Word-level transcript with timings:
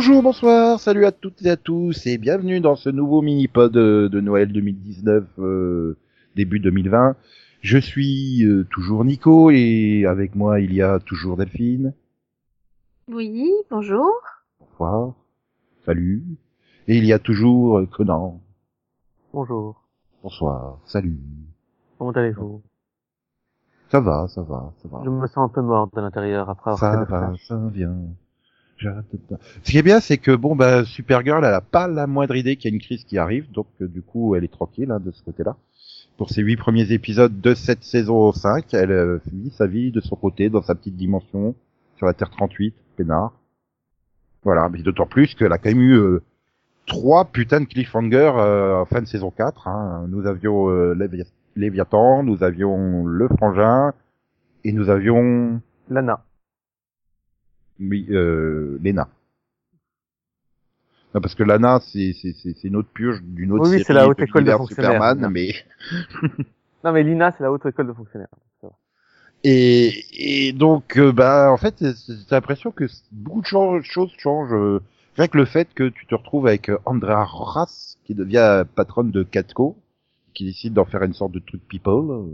Bonjour, 0.00 0.22
bonsoir, 0.22 0.80
salut 0.80 1.04
à 1.04 1.12
toutes 1.12 1.44
et 1.44 1.50
à 1.50 1.58
tous 1.58 2.06
et 2.06 2.16
bienvenue 2.16 2.60
dans 2.60 2.74
ce 2.74 2.88
nouveau 2.88 3.20
mini-pod 3.20 3.76
euh, 3.76 4.08
de 4.08 4.18
Noël 4.22 4.50
2019, 4.50 5.24
euh, 5.40 5.98
début 6.34 6.58
2020. 6.58 7.16
Je 7.60 7.76
suis 7.76 8.42
euh, 8.46 8.64
toujours 8.70 9.04
Nico 9.04 9.50
et 9.50 10.06
avec 10.06 10.34
moi 10.34 10.60
il 10.60 10.72
y 10.72 10.80
a 10.80 11.00
toujours 11.00 11.36
Delphine. 11.36 11.92
Oui, 13.08 13.52
bonjour. 13.70 14.10
Bonsoir. 14.58 15.12
Salut. 15.84 16.24
Et 16.88 16.96
il 16.96 17.04
y 17.04 17.12
a 17.12 17.18
toujours 17.18 17.80
euh, 17.80 17.84
Conan. 17.84 18.40
Bonjour. 19.34 19.86
Bonsoir. 20.22 20.78
Salut. 20.86 21.20
Comment 21.98 22.12
allez-vous? 22.12 22.62
Ça 23.90 24.00
va, 24.00 24.28
ça 24.28 24.40
va, 24.40 24.72
ça 24.80 24.88
va. 24.88 25.02
Je 25.04 25.10
me 25.10 25.26
sens 25.26 25.50
un 25.50 25.52
peu 25.52 25.60
mort 25.60 25.90
de 25.94 26.00
l'intérieur 26.00 26.48
après 26.48 26.70
avoir 26.70 26.94
Ça 26.94 27.04
fait 27.04 27.12
va, 27.12 27.34
ça 27.46 27.68
vient. 27.70 27.98
Ce 29.62 29.70
qui 29.70 29.78
est 29.78 29.82
bien, 29.82 30.00
c'est 30.00 30.18
que 30.18 30.34
bon, 30.34 30.56
bah, 30.56 30.84
Supergirl, 30.84 31.44
elle 31.44 31.54
a 31.54 31.60
pas 31.60 31.86
la 31.88 32.06
moindre 32.06 32.36
idée 32.36 32.56
qu'il 32.56 32.70
y 32.70 32.72
a 32.72 32.74
une 32.74 32.80
crise 32.82 33.04
qui 33.04 33.18
arrive, 33.18 33.50
donc 33.50 33.66
euh, 33.80 33.86
du 33.88 34.02
coup, 34.02 34.34
elle 34.34 34.44
est 34.44 34.52
tranquille 34.52 34.90
hein, 34.90 35.00
de 35.00 35.10
ce 35.10 35.22
côté-là. 35.22 35.56
Pour 36.16 36.30
ces 36.30 36.42
huit 36.42 36.56
premiers 36.56 36.92
épisodes 36.92 37.40
de 37.40 37.54
cette 37.54 37.82
saison 37.82 38.32
5, 38.32 38.72
elle 38.74 38.90
euh, 38.92 39.18
vit 39.32 39.50
sa 39.50 39.66
vie 39.66 39.90
de 39.90 40.00
son 40.00 40.16
côté, 40.16 40.50
dans 40.50 40.62
sa 40.62 40.74
petite 40.74 40.96
dimension, 40.96 41.54
sur 41.96 42.06
la 42.06 42.14
Terre 42.14 42.30
38, 42.30 42.74
peinard. 42.96 43.32
Voilà, 44.42 44.68
mais 44.68 44.82
d'autant 44.82 45.06
plus 45.06 45.34
qu'elle 45.34 45.52
a 45.52 45.58
quand 45.58 45.68
même 45.70 45.80
eu 45.82 45.94
euh, 45.98 46.22
trois 46.86 47.26
putains 47.26 47.60
de 47.60 47.66
cliffhangers 47.66 48.32
euh, 48.36 48.80
en 48.80 48.84
fin 48.86 49.00
de 49.02 49.06
saison 49.06 49.30
4. 49.30 49.68
Hein. 49.68 50.06
Nous 50.08 50.26
avions 50.26 50.70
euh, 50.70 50.94
Lévi- 50.94 51.24
Léviathan, 51.56 52.22
nous 52.22 52.42
avions 52.42 53.04
Le 53.06 53.28
Frangin, 53.28 53.92
et 54.64 54.72
nous 54.72 54.88
avions 54.90 55.60
Lana. 55.88 56.24
Oui, 57.80 58.06
euh, 58.10 58.78
Lena. 58.82 59.08
Non, 61.14 61.20
parce 61.20 61.34
que 61.34 61.42
Lana, 61.42 61.80
c'est 61.92 62.12
une 62.64 62.76
autre 62.76 62.90
purge 62.92 63.20
d'une 63.22 63.52
autre 63.52 63.64
Oui, 63.64 63.70
oui, 63.70 63.76
série 63.78 63.84
c'est 63.86 63.94
la 63.94 64.06
haute 64.06 64.22
école 64.22 64.44
de 64.44 64.52
fonctionnaires, 64.52 64.92
Superman, 64.92 65.28
mais 65.32 65.54
Non 66.84 66.92
mais 66.92 67.02
Lina, 67.02 67.32
c'est 67.32 67.42
la 67.42 67.50
haute 67.52 67.66
école 67.66 67.88
de 67.88 67.92
fonctionnaires. 67.92 68.28
Et 69.42 70.04
et 70.12 70.52
donc 70.52 70.98
euh, 70.98 71.12
bah 71.12 71.50
en 71.50 71.56
fait, 71.56 71.76
t'as 72.28 72.36
l'impression 72.36 72.70
que 72.70 72.84
beaucoup 73.10 73.40
de 73.40 73.46
cho- 73.46 73.82
choses 73.82 74.12
changent. 74.18 74.52
euh, 74.52 74.80
Rien 75.16 75.26
que 75.28 75.38
le 75.38 75.44
fait 75.46 75.68
que 75.74 75.88
tu 75.88 76.06
te 76.06 76.14
retrouves 76.14 76.46
avec 76.46 76.68
euh, 76.68 76.78
Andrea 76.84 77.24
Ross, 77.24 77.98
qui 78.04 78.14
devient 78.14 78.64
patronne 78.76 79.10
de 79.10 79.22
Catco, 79.22 79.76
qui 80.34 80.44
décide 80.44 80.74
d'en 80.74 80.84
faire 80.84 81.02
une 81.02 81.14
sorte 81.14 81.32
de 81.32 81.40
truc 81.40 81.66
people. 81.68 82.28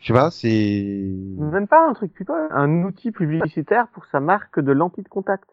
Je 0.00 0.06
sais 0.06 0.12
pas, 0.12 0.30
c'est 0.30 1.12
Même 1.38 1.66
pas 1.66 1.88
un 1.88 1.92
truc 1.92 2.12
plutôt, 2.12 2.34
un 2.50 2.82
outil 2.82 3.10
publicitaire 3.10 3.88
pour 3.88 4.06
sa 4.06 4.20
marque 4.20 4.60
de 4.60 4.72
lentilles 4.72 5.04
de 5.04 5.08
contact 5.08 5.48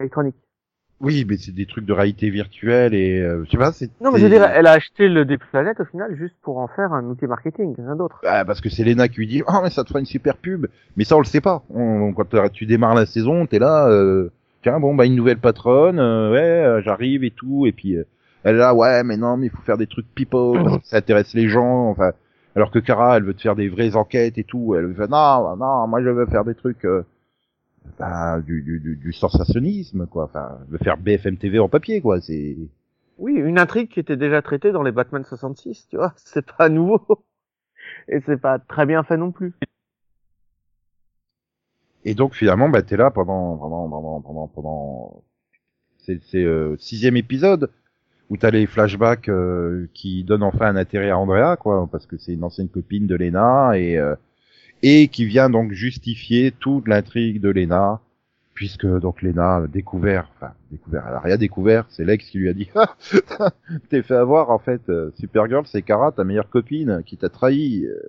électronique. 0.00 0.36
oui, 1.00 1.24
mais 1.28 1.36
c'est 1.36 1.54
des 1.54 1.66
trucs 1.66 1.84
de 1.84 1.92
réalité 1.92 2.30
virtuelle 2.30 2.94
et 2.94 3.20
euh, 3.20 3.44
je 3.44 3.50
sais 3.50 3.56
pas, 3.56 3.72
c'est 3.72 3.90
Non 4.00 4.10
mais 4.10 4.18
je 4.18 4.24
veux 4.24 4.30
dire, 4.30 4.44
elle 4.44 4.66
a 4.66 4.72
acheté 4.72 5.08
le 5.08 5.24
des 5.24 5.38
planètes 5.38 5.80
au 5.80 5.84
final 5.84 6.14
juste 6.16 6.34
pour 6.42 6.58
en 6.58 6.68
faire 6.68 6.92
un 6.92 7.04
outil 7.04 7.26
marketing, 7.26 7.74
rien 7.76 7.96
d'autre. 7.96 8.20
Bah, 8.22 8.44
parce 8.44 8.60
que 8.60 8.68
c'est 8.68 8.84
Lena 8.84 9.08
qui 9.08 9.16
lui 9.16 9.26
dit 9.26 9.42
oh 9.46 9.60
mais 9.62 9.70
ça 9.70 9.82
te 9.84 9.88
fera 9.88 10.00
une 10.00 10.06
super 10.06 10.36
pub 10.36 10.66
mais 10.96 11.04
ça 11.04 11.16
on 11.16 11.20
le 11.20 11.24
sait 11.26 11.40
pas 11.40 11.62
on, 11.70 12.12
quand 12.12 12.50
tu 12.52 12.66
démarres 12.66 12.94
la 12.94 13.06
saison 13.06 13.46
t'es 13.46 13.58
là 13.58 13.88
euh, 13.88 14.30
tiens 14.62 14.80
bon 14.80 14.94
bah 14.94 15.06
une 15.06 15.14
nouvelle 15.14 15.38
patronne 15.38 15.98
euh, 15.98 16.32
ouais 16.32 16.38
euh, 16.40 16.82
j'arrive 16.82 17.24
et 17.24 17.30
tout 17.30 17.66
et 17.66 17.72
puis 17.72 17.96
euh, 17.96 18.04
elle 18.44 18.56
est 18.56 18.58
là 18.58 18.74
ouais 18.74 19.04
mais 19.04 19.16
non 19.16 19.36
mais 19.36 19.46
il 19.46 19.50
faut 19.50 19.62
faire 19.62 19.78
des 19.78 19.86
trucs 19.86 20.06
people 20.14 20.62
parce 20.64 20.78
que 20.78 20.86
ça 20.86 20.96
intéresse 20.98 21.34
les 21.34 21.48
gens 21.48 21.90
enfin 21.90 22.12
alors 22.58 22.70
que 22.72 22.80
Kara 22.80 23.16
elle 23.16 23.24
veut 23.24 23.34
te 23.34 23.42
faire 23.42 23.54
des 23.54 23.68
vraies 23.68 23.94
enquêtes 23.94 24.36
et 24.36 24.44
tout 24.44 24.74
elle 24.74 24.86
veut 24.86 25.06
non 25.06 25.56
non 25.56 25.86
moi 25.86 26.02
je 26.02 26.08
veux 26.08 26.26
faire 26.26 26.44
des 26.44 26.56
trucs 26.56 26.84
euh, 26.84 27.04
bah, 27.98 28.40
du, 28.40 28.62
du, 28.62 28.80
du, 28.80 28.96
du 28.96 29.12
sensationnalisme 29.12 30.06
quoi 30.06 30.24
enfin 30.24 30.58
je 30.66 30.72
veux 30.72 30.78
faire 30.78 30.98
BFM 30.98 31.36
TV 31.36 31.58
en 31.60 31.68
papier 31.68 32.00
quoi 32.00 32.20
c'est 32.20 32.56
Oui, 33.18 33.34
une 33.34 33.58
intrigue 33.58 33.90
qui 33.90 34.00
était 34.00 34.16
déjà 34.16 34.42
traitée 34.42 34.72
dans 34.72 34.82
les 34.82 34.92
Batman 34.92 35.24
66, 35.24 35.86
tu 35.88 35.96
vois, 35.96 36.12
c'est 36.16 36.46
pas 36.56 36.68
nouveau. 36.68 37.24
Et 38.08 38.20
c'est 38.26 38.40
pas 38.40 38.58
très 38.58 38.86
bien 38.86 39.02
fait 39.02 39.16
non 39.16 39.32
plus. 39.32 39.54
Et 42.04 42.14
donc 42.14 42.34
finalement, 42.34 42.68
bah 42.68 42.82
t'es 42.82 42.96
là 42.96 43.10
pendant 43.10 43.56
pendant 43.56 43.88
pendant 43.88 44.20
pendant 44.20 44.48
pendant 44.48 45.24
c'est 45.98 46.20
c'est 46.30 46.44
euh, 46.44 46.76
sixième 46.78 47.16
épisode 47.16 47.70
où 48.30 48.36
t'as 48.36 48.50
les 48.50 48.66
flashbacks 48.66 49.28
euh, 49.28 49.86
qui 49.94 50.24
donnent 50.24 50.42
enfin 50.42 50.66
un 50.66 50.76
intérêt 50.76 51.10
à 51.10 51.18
Andrea 51.18 51.56
quoi 51.56 51.88
parce 51.90 52.06
que 52.06 52.16
c'est 52.18 52.34
une 52.34 52.44
ancienne 52.44 52.68
copine 52.68 53.06
de 53.06 53.14
Lena 53.14 53.78
et 53.78 53.96
euh, 53.98 54.14
et 54.82 55.08
qui 55.08 55.24
vient 55.24 55.50
donc 55.50 55.72
justifier 55.72 56.52
toute 56.52 56.88
l'intrigue 56.88 57.40
de 57.40 57.48
Lena 57.48 58.00
puisque 58.54 58.86
donc 58.86 59.22
Lena 59.22 59.56
a 59.56 59.66
découvert 59.66 60.30
enfin 60.34 60.52
découvert 60.70 61.04
elle 61.08 61.14
a 61.14 61.20
rien 61.20 61.36
découvert 61.36 61.84
c'est 61.88 62.04
l'ex 62.04 62.28
qui 62.28 62.38
lui 62.38 62.48
a 62.48 62.52
dit 62.52 62.68
ah, 62.74 63.52
t'es 63.88 64.02
fait 64.02 64.16
avoir 64.16 64.50
en 64.50 64.58
fait 64.58 64.82
euh, 64.88 65.10
Supergirl 65.18 65.64
c'est 65.66 65.82
Kara 65.82 66.12
ta 66.12 66.24
meilleure 66.24 66.50
copine 66.50 67.02
qui 67.06 67.16
t'a 67.16 67.28
trahi. 67.28 67.86
Euh, 67.86 68.00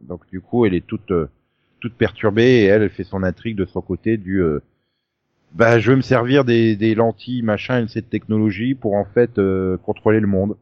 donc 0.00 0.22
du 0.30 0.40
coup 0.40 0.64
elle 0.64 0.74
est 0.74 0.86
toute 0.86 1.10
euh, 1.10 1.28
toute 1.80 1.94
perturbée 1.94 2.62
et 2.62 2.64
elle, 2.64 2.88
fait 2.90 3.04
son 3.04 3.22
intrigue 3.22 3.56
de 3.56 3.64
son 3.64 3.80
côté 3.80 4.16
du 4.16 4.42
bah 5.52 5.78
je 5.78 5.90
veux 5.90 5.96
me 5.96 6.02
servir 6.02 6.44
des, 6.44 6.76
des 6.76 6.94
lentilles 6.94 7.42
machin 7.42 7.80
et 7.80 7.82
de 7.82 7.88
cette 7.88 8.10
technologie 8.10 8.74
pour 8.74 8.94
en 8.94 9.04
fait 9.04 9.38
euh, 9.38 9.76
contrôler 9.78 10.20
le 10.20 10.26
monde. 10.26 10.56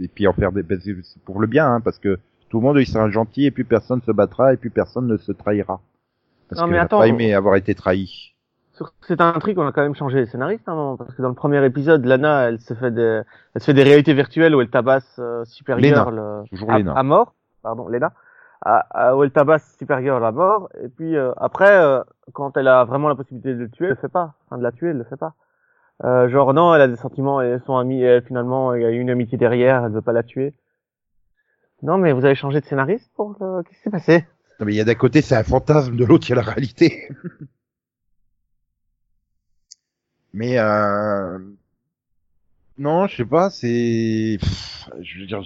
Et 0.00 0.08
puis 0.08 0.26
en 0.26 0.32
faire 0.32 0.50
des 0.50 0.62
bah, 0.62 0.74
c'est 0.80 1.22
pour 1.24 1.40
le 1.40 1.46
bien 1.46 1.72
hein, 1.72 1.80
parce 1.80 1.98
que 1.98 2.18
tout 2.48 2.58
le 2.58 2.64
monde 2.64 2.78
il 2.78 2.86
sera 2.86 3.08
gentil 3.10 3.46
et 3.46 3.50
puis 3.50 3.64
personne 3.64 4.02
se 4.02 4.10
battra 4.10 4.52
et 4.52 4.56
puis 4.56 4.70
personne 4.70 5.06
ne 5.06 5.16
se 5.16 5.32
trahira. 5.32 5.80
Parce 6.48 6.60
Non, 6.60 6.66
que 6.66 6.72
mais 6.72 6.78
attends, 6.78 6.98
pas 6.98 7.08
aimé 7.08 7.32
avoir 7.32 7.56
été 7.56 7.74
trahi. 7.74 8.34
Sur 8.72 8.92
cette 9.06 9.20
intrigue, 9.20 9.56
on 9.58 9.66
a 9.66 9.72
quand 9.72 9.82
même 9.82 9.94
changé 9.94 10.18
les 10.18 10.26
scénaristes 10.26 10.68
à 10.68 10.72
un 10.72 10.74
moment, 10.74 10.96
parce 10.96 11.14
que 11.14 11.22
dans 11.22 11.28
le 11.28 11.34
premier 11.34 11.64
épisode, 11.64 12.04
Lana, 12.04 12.48
elle 12.48 12.60
se 12.60 12.74
fait 12.74 12.90
des, 12.90 13.22
elle 13.54 13.60
se 13.60 13.66
fait 13.66 13.74
des 13.74 13.84
réalités 13.84 14.14
virtuelles 14.14 14.52
où 14.54 14.60
elle 14.60 14.68
tabasse 14.68 15.16
euh, 15.20 15.44
Supergirl 15.44 16.18
euh, 16.18 16.42
toujours 16.50 16.72
à, 16.72 16.78
Lena. 16.80 16.92
à 16.92 17.02
mort, 17.04 17.34
pardon, 17.62 17.86
Lena, 17.86 18.12
à, 18.64 18.78
à- 19.08 19.16
où 19.16 19.22
elle 19.24 19.30
tabasse 19.32 19.76
Supergirl 19.78 20.24
à 20.24 20.32
mort, 20.32 20.68
et 20.82 20.88
puis 20.88 21.16
euh, 21.16 21.32
après, 21.36 21.70
euh, 21.70 22.02
quand 22.32 22.56
elle 22.56 22.68
a 22.68 22.84
vraiment 22.84 23.08
la 23.08 23.14
possibilité 23.14 23.54
de 23.54 23.58
le 23.60 23.70
tuer, 23.70 23.86
elle 23.86 23.90
le 23.92 23.96
fait 23.96 24.08
pas, 24.08 24.34
enfin 24.46 24.58
de 24.58 24.62
la 24.62 24.72
tuer, 24.72 24.90
elle 24.90 24.98
le 24.98 25.04
fait 25.04 25.16
pas. 25.16 25.34
Euh, 26.04 26.28
genre 26.28 26.54
non, 26.54 26.74
elle 26.74 26.82
a 26.82 26.88
des 26.88 26.96
sentiments 26.96 27.40
et 27.42 27.58
son 27.66 27.76
amie, 27.76 28.02
elle, 28.02 28.22
finalement, 28.24 28.74
il 28.74 28.82
y 28.82 28.84
a 28.84 28.90
une 28.90 29.10
amitié 29.10 29.38
derrière, 29.38 29.84
elle 29.84 29.92
veut 29.92 30.02
pas 30.02 30.12
la 30.12 30.22
tuer. 30.24 30.54
Non, 31.82 31.98
mais 31.98 32.12
vous 32.12 32.24
avez 32.24 32.34
changé 32.34 32.60
de 32.60 32.64
scénariste 32.66 33.10
pour 33.14 33.36
le... 33.40 33.62
Qu'est-ce 33.62 33.76
qui 33.76 33.82
s'est 33.84 33.90
passé? 33.90 34.26
Non, 34.58 34.66
mais 34.66 34.72
il 34.72 34.76
y 34.76 34.80
a 34.80 34.84
d'un 34.84 34.94
côté 34.94 35.20
c'est 35.20 35.36
un 35.36 35.44
fantasme 35.44 35.96
de 35.96 36.04
l'autre 36.04 36.26
il 36.28 36.30
y 36.30 36.32
a 36.32 36.36
la 36.36 36.42
réalité 36.42 37.08
mais 40.32 40.58
euh... 40.58 41.38
non 42.78 43.06
je 43.06 43.16
sais 43.16 43.24
pas 43.24 43.50
c'est 43.50 44.38
je 45.00 45.20
veux 45.20 45.26
dire 45.26 45.42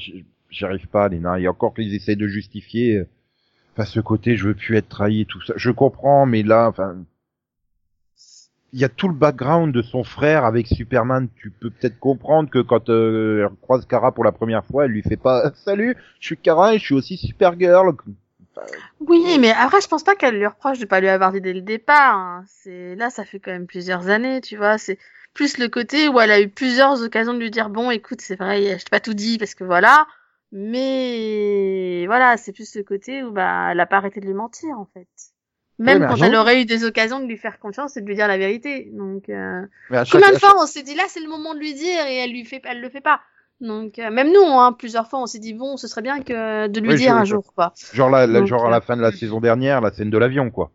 j'y- 0.50 0.64
arrive 0.64 0.86
pas 0.88 1.09
Lena 1.09 1.38
et 1.38 1.48
encore 1.48 1.75
qu'ils 1.75 1.94
essayent 1.94 2.16
de 2.16 2.28
justifier 2.28 2.97
euh, 2.97 3.09
enfin 3.75 3.84
ce 3.84 4.00
côté 4.00 4.36
je 4.36 4.48
veux 4.48 4.54
plus 4.54 4.76
être 4.76 4.88
trahi 4.88 5.26
tout 5.26 5.41
ça 5.42 5.54
je 5.56 5.70
comprends 5.70 6.26
mais 6.26 6.42
là 6.42 6.69
enfin 6.69 6.97
il 8.72 8.81
y 8.81 8.84
a 8.84 8.88
tout 8.88 9.08
le 9.08 9.14
background 9.14 9.72
de 9.75 9.81
son 9.82 10.04
frère 10.04 10.44
avec 10.44 10.67
Superman. 10.67 11.28
Tu 11.37 11.50
peux 11.50 11.70
peut-être 11.70 11.99
comprendre 11.99 12.50
que 12.50 12.58
quand 12.58 12.90
euh, 12.90 13.49
elle 13.49 13.56
croise 13.62 13.87
Kara 13.87 14.12
pour 14.12 14.25
la 14.25 14.32
première 14.32 14.64
fois, 14.64 14.84
elle 14.84 14.90
lui 14.90 15.02
fait 15.02 15.17
pas 15.17 15.52
"Salut, 15.64 15.96
je 16.20 16.26
suis 16.26 16.37
Kara 16.37 16.75
et 16.75 16.78
je 16.78 16.84
suis 16.84 16.94
aussi 16.94 17.17
Supergirl." 17.17 17.94
Oui, 19.00 19.38
mais 19.38 19.52
après, 19.52 19.81
je 19.81 19.88
pense 19.88 20.02
pas 20.02 20.17
qu'elle 20.17 20.37
lui 20.37 20.46
reproche 20.46 20.78
de 20.78 20.84
pas 20.84 21.00
lui 21.00 21.08
avoir 21.08 21.32
dit 21.32 21.40
dès 21.40 21.52
le 21.52 21.62
départ. 21.62 22.17
hein. 22.17 22.44
C'est 22.46 22.94
là, 22.96 23.08
ça 23.08 23.25
fait 23.25 23.38
quand 23.38 23.52
même 23.52 23.67
plusieurs 23.67 24.08
années, 24.08 24.40
tu 24.40 24.56
vois. 24.56 24.76
C'est 24.78 24.99
plus 25.32 25.58
le 25.58 25.69
côté 25.69 26.08
où 26.08 26.20
elle 26.20 26.31
a 26.31 26.40
eu 26.40 26.49
plusieurs 26.49 27.02
occasions 27.02 27.32
de 27.34 27.38
lui 27.38 27.50
dire 27.50 27.70
bon, 27.70 27.90
écoute, 27.90 28.20
c'est 28.20 28.37
vrai, 28.37 28.78
je 28.78 28.84
t'ai 28.84 28.90
pas 28.90 29.00
tout 29.00 29.14
dit 29.14 29.38
parce 29.38 29.55
que 29.55 29.64
voilà. 29.64 30.06
Mais 30.52 32.04
voilà, 32.06 32.36
c'est 32.36 32.52
plus 32.52 32.74
le 32.76 32.82
côté 32.82 33.22
où 33.22 33.30
bah 33.32 33.68
elle 33.70 33.80
a 33.80 33.86
pas 33.86 33.96
arrêté 33.98 34.20
de 34.20 34.26
lui 34.26 34.34
mentir 34.34 34.78
en 34.78 34.86
fait. 34.94 35.08
Même 35.80 36.06
quand 36.08 36.16
elle 36.22 36.34
aurait 36.34 36.60
eu 36.62 36.64
des 36.64 36.84
occasions 36.84 37.20
de 37.20 37.26
lui 37.26 37.36
faire 37.36 37.58
confiance 37.60 37.96
et 37.96 38.00
de 38.00 38.06
lui 38.06 38.16
dire 38.16 38.26
la 38.28 38.38
vérité. 38.38 38.90
Donc 38.92 39.28
euh, 39.28 39.62
chaque- 39.90 40.08
combien 40.10 40.28
de 40.28 40.32
chaque- 40.38 40.40
fois 40.50 40.62
on 40.62 40.66
s'est 40.66 40.82
dit 40.82 40.94
là 40.94 41.04
c'est 41.08 41.20
le 41.20 41.28
moment 41.28 41.54
de 41.54 41.60
lui 41.60 41.74
dire 41.74 42.04
et 42.06 42.16
elle 42.16 42.30
lui 42.30 42.44
fait 42.44 42.60
elle 42.64 42.80
le 42.80 42.88
fait 42.90 43.00
pas. 43.00 43.20
Donc 43.60 43.98
euh, 43.98 44.10
même 44.10 44.32
nous 44.32 44.42
hein, 44.58 44.72
plusieurs 44.72 45.08
fois 45.08 45.20
on 45.20 45.26
s'est 45.26 45.38
dit 45.38 45.54
bon 45.54 45.76
ce 45.76 45.86
serait 45.88 46.02
bien 46.02 46.20
que 46.22 46.66
de 46.66 46.80
lui 46.80 46.90
Oui, 46.90 46.96
dire 46.96 47.14
je- 47.14 47.20
un 47.20 47.24
jour 47.24 47.52
quoi. 47.54 47.72
Genre, 47.92 48.10
la, 48.10 48.26
la- 48.26 48.40
Donc, 48.40 48.48
genre 48.48 48.64
à 48.64 48.68
euh, 48.68 48.70
la 48.70 48.80
fin 48.80 48.96
de 48.96 49.02
la 49.02 49.12
saison 49.12 49.40
dernière, 49.40 49.80
la 49.80 49.92
scène 49.92 50.10
de 50.10 50.18
l'avion, 50.18 50.50
quoi. 50.50 50.70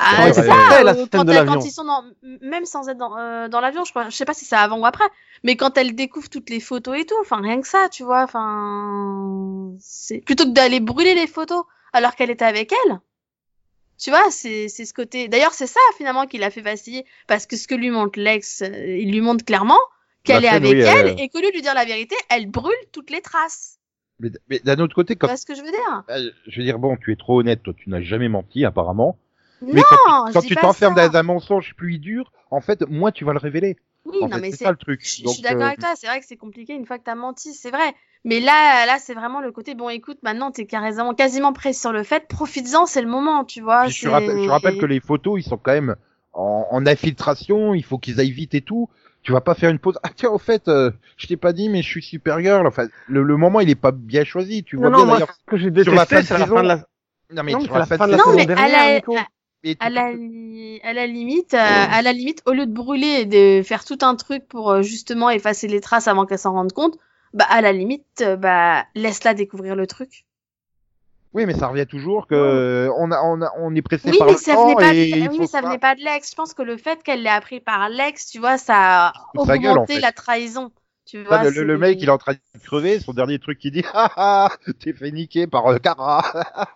Bah, 0.00 0.24
Ouais, 0.24 0.32
c'est 0.32 0.42
ça, 0.46 0.54
ouais. 0.70 0.84
La 0.84 0.90
euh, 0.92 0.94
scène 0.94 1.08
quand, 1.10 1.24
de 1.24 1.30
elle- 1.30 1.36
l'avion. 1.36 1.54
quand 1.54 1.64
ils 1.64 1.70
sont 1.70 1.84
dans, 1.84 2.04
même 2.42 2.64
sans 2.66 2.88
être 2.88 2.98
dans, 2.98 3.16
euh, 3.18 3.48
dans 3.48 3.60
l'avion, 3.60 3.84
je, 3.84 3.90
crois- 3.90 4.08
je 4.10 4.16
sais 4.16 4.24
pas 4.24 4.34
si 4.34 4.44
c'est 4.44 4.56
avant 4.56 4.78
ou 4.78 4.86
après, 4.86 5.04
mais 5.42 5.56
quand 5.56 5.76
elle 5.78 5.94
découvre 5.94 6.28
toutes 6.28 6.50
les 6.50 6.60
photos 6.60 6.98
et 6.98 7.04
tout, 7.06 7.14
enfin 7.20 7.40
rien 7.40 7.60
que 7.60 7.68
ça, 7.68 7.88
tu 7.90 8.02
vois, 8.04 8.22
enfin, 8.24 9.72
c'est 9.80 10.18
plutôt 10.20 10.44
que 10.44 10.50
d'aller 10.50 10.80
brûler 10.80 11.14
les 11.14 11.26
photos 11.26 11.64
alors 11.92 12.14
qu'elle 12.16 12.30
était 12.30 12.44
avec 12.44 12.72
elle. 12.72 13.00
Tu 13.98 14.10
vois, 14.10 14.28
c'est 14.30 14.68
c'est 14.68 14.84
ce 14.84 14.92
côté. 14.92 15.28
D'ailleurs, 15.28 15.52
c'est 15.54 15.68
ça 15.68 15.80
finalement 15.96 16.26
qui 16.26 16.36
l'a 16.38 16.50
fait 16.50 16.60
vaciller, 16.62 17.04
parce 17.28 17.46
que 17.46 17.56
ce 17.56 17.68
que 17.68 17.74
lui 17.76 17.90
montre 17.90 18.18
l'ex, 18.18 18.62
euh, 18.62 18.68
il 18.98 19.12
lui 19.12 19.20
montre 19.20 19.44
clairement 19.44 19.78
qu'elle 20.24 20.44
est 20.44 20.48
scène, 20.48 20.64
avec 20.64 20.72
oui, 20.72 20.80
elle 20.80 21.08
elle- 21.08 21.20
et 21.20 21.28
qu'au 21.28 21.38
lieu 21.40 21.48
de 21.48 21.52
lui 21.52 21.62
dire 21.62 21.74
la 21.74 21.84
vérité, 21.84 22.16
elle 22.28 22.50
brûle 22.50 22.74
toutes 22.92 23.10
les 23.10 23.20
traces. 23.20 23.78
Mais, 24.18 24.30
mais 24.48 24.58
d'un 24.60 24.78
autre 24.78 24.94
côté, 24.94 25.14
Tu 25.14 25.18
quand, 25.18 25.26
vois 25.28 25.36
ce 25.36 25.46
que 25.46 25.54
je 25.54 25.62
veux 25.62 25.70
dire? 25.70 26.02
Euh, 26.10 26.30
je 26.46 26.58
veux 26.58 26.64
dire, 26.64 26.78
bon, 26.78 26.96
tu 26.96 27.12
es 27.12 27.16
trop 27.16 27.40
honnête, 27.40 27.62
toi, 27.62 27.72
tu 27.76 27.88
n'as 27.90 28.00
jamais 28.00 28.28
menti, 28.28 28.64
apparemment. 28.64 29.16
Mais 29.66 29.80
Non, 29.80 30.24
quand, 30.32 30.40
tu 30.42 30.54
t'enfermes 30.56 30.94
dans 30.94 31.16
un 31.16 31.22
mensonge 31.22 31.74
plus 31.76 31.98
dur, 31.98 32.32
en 32.50 32.60
fait, 32.60 32.88
moins 32.88 33.12
tu 33.12 33.24
vas 33.24 33.32
le 33.32 33.38
révéler. 33.38 33.76
Oui, 34.04 34.18
en 34.20 34.28
non, 34.28 34.36
fait, 34.36 34.40
mais 34.40 34.50
c'est 34.50 34.64
ça 34.64 34.70
le 34.70 34.76
truc. 34.76 35.00
Je, 35.02 35.26
suis 35.26 35.42
d'accord 35.42 35.62
euh, 35.62 35.66
avec 35.68 35.80
toi, 35.80 35.94
c'est 35.96 36.06
vrai 36.06 36.20
que 36.20 36.26
c'est 36.26 36.36
compliqué 36.36 36.74
une 36.74 36.84
fois 36.84 36.98
que 36.98 37.04
t'as 37.04 37.14
menti, 37.14 37.54
c'est 37.54 37.70
vrai. 37.70 37.94
Mais 38.24 38.40
là, 38.40 38.86
là, 38.86 38.98
c'est 38.98 39.14
vraiment 39.14 39.40
le 39.40 39.50
côté, 39.50 39.74
bon, 39.74 39.88
écoute, 39.88 40.18
maintenant, 40.22 40.50
t'es 40.50 40.66
quasiment, 40.66 41.14
quasiment 41.14 41.52
prêt 41.52 41.72
sur 41.72 41.92
le 41.92 42.02
fait, 42.02 42.26
profites-en, 42.28 42.86
c'est 42.86 43.02
le 43.02 43.08
moment, 43.08 43.44
tu 43.44 43.60
vois. 43.62 43.86
Je, 43.88 44.08
rappelle, 44.08 44.42
je 44.42 44.48
rappelle 44.48 44.78
que 44.78 44.86
les 44.86 45.00
photos, 45.00 45.40
ils 45.40 45.48
sont 45.48 45.56
quand 45.56 45.72
même 45.72 45.96
en, 46.34 46.66
en 46.70 46.86
infiltration, 46.86 47.74
il 47.74 47.84
faut 47.84 47.98
qu'ils 47.98 48.20
aillent 48.20 48.30
vite 48.30 48.54
et 48.54 48.60
tout. 48.60 48.88
Tu 49.22 49.32
vas 49.32 49.40
pas 49.40 49.54
faire 49.54 49.70
une 49.70 49.78
pause. 49.78 49.98
Ah 50.02 50.10
tiens, 50.14 50.28
au 50.28 50.38
fait, 50.38 50.68
euh, 50.68 50.90
je 51.16 51.26
t'ai 51.26 51.38
pas 51.38 51.54
dit, 51.54 51.70
mais 51.70 51.80
je 51.80 51.88
suis 51.88 52.02
Supergirl. 52.02 52.66
Enfin, 52.66 52.88
le, 53.08 53.22
le 53.22 53.36
moment, 53.38 53.60
il 53.60 53.70
est 53.70 53.74
pas 53.74 53.90
bien 53.90 54.22
choisi. 54.22 54.64
Tu 54.64 54.76
vois 54.76 54.90
Non, 54.90 54.98
bien 54.98 55.06
non, 55.06 55.18
moi, 55.18 55.20
ce 55.20 55.50
que 55.50 55.56
j'ai 55.56 55.70
la 55.70 55.82
détesté, 55.82 56.22
c'est 56.22 56.38
la 56.38 56.46
fin 56.46 56.62
de 56.62 56.68
la... 56.68 56.76
Non 57.30 57.42
mais 57.42 57.52
Non, 57.52 57.58
mais 57.60 57.64
sur 57.64 57.72
c'est 57.72 57.78
la 57.78 57.86
fin 57.86 58.06
de 58.06 58.10
la 58.12 58.16
Non, 58.18 58.24
saison 58.24 58.36
mais 58.36 58.42
à 58.42 58.46
dernière, 58.46 59.02
la, 59.08 59.26
À 59.80 59.90
la, 59.90 60.12
li- 60.12 60.80
à 60.82 60.92
la 60.92 61.06
limite, 61.06 61.54
euh, 61.54 61.58
à 61.58 62.02
la 62.02 62.12
limite, 62.12 62.42
au 62.46 62.52
lieu 62.52 62.66
de 62.66 62.72
brûler 62.72 63.20
et 63.20 63.24
de 63.24 63.62
faire 63.62 63.84
tout 63.84 63.98
un 64.02 64.14
truc 64.16 64.46
pour 64.48 64.70
euh, 64.70 64.82
justement 64.82 65.30
effacer 65.30 65.68
les 65.68 65.80
traces 65.80 66.08
avant 66.08 66.26
qu'elle 66.26 66.38
s'en 66.38 66.52
rende 66.52 66.72
compte, 66.72 66.98
bah, 67.32 67.46
à 67.48 67.60
la 67.60 67.72
limite, 67.72 68.04
euh, 68.22 68.36
bah, 68.36 68.84
laisse-la 68.94 69.34
découvrir 69.34 69.74
le 69.76 69.86
truc. 69.86 70.24
Oui, 71.32 71.46
mais 71.46 71.54
ça 71.54 71.66
revient 71.66 71.86
toujours 71.86 72.28
que 72.28 72.88
on 72.96 73.10
a, 73.10 73.20
on 73.22 73.42
a, 73.42 73.50
on 73.58 73.74
est 73.74 73.82
pressé 73.82 74.12
Oui, 74.12 74.18
par 74.18 74.28
mais 74.28 74.34
le 74.34 74.38
ça 74.38 74.54
temps 74.54 74.62
venait 74.62 74.76
pas, 74.76 74.94
et 74.94 75.10
de... 75.10 75.28
oui, 75.30 75.38
mais 75.40 75.46
ça 75.46 75.60
pas- 75.60 75.66
venait 75.66 75.78
pas 75.78 75.94
de 75.96 76.00
l'ex. 76.00 76.30
Je 76.30 76.34
pense 76.36 76.54
que 76.54 76.62
le 76.62 76.76
fait 76.76 77.02
qu'elle 77.02 77.22
l'ait 77.22 77.28
appris 77.30 77.58
par 77.60 77.88
l'ex, 77.88 78.26
tu 78.30 78.38
vois, 78.38 78.56
ça 78.56 79.08
a 79.08 79.12
en 79.36 79.42
augmenté 79.42 79.94
fait. 79.94 80.00
la 80.00 80.12
trahison. 80.12 80.70
Tu 81.06 81.22
vois, 81.22 81.38
le, 81.50 81.64
le- 81.64 81.78
mec, 81.78 81.98
il 82.00 82.08
est 82.08 82.12
en 82.12 82.18
train 82.18 82.32
de 82.32 82.60
crever. 82.64 82.98
Son 82.98 83.12
dernier 83.12 83.38
truc, 83.38 83.58
il 83.64 83.70
dit 83.72 83.84
ah 83.92 84.10
ah, 84.16 84.48
t'es 84.80 84.92
fait 84.92 85.10
niquer 85.10 85.46
par 85.46 85.66
euh, 85.66 85.78
Kara. 85.78 86.24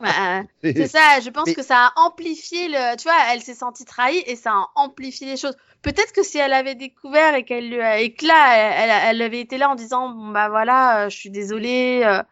Bah, 0.00 0.42
C'est 0.62 0.86
ça, 0.86 1.20
je 1.20 1.30
pense 1.30 1.52
que 1.54 1.62
ça 1.62 1.86
a 1.96 2.00
amplifié 2.06 2.68
le. 2.68 2.96
Tu 2.96 3.04
vois, 3.04 3.16
elle 3.32 3.40
s'est 3.40 3.54
sentie 3.54 3.84
trahie 3.84 4.22
et 4.26 4.36
ça 4.36 4.52
a 4.52 4.66
amplifié 4.76 5.26
les 5.26 5.36
choses. 5.36 5.56
Peut-être 5.82 6.12
que 6.12 6.22
si 6.22 6.38
elle 6.38 6.52
avait 6.52 6.74
découvert 6.74 7.34
et 7.34 7.44
qu'elle 7.44 7.72
et 7.72 8.12
que 8.14 8.26
là, 8.26 8.54
elle, 8.56 8.90
elle- 8.90 9.02
elle 9.16 9.22
avait 9.22 9.40
été 9.40 9.58
là 9.58 9.70
en 9.70 9.74
disant 9.76 10.10
bon 10.10 10.28
bah 10.28 10.48
voilà, 10.48 11.06
euh, 11.06 11.08
je 11.08 11.16
suis 11.16 11.30
désolée, 11.30 12.02
euh, 12.04 12.22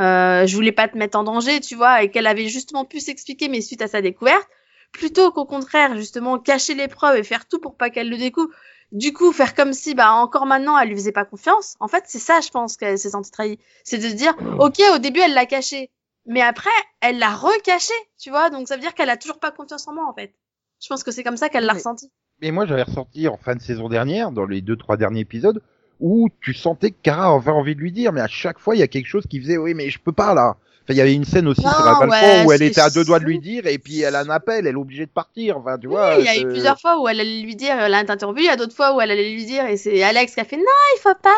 euh, 0.00 0.46
je 0.46 0.54
voulais 0.56 0.72
pas 0.72 0.88
te 0.88 0.98
mettre 0.98 1.18
en 1.18 1.22
danger, 1.24 1.60
tu 1.60 1.76
vois, 1.76 2.02
et 2.02 2.10
qu'elle 2.10 2.26
avait 2.26 2.48
justement 2.48 2.84
pu 2.84 3.00
s'expliquer, 3.00 3.48
mais 3.48 3.60
suite 3.60 3.82
à 3.82 3.88
sa 3.88 4.00
découverte, 4.02 4.48
plutôt 4.92 5.30
qu'au 5.32 5.44
contraire 5.44 5.94
justement 5.96 6.38
cacher 6.38 6.74
les 6.74 6.88
preuves 6.88 7.16
et 7.16 7.22
faire 7.22 7.46
tout 7.46 7.60
pour 7.60 7.76
pas 7.76 7.90
qu'elle 7.90 8.08
le 8.10 8.16
découvre. 8.16 8.50
Du 8.94 9.12
coup, 9.12 9.32
faire 9.32 9.54
comme 9.54 9.72
si, 9.72 9.94
bah, 9.94 10.12
encore 10.12 10.46
maintenant, 10.46 10.78
elle 10.78 10.88
lui 10.88 10.94
faisait 10.94 11.12
pas 11.12 11.24
confiance. 11.24 11.74
En 11.80 11.88
fait, 11.88 12.04
c'est 12.06 12.18
ça, 12.20 12.40
je 12.40 12.48
pense, 12.48 12.76
qu'elle 12.76 12.96
s'est 12.98 13.10
sentie 13.10 13.30
trahie. 13.30 13.58
C'est 13.82 13.98
de 13.98 14.08
se 14.08 14.14
dire, 14.14 14.34
ok, 14.60 14.80
au 14.94 14.98
début, 14.98 15.20
elle 15.20 15.34
l'a 15.34 15.46
caché. 15.46 15.90
Mais 16.26 16.40
après, 16.40 16.70
elle 17.00 17.18
l'a 17.18 17.34
recaché, 17.34 17.92
tu 18.18 18.30
vois. 18.30 18.50
Donc, 18.50 18.68
ça 18.68 18.76
veut 18.76 18.80
dire 18.80 18.94
qu'elle 18.94 19.10
a 19.10 19.16
toujours 19.16 19.40
pas 19.40 19.50
confiance 19.50 19.86
en 19.88 19.94
moi, 19.94 20.06
en 20.08 20.14
fait. 20.14 20.32
Je 20.80 20.88
pense 20.88 21.02
que 21.04 21.10
c'est 21.10 21.24
comme 21.24 21.36
ça 21.36 21.48
qu'elle 21.48 21.64
l'a 21.64 21.72
Mais- 21.72 21.78
ressenti. 21.80 22.10
Mais 22.40 22.50
moi, 22.50 22.66
j'avais 22.66 22.82
ressorti 22.84 23.28
en 23.28 23.36
fin 23.36 23.54
de 23.56 23.60
saison 23.60 23.88
dernière, 23.88 24.30
dans 24.30 24.44
les 24.46 24.60
deux 24.60 24.76
trois 24.76 24.96
derniers 24.96 25.20
épisodes, 25.20 25.60
où 26.00 26.28
tu 26.40 26.54
sentais 26.54 26.90
que 26.92 26.96
Kara 27.02 27.34
avait 27.34 27.50
envie 27.50 27.74
de 27.74 27.80
lui 27.80 27.92
dire, 27.92 28.12
mais 28.12 28.20
à 28.20 28.28
chaque 28.28 28.58
fois, 28.58 28.76
il 28.76 28.78
y 28.78 28.82
a 28.82 28.88
quelque 28.88 29.06
chose 29.06 29.26
qui 29.28 29.40
faisait, 29.40 29.56
oui, 29.56 29.74
mais 29.74 29.90
je 29.90 29.98
peux 29.98 30.12
pas 30.12 30.34
là. 30.34 30.56
Il 30.90 30.96
y 30.96 31.00
avait 31.00 31.14
une 31.14 31.24
scène 31.24 31.48
aussi 31.48 31.64
Non, 31.64 31.70
sur 31.70 31.84
la 31.84 31.92
balcon 31.94 32.10
ouais, 32.10 32.44
où 32.44 32.52
elle 32.52 32.62
était 32.62 32.80
à 32.80 32.90
deux 32.90 33.04
doigts 33.04 33.18
de 33.18 33.24
lui 33.24 33.38
dire, 33.38 33.66
et 33.66 33.78
puis 33.78 34.02
elle 34.02 34.14
a 34.14 34.20
un 34.20 34.28
appel, 34.28 34.66
elle 34.66 34.74
est 34.74 34.78
obligée 34.78 35.06
de 35.06 35.10
partir. 35.10 35.56
Enfin, 35.56 35.78
tu 35.78 35.86
vois. 35.86 36.16
Il 36.18 36.24
y 36.24 36.28
a 36.28 36.36
eu 36.36 36.44
euh, 36.44 36.50
plusieurs 36.50 36.78
fois 36.78 37.00
où 37.00 37.08
elle 37.08 37.20
allait 37.20 37.40
lui 37.40 37.56
dire, 37.56 37.78
elle 37.78 37.94
a 37.94 37.98
interrompu, 37.98 38.40
il 38.40 38.46
y 38.46 38.50
a 38.50 38.56
d'autres 38.56 38.74
fois 38.74 38.94
où 38.94 39.00
elle 39.00 39.10
allait 39.10 39.32
lui 39.32 39.46
dire, 39.46 39.64
et 39.66 39.78
c'est 39.78 40.02
Alex 40.02 40.34
qui 40.34 40.40
a 40.40 40.44
fait, 40.44 40.56
non, 40.58 40.62
il 40.96 41.00
faut 41.00 41.14
pas. 41.22 41.30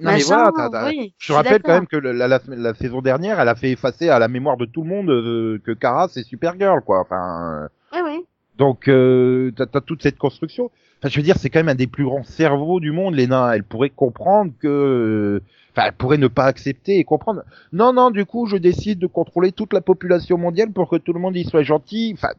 Non, 0.00 0.10
mais 0.12 0.22
voilà, 0.22 0.50
oui, 0.88 1.14
je 1.18 1.32
rappelle 1.32 1.62
quand 1.62 1.72
même 1.72 1.86
que 1.86 1.96
la, 1.96 2.26
la, 2.26 2.40
la 2.48 2.74
saison 2.74 3.00
dernière, 3.00 3.38
elle 3.38 3.48
a 3.48 3.54
fait 3.54 3.70
effacer 3.70 4.08
à 4.08 4.18
la 4.18 4.26
mémoire 4.26 4.56
de 4.56 4.64
tout 4.64 4.82
le 4.82 4.88
monde 4.88 5.08
euh, 5.08 5.60
que 5.64 5.70
Kara 5.70 6.08
c'est 6.08 6.24
Supergirl, 6.24 6.80
quoi. 6.84 6.98
Enfin, 7.00 7.68
Oui, 7.92 8.00
oui. 8.04 8.24
donc 8.58 8.88
euh, 8.88 9.52
t'as 9.56 9.66
as 9.72 9.80
toute 9.80 10.02
cette 10.02 10.18
construction. 10.18 10.70
Enfin, 10.98 11.10
je 11.10 11.16
veux 11.16 11.22
dire, 11.22 11.36
c'est 11.38 11.48
quand 11.48 11.60
même 11.60 11.68
un 11.68 11.74
des 11.76 11.86
plus 11.86 12.04
grands 12.04 12.24
cerveaux 12.24 12.80
du 12.80 12.90
monde, 12.90 13.14
Léna. 13.14 13.52
Elle 13.54 13.62
pourrait 13.62 13.90
comprendre 13.90 14.52
que, 14.60 14.66
euh, 14.66 15.42
enfin, 15.76 15.86
elle 15.88 15.92
pourrait 15.92 16.18
ne 16.18 16.28
pas 16.28 16.44
accepter 16.44 16.98
et 16.98 17.04
comprendre. 17.04 17.42
Non, 17.72 17.92
non, 17.92 18.10
du 18.10 18.24
coup, 18.24 18.46
je 18.46 18.56
décide 18.56 18.98
de 18.98 19.06
contrôler 19.06 19.52
toute 19.52 19.72
la 19.72 19.80
population 19.80 20.38
mondiale 20.38 20.70
pour 20.72 20.88
que 20.88 20.96
tout 20.96 21.12
le 21.12 21.20
monde 21.20 21.36
y 21.36 21.44
soit 21.44 21.62
gentil. 21.62 22.12
Enfin, 22.16 22.30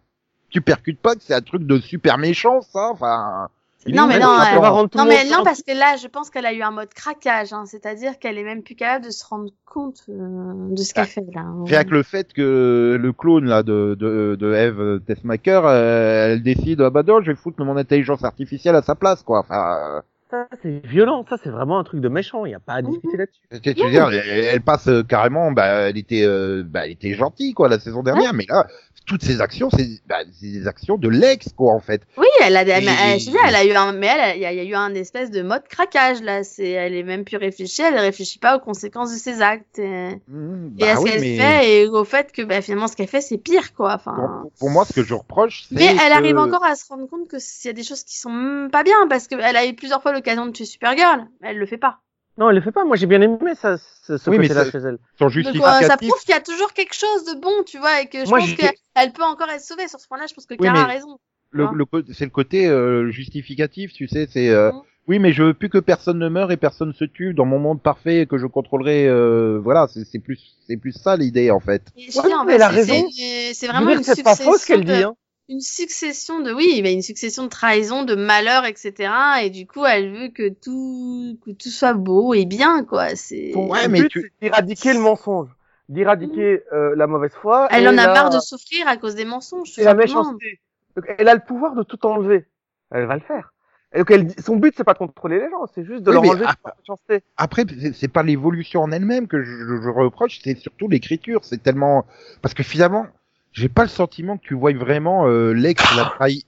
tu 0.50 0.62
percutes 0.62 1.00
pas 1.00 1.16
que 1.16 1.22
c'est 1.22 1.34
un 1.34 1.42
truc 1.42 1.64
de 1.66 1.80
super 1.80 2.18
méchant, 2.18 2.62
ça. 2.62 2.90
Enfin. 2.92 3.50
Non, 3.88 4.08
mais 4.08 4.18
non, 4.18 4.30
elle- 4.42 4.90
tout 4.90 4.98
Non, 4.98 5.06
mais 5.06 5.24
non, 5.26 5.30
gentil. 5.30 5.44
parce 5.44 5.62
que 5.62 5.72
là, 5.78 5.96
je 6.02 6.08
pense 6.08 6.32
qu'elle 6.32 6.48
a 6.48 6.54
eu 6.54 6.64
un 6.64 6.72
mode 6.72 6.92
craquage, 6.92 7.54
hein, 7.54 7.66
c'est-à-dire 7.68 8.18
qu'elle 8.18 8.40
est 8.40 8.44
même 8.44 8.64
plus 8.64 8.74
capable 8.74 9.06
de 9.06 9.12
se 9.12 9.24
rendre 9.24 9.52
compte 9.64 10.02
euh, 10.10 10.74
de 10.74 10.81
ce 10.81 10.92
qu'elle 10.96 11.04
Ah, 11.04 11.08
fait, 11.08 11.26
là. 11.36 11.42
hein. 11.42 11.64
Rien 11.68 11.84
que 11.84 11.92
le 11.92 12.02
fait 12.02 12.34
que 12.34 12.98
le 13.00 13.14
clone 13.14 13.46
là 13.46 13.62
de 13.62 13.96
de, 14.00 14.36
de 14.40 14.54
Eve 14.56 15.02
Tessmaker, 15.06 15.68
euh, 15.68 16.30
elle 16.31 16.42
décide 16.42 16.81
ah 16.81 16.90
bah 16.90 17.04
non, 17.04 17.22
je 17.22 17.28
vais 17.31 17.36
foutre 17.38 17.64
mon 17.64 17.78
intelligence 17.78 18.24
artificielle 18.24 18.74
à 18.76 18.81
sa 18.81 18.96
place 18.96 19.22
quoi. 19.22 19.38
Enfin, 19.42 20.02
Ça, 20.36 20.48
c'est 20.62 20.86
violent. 20.86 21.26
Ça, 21.30 21.38
c'est 21.42 21.50
vraiment 21.50 21.80
un 21.80 21.84
truc 21.86 22.02
de 22.02 22.10
méchant. 22.10 22.46
Il 22.46 22.50
n'y 22.50 22.56
a 22.56 22.60
pas 22.60 22.74
à 22.74 22.82
discuter 22.82 23.16
là-dessus. 23.16 23.62
tu 23.62 23.74
tu 23.74 23.84
veux 23.86 23.90
dire, 23.90 24.10
elle, 24.10 24.46
elle 24.46 24.62
passe 24.62 24.88
euh, 24.88 25.02
carrément, 25.02 25.52
bah 25.54 25.66
elle 25.66 25.98
était, 25.98 26.26
euh, 26.26 26.64
bah 26.66 26.86
elle 26.86 26.92
était 26.92 27.14
gentille 27.14 27.54
quoi 27.54 27.70
la 27.70 27.80
saison 27.80 28.04
dernière, 28.04 28.34
mais 28.34 28.46
là 28.50 28.68
toutes 29.06 29.24
ces 29.24 29.42
actions, 29.42 29.69
c'est 29.69 29.88
bah, 30.07 30.24
des 30.42 30.68
actions 30.68 30.98
de 30.98 31.07
l'ex 31.10 31.50
quoi 31.56 31.74
en 31.74 31.80
fait. 31.80 32.02
Oui, 32.18 32.28
elle 32.42 32.57
a, 32.57 32.63
Et- 32.63 32.69
elle- 32.72 33.19
je 33.19 33.30
elle 33.48 33.56
a 33.56 33.63
eu 33.66 33.72
un, 33.72 33.92
mais 33.94 34.07
elle, 34.07 34.38
il 34.38 34.42
y, 34.42 34.46
a- 34.46 34.52
il 34.52 34.57
y 34.57 34.62
a 34.62 34.63
eu 34.63 34.74
un 34.75 34.94
espèce 34.96 35.31
de 35.31 35.42
mode 35.42 35.68
craquage 35.68 36.22
là. 36.22 36.44
C'est, 36.44 36.69
elle 36.69 36.94
est 36.96 37.04
même 37.04 37.24
plus 37.24 37.38
réfléchie, 37.38 37.81
elle 37.81 37.98
réfléchit 37.98 38.40
pas 38.40 38.57
aux 38.57 38.60
conséquences 38.60 39.12
de 39.13 39.18
ses 39.18 39.42
actes 39.42 39.80
et, 39.80 40.19
Mmh, 40.28 40.68
et 40.78 40.81
bah 40.81 40.92
à 40.92 40.96
ce 40.96 41.02
oui, 41.02 41.12
qu'elle 41.12 41.22
mais 41.22 41.38
fait 41.38 41.81
et 41.84 41.88
au 41.88 42.04
fait 42.04 42.31
que 42.31 42.42
bah, 42.42 42.62
finalement 42.62 42.88
ce 42.88 42.96
qu'elle 42.96 43.07
fait 43.07 43.22
c'est 43.22 43.38
pire 43.38 43.74
quoi. 43.74 43.94
Enfin. 43.96 44.16
pour, 44.42 44.52
pour 44.60 44.69
moi, 44.69 44.86
ce 44.86 44.94
que 44.94 45.04
je 45.04 45.13
reproche, 45.13 45.66
c'est 45.69 45.75
Mais 45.75 45.86
elle 45.86 45.98
que- 45.98 46.18
arrive 46.18 46.38
encore 46.38 46.63
à 46.63 46.75
se 46.75 46.86
rendre 46.88 47.07
compte 47.07 47.28
que 47.28 47.38
s'il 47.40 47.69
y 47.69 47.72
a 47.72 47.74
des 47.74 47.84
choses 47.84 48.04
qui 48.04 48.18
sont 48.18 48.69
pas 48.72 48.84
bien 48.84 49.07
parce 49.10 49.28
qu'elle 49.28 49.42
a 49.56 49.66
eu 49.66 49.74
plusieurs 49.75 50.02
fois 50.02 50.13
l'occasion 50.13 50.46
de 50.46 50.52
tuer 50.52 50.66
Supergirl, 50.66 51.26
elle 51.42 51.57
le 51.57 51.66
fait 51.66 51.78
pas. 51.78 52.00
Non, 52.37 52.49
elle 52.49 52.56
le 52.56 52.61
fait 52.61 52.71
pas. 52.71 52.83
Moi, 52.83 52.97
j'ai 52.97 53.06
bien 53.06 53.21
aimé 53.21 53.54
ça, 53.56 53.77
ce, 53.77 54.18
ce 54.18 54.30
Oui, 54.30 54.37
mais 54.37 54.47
côté-là 54.49 54.65
chez 54.69 54.77
elle. 54.80 54.97
son 55.18 55.25
Donc, 55.25 55.30
euh, 55.30 55.30
justificatif. 55.30 55.87
ça 55.87 55.97
prouve 55.97 56.19
qu'il 56.21 56.30
y 56.31 56.37
a 56.37 56.42
toujours 56.42 56.73
quelque 56.73 56.94
chose 56.94 57.23
de 57.25 57.39
bon, 57.39 57.63
tu 57.65 57.77
vois, 57.77 58.01
et 58.01 58.07
que 58.07 58.25
je 58.25 58.30
Moi, 58.30 58.39
pense 58.39 58.54
qu'elle 58.56 59.13
peut 59.13 59.23
encore 59.23 59.49
être 59.49 59.61
sauvée 59.63 59.87
sur 59.87 59.99
ce 59.99 60.07
point-là. 60.07 60.25
Je 60.27 60.33
pense 60.33 60.45
que 60.45 60.56
Oui, 60.59 60.65
Kara 60.68 60.81
a 60.81 60.85
raison. 60.85 61.18
le, 61.51 61.65
c'est 62.13 62.25
le 62.25 62.31
côté 62.31 62.68
euh, 62.68 63.09
justificatif, 63.09 63.94
tu 63.94 64.07
sais, 64.09 64.27
c'est 64.30 64.49
euh, 64.49 64.71
Mhm. 64.73 64.81
oui, 65.07 65.19
mais 65.19 65.31
je 65.31 65.44
veux 65.44 65.54
plus 65.54 65.69
que 65.69 65.77
personne 65.77 66.19
ne 66.19 66.27
meure 66.27 66.51
et 66.51 66.57
personne 66.57 66.94
se 66.94 67.06
tue 67.06 67.33
dans 67.33 67.45
mon 67.45 67.59
monde 67.59 67.81
parfait 67.81 68.25
que 68.25 68.37
je 68.37 68.47
contrôlerai. 68.47 69.07
euh, 69.07 69.59
voilà, 69.63 69.87
c'est 69.87 70.04
c'est 70.04 70.19
plus 70.19 70.56
c'est 70.68 70.75
plus 70.75 70.92
ça 70.92 71.15
l'idée 71.15 71.51
en 71.51 71.61
fait. 71.61 71.83
Ouais, 71.95 72.04
mais 72.45 72.56
elle 72.56 72.61
a 72.63 72.69
c'est- 72.69 72.75
raison. 72.75 73.09
c'est- 73.54 73.68
vraiment 73.68 73.92
une 73.92 74.04
c'est 74.04 74.23
pas 74.23 74.35
faux 74.35 74.57
ce 74.57 74.65
qu'elle 74.65 74.83
dit. 74.83 74.92
Hein. 74.92 75.15
Une 75.47 75.61
succession 75.61 76.42
de, 76.42 76.52
oui, 76.52 76.80
mais 76.81 76.94
une 76.94 77.02
succession 77.02 77.44
de 77.44 77.49
trahisons, 77.49 78.04
de 78.04 78.16
malheurs, 78.16 78.66
etc. 78.66 79.11
Et 79.44 79.49
du 79.49 79.68
coup, 79.68 79.85
elle 79.85 80.11
veut 80.11 80.28
que 80.30 80.49
tout, 80.49 81.37
que 81.45 81.52
tout 81.52 81.69
soit 81.69 81.94
beau 81.94 82.33
et 82.33 82.45
bien, 82.45 82.83
quoi. 82.83 83.16
C'est. 83.16 83.54
Ouais, 83.56 83.87
but, 83.87 83.92
mais 83.92 84.07
tu- 84.07 84.21
c'est 84.21 84.31
d'éradiquer 84.42 84.94
le 84.94 84.99
mensonge, 84.99 85.49
d'éradiquer 85.90 86.64
euh, 86.73 86.95
la 86.95 87.07
mauvaise 87.07 87.33
foi. 87.33 87.68
Elle 87.71 87.87
en 87.87 87.92
a 87.97 88.07
la- 88.07 88.14
marre 88.14 88.30
de 88.31 88.40
souffrir 88.40 88.87
à 88.87 88.97
cause 88.97 89.16
des 89.16 89.25
mensonges, 89.25 89.78
et 89.78 89.83
la 89.83 89.94
méchanceté. 89.94 90.59
Donc, 90.95 91.06
elle 91.18 91.28
a 91.28 91.35
le 91.35 91.42
pouvoir 91.42 91.75
de 91.75 91.83
tout 91.83 92.04
enlever. 92.06 92.45
Elle 92.92 93.06
va 93.06 93.16
le 93.16 93.21
faire. 93.21 93.52
Et 93.94 93.99
donc, 93.99 94.11
elle, 94.11 94.33
son 94.44 94.57
but, 94.57 94.73
c'est 94.75 94.83
pas 94.83 94.94
de 94.94 94.97
contrôler 94.97 95.40
les 95.40 95.49
gens, 95.49 95.68
c'est 95.73 95.85
juste 95.85 96.04
de 96.04 96.09
Oui, 96.09 96.16
leur 96.16 96.23
enlever 96.31 96.45
la 96.45 96.73
méchanceté. 96.80 97.23
Après, 97.37 97.66
c'est- 97.69 97.94
c'est 97.94 98.07
pas 98.07 98.23
l'évolution 98.23 98.81
en 98.81 98.92
elle-même 98.92 99.28
que 99.28 99.42
je, 99.44 99.52
je- 99.52 99.81
je 99.81 99.90
reproche, 99.90 100.40
c'est 100.44 100.56
surtout 100.57 100.87
l'écriture. 100.87 101.45
C'est 101.45 101.61
tellement 101.61 102.06
parce 102.42 102.54
que 102.54 102.64
finalement, 102.64 103.07
j'ai 103.56 103.69
pas 103.69 103.83
le 103.83 103.90
sentiment 103.90 104.38
que 104.38 104.44
tu 104.45 104.54
vois 104.54 104.74
vraiment 104.74 105.28
euh, 105.28 105.54
l'ex 105.54 105.81
la 105.95 106.04
trahi. 106.06 106.45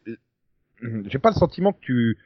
J'ai 1.08 1.20
pas 1.20 1.30
le 1.30 1.36
sentiment 1.36 1.72
que 1.72 1.80
tu 1.80 2.18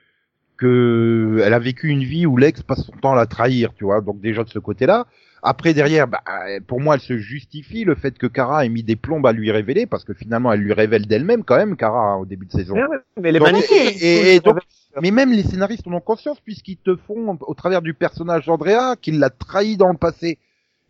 que 0.57 1.39
elle 1.43 1.53
a 1.53 1.59
vécu 1.59 1.87
une 1.87 2.03
vie 2.03 2.25
où 2.25 2.35
l'ex 2.35 2.61
passe 2.63 2.83
son 2.83 2.91
temps 2.93 3.13
à 3.13 3.15
la 3.15 3.25
trahir, 3.27 3.73
tu 3.75 3.83
vois. 3.83 4.01
Donc 4.01 4.19
déjà 4.19 4.43
de 4.43 4.49
ce 4.49 4.59
côté-là. 4.59 5.05
Après 5.43 5.73
derrière, 5.73 6.07
bah, 6.07 6.21
pour 6.67 6.79
moi, 6.81 6.95
elle 6.95 7.01
se 7.01 7.17
justifie 7.17 7.83
le 7.83 7.95
fait 7.95 8.17
que 8.17 8.27
Kara 8.27 8.65
ait 8.65 8.69
mis 8.69 8.83
des 8.83 8.95
plombes 8.95 9.25
à 9.25 9.31
lui 9.31 9.51
révéler 9.51 9.85
parce 9.85 10.03
que 10.03 10.13
finalement, 10.13 10.51
elle 10.51 10.61
lui 10.61 10.73
révèle 10.73 11.07
d'elle-même 11.07 11.43
quand 11.43 11.57
même, 11.57 11.75
Kara 11.75 12.17
au 12.17 12.25
début 12.25 12.45
de 12.47 12.51
saison. 12.51 12.75
Mais, 12.75 12.83
ouais, 12.83 12.97
mais 13.21 13.31
les 13.31 13.39
Donc, 13.39 13.47
manifs- 13.49 13.71
et, 13.71 14.35
et 14.35 14.39
donc, 14.39 14.59
mais 15.01 15.09
même 15.11 15.31
les 15.31 15.43
scénaristes 15.43 15.87
en 15.87 15.93
ont 15.93 15.99
conscience 16.01 16.39
puisqu'ils 16.41 16.77
te 16.77 16.95
font, 16.95 17.37
au 17.41 17.53
travers 17.53 17.81
du 17.81 17.93
personnage 17.93 18.45
d'Andrea, 18.47 18.95
qu'il 19.01 19.19
l'a 19.19 19.29
trahi 19.29 19.77
dans 19.77 19.89
le 19.89 19.97
passé. 19.97 20.37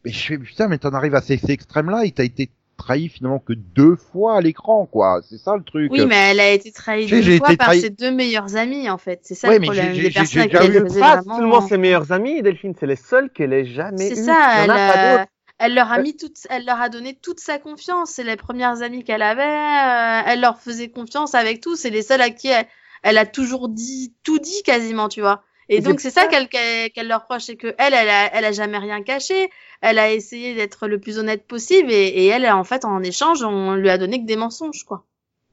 Mais 0.03 0.11
je 0.11 0.19
fais, 0.25 0.37
putain, 0.37 0.67
mais 0.67 0.79
t'en 0.79 0.93
arrives 0.93 1.15
à 1.15 1.21
ces, 1.21 1.37
ces 1.37 1.51
extrêmes-là, 1.51 2.03
il 2.05 2.11
t'a 2.11 2.23
été 2.23 2.49
trahi 2.81 3.09
finalement 3.09 3.39
que 3.39 3.53
deux 3.53 3.95
fois 3.95 4.37
à 4.37 4.41
l'écran, 4.41 4.85
quoi. 4.85 5.21
C'est 5.27 5.37
ça 5.37 5.55
le 5.55 5.63
truc. 5.63 5.91
Oui, 5.91 6.05
mais 6.05 6.31
elle 6.31 6.39
a 6.39 6.51
été 6.51 6.71
trahie 6.71 7.07
deux 7.07 7.37
fois 7.37 7.49
été 7.49 7.57
par 7.57 7.69
trahi- 7.69 7.81
ses 7.81 7.89
deux 7.89 8.11
meilleurs 8.11 8.55
amis, 8.55 8.89
en 8.89 8.97
fait. 8.97 9.19
C'est 9.23 9.35
ça 9.35 9.47
Ouais, 9.47 9.55
le 9.55 9.59
mais 9.61 9.67
problème. 9.67 9.93
j'ai- 9.93 10.01
Des 10.03 10.07
j'ai- 10.09 10.13
personnes 10.13 10.33
j'ai 10.33 10.39
à 10.57 10.61
qui 10.61 10.67
déjà 10.69 10.79
eu 10.79 10.83
pas 10.99 11.15
vraiment... 11.17 11.37
seulement 11.37 11.61
ses 11.61 11.77
meilleurs 11.77 12.11
amis, 12.11 12.41
Delphine, 12.41 12.73
c'est 12.79 12.87
les 12.87 12.95
seuls 12.95 13.29
qu'elle 13.29 13.53
ait 13.53 13.65
jamais 13.65 14.07
eu. 14.07 14.15
C'est 14.15 14.21
Il 14.21 14.25
ça, 14.25 14.33
en 14.33 14.63
elle, 14.63 14.71
a 14.71 14.75
pas 14.75 14.93
a- 14.99 15.17
d'autres. 15.17 15.31
elle 15.59 15.73
leur 15.75 15.91
a 15.91 15.99
mis 15.99 16.15
toute, 16.17 16.37
elle 16.49 16.65
leur 16.65 16.81
a 16.81 16.89
donné 16.89 17.13
toute 17.21 17.39
sa 17.39 17.59
confiance. 17.59 18.11
C'est 18.11 18.23
les 18.23 18.35
premières 18.35 18.81
amies 18.81 19.03
qu'elle 19.03 19.21
avait. 19.21 19.41
euh, 19.43 20.21
elle 20.31 20.41
leur 20.41 20.59
faisait 20.59 20.89
confiance 20.89 21.35
avec 21.35 21.61
tout. 21.61 21.75
C'est 21.75 21.89
les 21.91 22.01
seuls 22.01 22.21
à 22.21 22.29
qui 22.31 22.47
elle, 22.47 22.65
elle 23.03 23.17
a 23.17 23.25
toujours 23.25 23.69
dit, 23.69 24.13
tout 24.23 24.39
dit 24.39 24.63
quasiment, 24.63 25.07
tu 25.07 25.21
vois. 25.21 25.43
Et 25.71 25.77
Et 25.77 25.81
donc 25.81 25.99
c'est 26.01 26.09
ça 26.11 26.27
qu'elle 26.27 26.47
qu'elle 26.49 26.91
qu'elle 26.91 27.07
leur 27.07 27.21
reproche, 27.21 27.43
c'est 27.43 27.55
que 27.55 27.73
elle, 27.77 27.93
elle 27.93 28.09
a, 28.09 28.33
elle 28.35 28.45
a 28.45 28.51
jamais 28.51 28.77
rien 28.77 29.01
caché. 29.03 29.49
Elle 29.81 29.97
a 29.99 30.11
essayé 30.11 30.53
d'être 30.53 30.87
le 30.87 30.99
plus 30.99 31.17
honnête 31.17 31.47
possible 31.47 31.91
et, 31.91 31.95
et 32.07 32.27
elle, 32.27 32.45
en 32.51 32.63
fait, 32.63 32.85
en 32.85 33.01
échange, 33.01 33.41
on 33.43 33.73
lui 33.75 33.89
a 33.89 33.97
donné 33.97 34.21
que 34.21 34.25
des 34.27 34.35
mensonges, 34.35 34.83
quoi. 34.83 35.05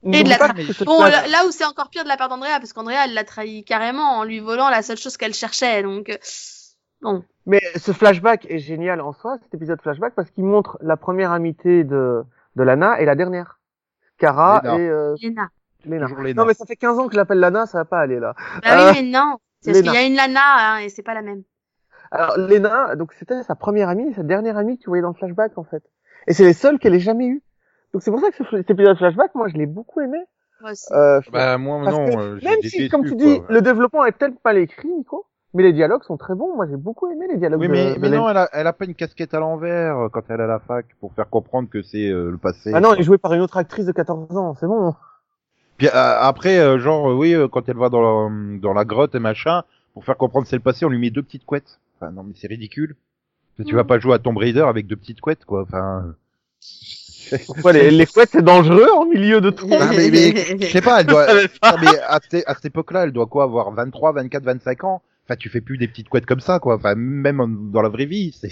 Et 0.05 0.23
de 0.23 0.29
la 0.29 0.39
pas 0.39 0.49
tra- 0.49 0.85
Bon, 0.85 1.03
là, 1.03 1.27
là 1.29 1.45
où 1.47 1.51
c'est 1.51 1.65
encore 1.65 1.89
pire 1.91 2.05
de 2.05 2.09
la 2.09 2.17
part 2.17 2.29
d'Andrea, 2.29 2.59
parce 2.61 2.73
qu'Andrea, 2.73 3.05
elle 3.07 3.15
l'a 3.15 3.25
trahi 3.25 3.65
carrément 3.65 4.19
en 4.19 4.25
lui 4.25 4.39
volant 4.41 4.69
la 4.71 4.83
seule 4.83 4.99
chose 4.99 5.17
qu'elle 5.17 5.35
cherchait, 5.35 5.83
donc... 5.83 6.09
euh, 6.11 6.17
Bon. 7.01 7.23
Mais 7.47 7.61
ce 7.77 7.93
flashback 7.93 8.45
est 8.51 8.59
génial 8.59 9.01
en 9.01 9.13
soi, 9.13 9.37
cet 9.43 9.55
épisode 9.55 9.81
flashback, 9.81 10.15
parce 10.17 10.31
qu'il 10.31 10.45
montre 10.45 10.79
la 10.83 10.97
première 10.97 11.31
amitié 11.33 11.85
de, 11.85 12.23
de 12.57 12.63
Lana 12.65 13.01
et 13.01 13.05
la 13.05 13.15
dernière. 13.15 13.61
Kara 14.19 14.61
Lena. 14.65 14.79
et 14.79 14.89
euh, 14.89 15.15
Lena. 15.23 15.49
Lena. 15.87 16.07
Toujours 16.07 16.23
Lena. 16.23 16.43
Non 16.43 16.45
mais 16.47 16.55
ça 16.55 16.67
fait 16.67 16.75
15 16.77 16.99
ans 16.99 17.07
que 17.07 17.13
je 17.13 17.17
l'appelle 17.19 17.39
Lana, 17.39 17.67
ça 17.67 17.79
va 17.79 17.85
pas 17.85 18.01
aller 18.01 18.19
là. 18.19 18.35
Bah 18.65 18.89
Euh, 18.89 18.93
oui, 18.93 19.03
mais 19.03 19.09
non. 19.11 19.37
C'est 19.61 19.73
parce 19.73 19.81
Lena. 19.83 19.93
qu'il 19.93 20.01
y 20.01 20.05
a 20.05 20.07
une 20.07 20.17
Lana, 20.17 20.41
hein, 20.75 20.79
et 20.79 20.89
c'est 20.89 21.03
pas 21.03 21.15
la 21.15 21.23
même. 21.23 21.43
Alors 22.11 22.39
Lena, 22.39 22.97
donc 22.97 23.13
c'était 23.13 23.43
sa 23.43 23.55
première 23.55 23.89
amie, 23.89 24.15
sa 24.15 24.23
dernière 24.23 24.57
amie 24.57 24.79
que 24.79 24.83
tu 24.85 24.89
voyais 24.91 25.03
dans 25.03 25.09
le 25.09 25.15
flashback 25.15 25.59
en 25.59 25.65
fait. 25.65 25.83
Et 26.27 26.33
c'est 26.33 26.45
les 26.45 26.53
seuls 26.55 26.79
qu'elle 26.79 26.95
ait 26.95 27.01
jamais 27.01 27.27
eu. 27.27 27.43
Donc 27.93 28.03
c'est 28.03 28.11
pour 28.11 28.21
ça 28.21 28.31
que 28.31 28.37
ce- 28.37 28.57
cet 28.57 28.71
épisode 28.71 28.97
flashback, 28.97 29.35
moi 29.35 29.49
je 29.49 29.57
l'ai 29.57 29.67
beaucoup 29.67 30.01
aimé. 30.01 30.19
Moi 30.61 30.73
aussi. 30.73 30.93
Euh, 30.93 31.21
Bah 31.33 31.59
moi 31.59 31.81
non, 31.91 32.07
que 32.07 32.19
euh, 32.19 32.39
même 32.43 32.61
si, 32.63 32.89
comme 32.89 33.05
tu 33.05 33.15
dis, 33.15 33.41
le 33.49 33.61
développement 33.63 34.05
est 34.05 34.13
peut-être 34.13 34.39
pas 34.41 34.55
écrit, 34.55 34.89
Nico, 34.89 35.27
mais 35.55 35.63
les 35.63 35.73
dialogues 35.73 36.03
sont 36.03 36.17
très 36.17 36.35
bons. 36.35 36.55
Moi, 36.57 36.67
j'ai 36.69 36.77
beaucoup 36.77 37.11
aimé 37.11 37.27
les 37.31 37.37
dialogues. 37.37 37.61
Oui, 37.61 37.69
mais, 37.69 37.95
de 37.95 38.01
mais 38.01 38.09
Lena. 38.09 38.17
non, 38.21 38.29
elle 38.31 38.37
a, 38.39 38.49
elle 38.53 38.67
a 38.67 38.73
pas 38.73 38.85
une 38.87 38.95
casquette 38.95 39.35
à 39.35 39.41
l'envers 39.41 39.97
euh, 39.99 40.09
quand 40.09 40.23
elle 40.29 40.41
est 40.41 40.45
à 40.45 40.47
la 40.49 40.59
fac 40.61 40.87
pour 41.01 41.13
faire 41.15 41.29
comprendre 41.29 41.69
que 41.71 41.83
c'est 41.83 42.09
euh, 42.09 42.31
le 42.31 42.39
passé. 42.39 42.73
Ah 42.75 42.81
non, 42.81 42.93
elle 42.95 43.01
est 43.01 43.05
jouée 43.05 43.19
par 43.19 43.33
une 43.35 43.41
autre 43.41 43.57
actrice 43.57 43.87
de 43.87 43.93
14 43.93 44.37
ans, 44.37 44.55
c'est 44.55 44.67
bon. 44.67 44.95
Puis 45.79 45.87
euh, 45.87 45.91
après, 45.95 46.59
euh, 46.59 46.79
genre, 46.79 47.11
euh, 47.11 47.15
oui, 47.15 47.33
euh, 47.35 47.49
quand 47.49 47.69
elle 47.69 47.77
va 47.77 47.89
dans 47.89 48.03
la, 48.29 48.59
dans 48.59 48.75
la 48.75 48.85
grotte 48.85 49.15
et 49.15 49.19
machin, 49.21 49.63
pour 49.95 50.05
faire 50.05 50.17
comprendre 50.17 50.45
que 50.45 50.51
c'est 50.51 50.57
le 50.57 50.63
passé, 50.63 50.85
on 50.85 50.89
lui 50.91 50.99
met 50.99 51.11
deux 51.11 51.23
petites 51.23 51.45
couettes. 51.47 51.79
Enfin, 52.01 52.13
non, 52.13 52.23
mais 52.25 52.35
c'est 52.37 52.49
ridicule. 52.49 52.95
Tu 53.67 53.75
vas 53.75 53.83
Mm. 53.83 53.87
pas 53.87 53.99
jouer 53.99 54.15
à 54.15 54.19
Tomb 54.19 54.37
Raider 54.37 54.61
avec 54.61 54.87
deux 54.87 54.95
petites 54.97 55.21
couettes, 55.21 55.45
quoi. 55.45 55.63
Enfin. 55.63 56.15
Pourquoi 57.47 57.73
les, 57.73 57.91
les 57.91 58.07
couettes, 58.07 58.31
c'est 58.33 58.43
dangereux 58.45 58.89
en 58.97 59.05
milieu 59.05 59.41
de 59.41 59.51
trou 59.51 59.69
Ah, 59.79 59.91
mais, 59.95 60.11
mais, 60.11 60.35
je 60.61 60.67
sais 60.67 60.81
pas, 60.81 61.01
elle 61.01 61.07
doit. 61.07 61.27
Non, 61.35 61.77
mais 61.81 61.99
à, 62.07 62.21
cette- 62.29 62.49
à 62.49 62.55
cette 62.55 62.65
époque-là, 62.67 63.05
elle 63.05 63.13
doit 63.13 63.27
quoi 63.27 63.45
avoir 63.45 63.71
23, 63.73 64.13
24, 64.13 64.43
25 64.45 64.85
ans? 64.85 65.03
Enfin, 65.29 65.37
tu 65.39 65.51
fais 65.51 65.61
plus 65.61 65.77
des 65.77 65.89
petites 65.89 66.09
couettes 66.09 66.25
comme 66.25 66.41
ça, 66.41 66.59
quoi. 66.59 66.77
Enfin, 66.77 66.95
même 66.97 67.39
en- 67.41 67.49
dans 67.49 67.83
la 67.83 67.91
vraie 67.91 68.07
vie, 68.07 68.35
c'est. 68.41 68.49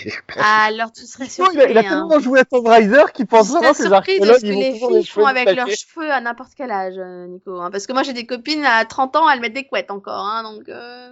Alors, 0.67 0.93
tu 0.93 1.07
serais 1.07 1.25
surpris, 1.27 1.55
il 1.57 1.61
a, 1.63 1.71
il 1.71 1.79
a 1.79 1.81
hein. 1.81 1.85
tellement 1.85 2.19
joué 2.21 2.41
à 2.41 2.45
Tomb 2.45 2.67
Raider 2.67 3.03
qu'il 3.15 3.27
pense 3.27 3.49
vraiment 3.51 3.73
que 3.73 3.83
les 3.83 3.89
surpris 3.89 4.21
de 4.21 4.25
archéologues, 4.27 4.37
ce 4.37 4.43
que 4.43 4.47
ils 4.47 4.53
vont 4.53 4.61
les 4.61 4.73
toujours 4.73 4.89
filles 4.91 4.97
les 4.99 5.05
font 5.05 5.21
cheveux 5.21 5.27
avec 5.27 5.47
leurs 5.47 5.55
détachés. 5.67 5.87
cheveux 5.95 6.11
à 6.11 6.21
n'importe 6.21 6.51
quel 6.55 6.71
âge, 6.71 6.95
euh, 6.99 7.27
Nico. 7.29 7.59
hein. 7.61 7.71
Parce 7.71 7.87
que 7.87 7.95
moi, 7.95 8.03
j'ai 8.03 8.13
des 8.13 8.27
copines 8.27 8.65
à 8.67 8.85
30 8.85 9.17
ans, 9.17 9.29
elles 9.31 9.41
mettent 9.41 9.55
des 9.55 9.65
couettes 9.65 9.91
encore, 9.91 10.21
hein, 10.27 10.43
donc... 10.43 10.69
Euh... 10.69 11.09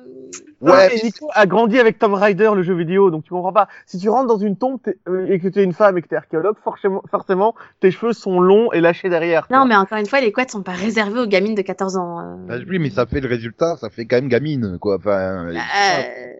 Non, 0.60 0.72
Ouais, 0.74 0.90
mais 0.94 1.00
Nico 1.02 1.28
a 1.32 1.46
grandi 1.46 1.78
avec 1.78 1.98
Tomb 1.98 2.12
Raider, 2.14 2.50
le 2.54 2.62
jeu 2.62 2.74
vidéo, 2.74 3.10
donc 3.10 3.24
tu 3.24 3.30
comprends 3.30 3.52
pas. 3.52 3.68
Si 3.86 3.98
tu 3.98 4.08
rentres 4.10 4.26
dans 4.28 4.38
une 4.38 4.56
tombe 4.56 4.80
t'es- 4.82 4.98
euh, 5.08 5.26
et 5.28 5.38
que 5.40 5.48
tu 5.48 5.60
es 5.60 5.64
une 5.64 5.72
femme 5.72 5.96
et 5.96 6.02
que 6.02 6.08
tu 6.08 6.14
es 6.14 6.18
archéologue, 6.18 6.56
forcément, 6.62 7.02
forcément, 7.10 7.54
tes 7.80 7.90
cheveux 7.90 8.12
sont 8.12 8.38
longs 8.40 8.70
et 8.72 8.80
lâchés 8.80 9.08
derrière. 9.08 9.46
Non, 9.50 9.64
mais 9.64 9.76
encore 9.76 9.96
une 9.98 10.06
fois, 10.06 10.20
les 10.20 10.30
couettes 10.32 10.50
sont 10.50 10.62
pas 10.62 10.72
réservées 10.72 11.20
aux 11.20 11.26
gamines 11.26 11.54
de 11.54 11.62
14 11.62 11.96
ans. 11.96 12.20
euh. 12.20 12.34
Bah, 12.48 12.54
oui, 12.68 12.78
mais 12.78 12.90
ça 12.90 13.06
fait 13.06 13.20
le 13.20 13.28
résultat, 13.28 13.76
ça 13.76 13.88
fait 13.88 14.04
quand 14.06 14.16
même 14.16 14.28
gamine, 14.28 14.78
quoi. 14.78 14.96
Enfin. 14.96 15.53
Euh, 15.56 16.32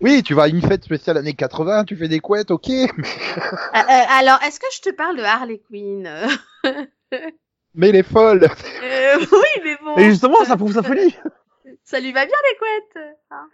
Oui, 0.00 0.22
tu 0.22 0.34
vas 0.34 0.44
à 0.44 0.48
une 0.48 0.60
fête 0.62 0.84
spéciale 0.84 1.16
années 1.16 1.34
80, 1.34 1.84
tu 1.84 1.96
fais 1.96 2.08
des 2.08 2.20
couettes, 2.20 2.50
ok. 2.50 2.68
euh, 2.68 2.84
euh, 2.94 3.82
alors, 4.10 4.42
est-ce 4.42 4.60
que 4.60 4.66
je 4.74 4.80
te 4.82 4.90
parle 4.94 5.16
de 5.16 5.22
Harley 5.22 5.60
Quinn? 5.68 6.08
Mais 7.74 7.92
les 7.92 8.02
folles. 8.02 8.44
euh, 8.82 9.16
Oui, 9.18 9.62
mais 9.64 9.76
bon, 9.84 9.96
Et 9.98 10.04
justement, 10.10 10.42
ça 10.44 10.56
prouve 10.56 10.72
sa 10.72 10.82
folie. 10.82 11.14
ça 11.84 12.00
lui 12.00 12.12
va 12.12 12.24
bien 12.24 12.34
les 12.50 12.56
couettes. 12.58 13.06
hein. 13.30 13.48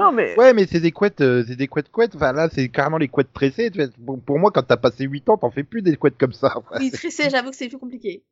Non, 0.00 0.10
mais 0.10 0.34
Ouais, 0.36 0.52
mais 0.52 0.66
c'est 0.66 0.80
des 0.80 0.90
couettes, 0.90 1.20
euh, 1.20 1.44
c'est 1.46 1.54
des 1.54 1.68
couettes 1.68 1.88
couettes. 1.92 2.16
Enfin 2.16 2.32
là, 2.32 2.48
c'est 2.52 2.68
carrément 2.68 2.98
les 2.98 3.06
couettes 3.06 3.32
tressées. 3.32 3.70
tu 3.70 3.78
vois. 3.78 3.88
Pour, 4.04 4.20
pour 4.20 4.38
moi, 4.40 4.50
quand 4.52 4.64
t'as 4.64 4.76
passé 4.76 5.04
8 5.04 5.28
ans, 5.28 5.36
t'en 5.36 5.52
fais 5.52 5.62
plus 5.62 5.80
des 5.82 5.94
couettes 5.96 6.18
comme 6.18 6.32
ça. 6.32 6.52
Oui, 6.80 6.90
tresser, 6.90 7.30
j'avoue 7.30 7.50
que 7.50 7.56
c'est 7.56 7.68
plus 7.68 7.78
compliqué. 7.78 8.24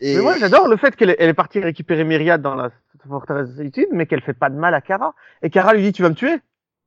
Et... 0.00 0.16
Mais 0.16 0.22
moi, 0.22 0.36
j'adore 0.38 0.66
le 0.66 0.76
fait 0.76 0.96
qu'elle 0.96 1.10
est, 1.10 1.16
elle 1.20 1.28
est 1.28 1.34
partie 1.34 1.60
récupérer 1.60 2.02
Myriad 2.02 2.42
dans 2.42 2.56
la 2.56 2.72
forteresse 3.08 3.50
de 3.50 3.56
solitude, 3.56 3.88
mais 3.92 4.06
qu'elle 4.06 4.22
fait 4.22 4.32
pas 4.34 4.50
de 4.50 4.56
mal 4.56 4.74
à 4.74 4.80
Kara. 4.80 5.14
Et 5.42 5.50
Kara 5.50 5.74
lui 5.74 5.82
dit, 5.82 5.92
tu 5.92 6.02
vas 6.02 6.08
me 6.08 6.14
tuer? 6.14 6.40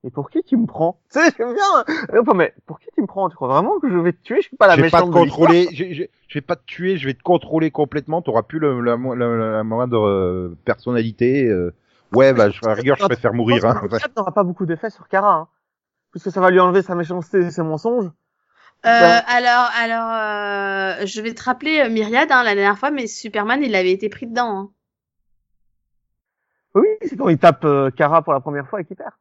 Mais 0.04 0.12
pour 0.12 0.30
qui 0.30 0.44
tu 0.44 0.56
me 0.56 0.68
prends? 0.68 1.00
Tu 1.12 1.20
sais, 1.20 1.32
j'aime 1.38 1.54
bien. 1.54 2.20
Enfin, 2.20 2.34
mais 2.36 2.54
pour 2.68 2.80
qui 2.80 2.90
tu 2.94 3.02
me 3.02 3.08
prends? 3.08 3.28
Tu 3.30 3.36
crois 3.36 3.48
vraiment 3.48 3.80
que 3.80 3.90
je 3.90 3.98
vais 3.98 4.14
te 4.14 4.22
tuer? 4.22 4.38
Je 4.38 4.48
suis 4.48 4.56
pas 4.58 4.68
la 4.68 4.76
je 4.76 4.82
vais 4.82 4.90
pas 4.92 5.02
te 5.02 5.08
méchante 5.08 5.14
contrôler, 5.14 5.68
je, 5.74 5.86
je, 5.94 6.04
je 6.28 6.34
vais 6.36 6.42
pas 6.42 6.56
te 6.56 6.64
tuer, 6.66 6.98
je 6.98 7.08
vais 7.08 7.16
te 7.16 7.24
contrôler 7.24 7.72
complètement. 7.72 8.22
T'auras 8.22 8.44
plus 8.44 8.60
le, 8.60 8.82
la, 8.82 8.98
mo- 8.98 9.16
la, 9.16 9.28
la 9.28 9.64
moindre 9.64 10.06
euh, 10.06 10.56
personnalité. 10.64 11.48
euh. 11.48 11.74
Ouais, 12.14 12.34
bah, 12.34 12.52
je, 12.52 12.64
à 12.64 12.70
la 12.70 12.76
rigueur, 12.76 12.98
je 12.98 13.06
préfère 13.06 13.34
mourir. 13.34 13.66
Hein. 13.66 13.82
Ça 14.00 14.08
n'aura 14.16 14.32
pas 14.32 14.44
beaucoup 14.44 14.68
d'effet 14.68 14.92
sur 14.92 15.08
Kara, 15.08 15.34
hein. 15.34 15.48
Puisque 16.12 16.32
ça 16.32 16.40
va 16.40 16.52
lui 16.52 16.60
enlever 16.60 16.84
sa 16.84 16.94
méchanceté 16.96 17.40
et 17.40 17.52
ses 17.52 17.64
mensonges. 17.64 18.06
Euh, 18.86 19.00
Ben- 19.00 19.24
alors, 19.28 19.70
alors, 19.76 20.12
euh, 21.02 21.06
je 21.08 21.20
vais 21.22 21.34
te 21.34 21.44
rappeler 21.44 21.80
euh, 21.80 21.90
Myriad, 21.90 22.32
hein, 22.32 22.44
la 22.44 22.54
dernière 22.54 22.78
fois, 22.78 22.92
mais 22.92 23.08
Superman, 23.08 23.64
il 23.64 23.74
avait 23.74 23.92
été 23.92 24.08
pris 24.08 24.28
dedans. 24.28 24.60
Hein. 24.60 24.70
Oui, 26.76 26.88
c'est 27.02 27.18
quand 27.18 27.30
il 27.30 27.38
tape 27.38 27.66
euh, 27.66 27.90
Kara 27.90 28.22
pour 28.22 28.34
la 28.34 28.40
première 28.42 28.68
fois 28.68 28.82
et 28.82 28.86
qu'il 28.86 28.96
perd. 28.96 29.12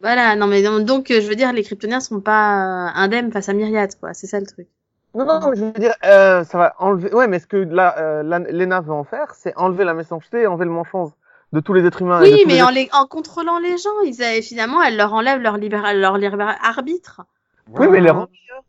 Voilà, 0.00 0.36
non 0.36 0.46
mais 0.46 0.62
donc, 0.62 1.10
euh, 1.10 1.20
je 1.20 1.28
veux 1.28 1.36
dire, 1.36 1.52
les 1.52 1.62
Kryptoniens 1.62 2.00
sont 2.00 2.20
pas 2.20 2.86
euh, 2.86 2.90
indemnes 2.94 3.32
face 3.32 3.48
à 3.48 3.52
Myriad, 3.52 3.94
quoi. 3.98 4.14
C'est 4.14 4.26
ça 4.26 4.40
le 4.40 4.46
truc. 4.46 4.66
Non, 5.14 5.26
non, 5.26 5.50
mais 5.50 5.56
je 5.56 5.64
veux 5.64 5.72
dire, 5.72 5.94
euh, 6.04 6.42
ça 6.42 6.58
va 6.58 6.74
enlever. 6.78 7.12
Ouais, 7.14 7.28
mais 7.28 7.38
ce 7.38 7.46
que 7.46 7.58
là, 7.58 7.94
euh, 7.98 8.22
Lena 8.22 8.80
veut 8.80 8.92
en 8.92 9.04
faire, 9.04 9.34
c'est 9.34 9.54
enlever 9.56 9.84
la 9.84 9.94
méchanceté 9.94 10.42
et 10.42 10.46
enlever 10.46 10.64
le 10.64 10.70
manchance 10.70 11.10
de 11.52 11.60
tous 11.60 11.74
les 11.74 11.84
êtres 11.84 12.00
humains. 12.00 12.22
Oui, 12.22 12.44
mais 12.46 12.54
les 12.54 12.62
en, 12.62 12.70
les, 12.70 12.88
en 12.92 13.06
contrôlant 13.06 13.58
les 13.58 13.76
gens, 13.76 14.00
ils 14.06 14.22
avaient, 14.22 14.40
finalement, 14.40 14.82
elle 14.82 14.96
leur 14.96 15.12
enlève 15.12 15.40
leur 15.40 15.58
libre, 15.58 15.82
leur 15.94 16.16
libre 16.16 16.42
arbitre. 16.62 17.22
Oui, 17.68 17.86
mais 17.88 18.00
les. 18.00 18.12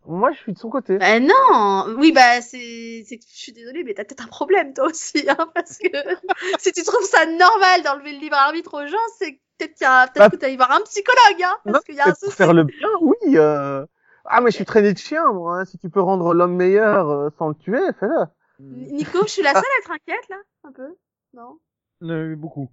Moi, 0.05 0.31
je 0.31 0.38
suis 0.38 0.53
de 0.53 0.57
son 0.57 0.69
côté. 0.69 0.97
Bah 0.97 1.19
non, 1.19 1.95
oui, 1.97 2.12
bah 2.12 2.41
c'est, 2.41 3.03
je 3.03 3.17
suis 3.21 3.51
désolée, 3.53 3.83
mais 3.83 3.93
t'as 3.93 4.03
peut-être 4.05 4.23
un 4.23 4.27
problème 4.27 4.73
toi 4.73 4.85
aussi, 4.85 5.25
hein, 5.29 5.35
parce 5.55 5.77
que 5.77 5.88
si 6.59 6.71
tu 6.71 6.83
trouves 6.83 7.03
ça 7.05 7.25
normal 7.25 7.83
d'enlever 7.83 8.13
le 8.13 8.19
libre 8.19 8.35
arbitre 8.35 8.73
aux 8.81 8.88
gens, 8.88 8.97
c'est 9.17 9.39
peut-être 9.57 9.75
qu'il 9.75 9.85
y 9.85 9.89
a, 9.89 10.07
peut-être 10.07 10.19
Bah, 10.19 10.29
que 10.29 10.35
t'as 10.35 10.55
voir 10.55 10.71
un 10.71 10.81
psychologue, 10.81 11.43
hein, 11.43 11.55
parce 11.65 11.83
qu'il 11.85 11.95
y 11.95 12.00
a 12.00 12.09
un 12.09 12.13
souci. 12.15 12.35
faire 12.35 12.53
le 12.53 12.63
bien, 12.63 12.88
oui. 13.01 13.15
Euh... 13.38 13.85
Ah, 14.25 14.39
mais 14.41 14.51
je 14.51 14.55
suis 14.55 14.65
traîné 14.65 14.93
de 14.93 14.97
chien, 14.97 15.31
moi. 15.33 15.59
hein. 15.59 15.65
Si 15.65 15.77
tu 15.77 15.89
peux 15.89 16.01
rendre 16.01 16.33
l'homme 16.33 16.55
meilleur 16.55 17.09
euh, 17.09 17.29
sans 17.38 17.50
le 17.50 17.55
tuer, 17.55 17.81
fais-le. 18.00 18.25
Nico, 18.59 19.19
je 19.23 19.27
suis 19.31 19.43
la 19.43 19.53
seule 19.53 19.63
à 19.63 19.79
être 19.81 19.91
inquiète 19.91 20.29
là, 20.29 20.38
un 20.63 20.71
peu, 20.71 20.95
non? 21.33 21.59
Euh, 22.03 22.35
beaucoup. 22.35 22.69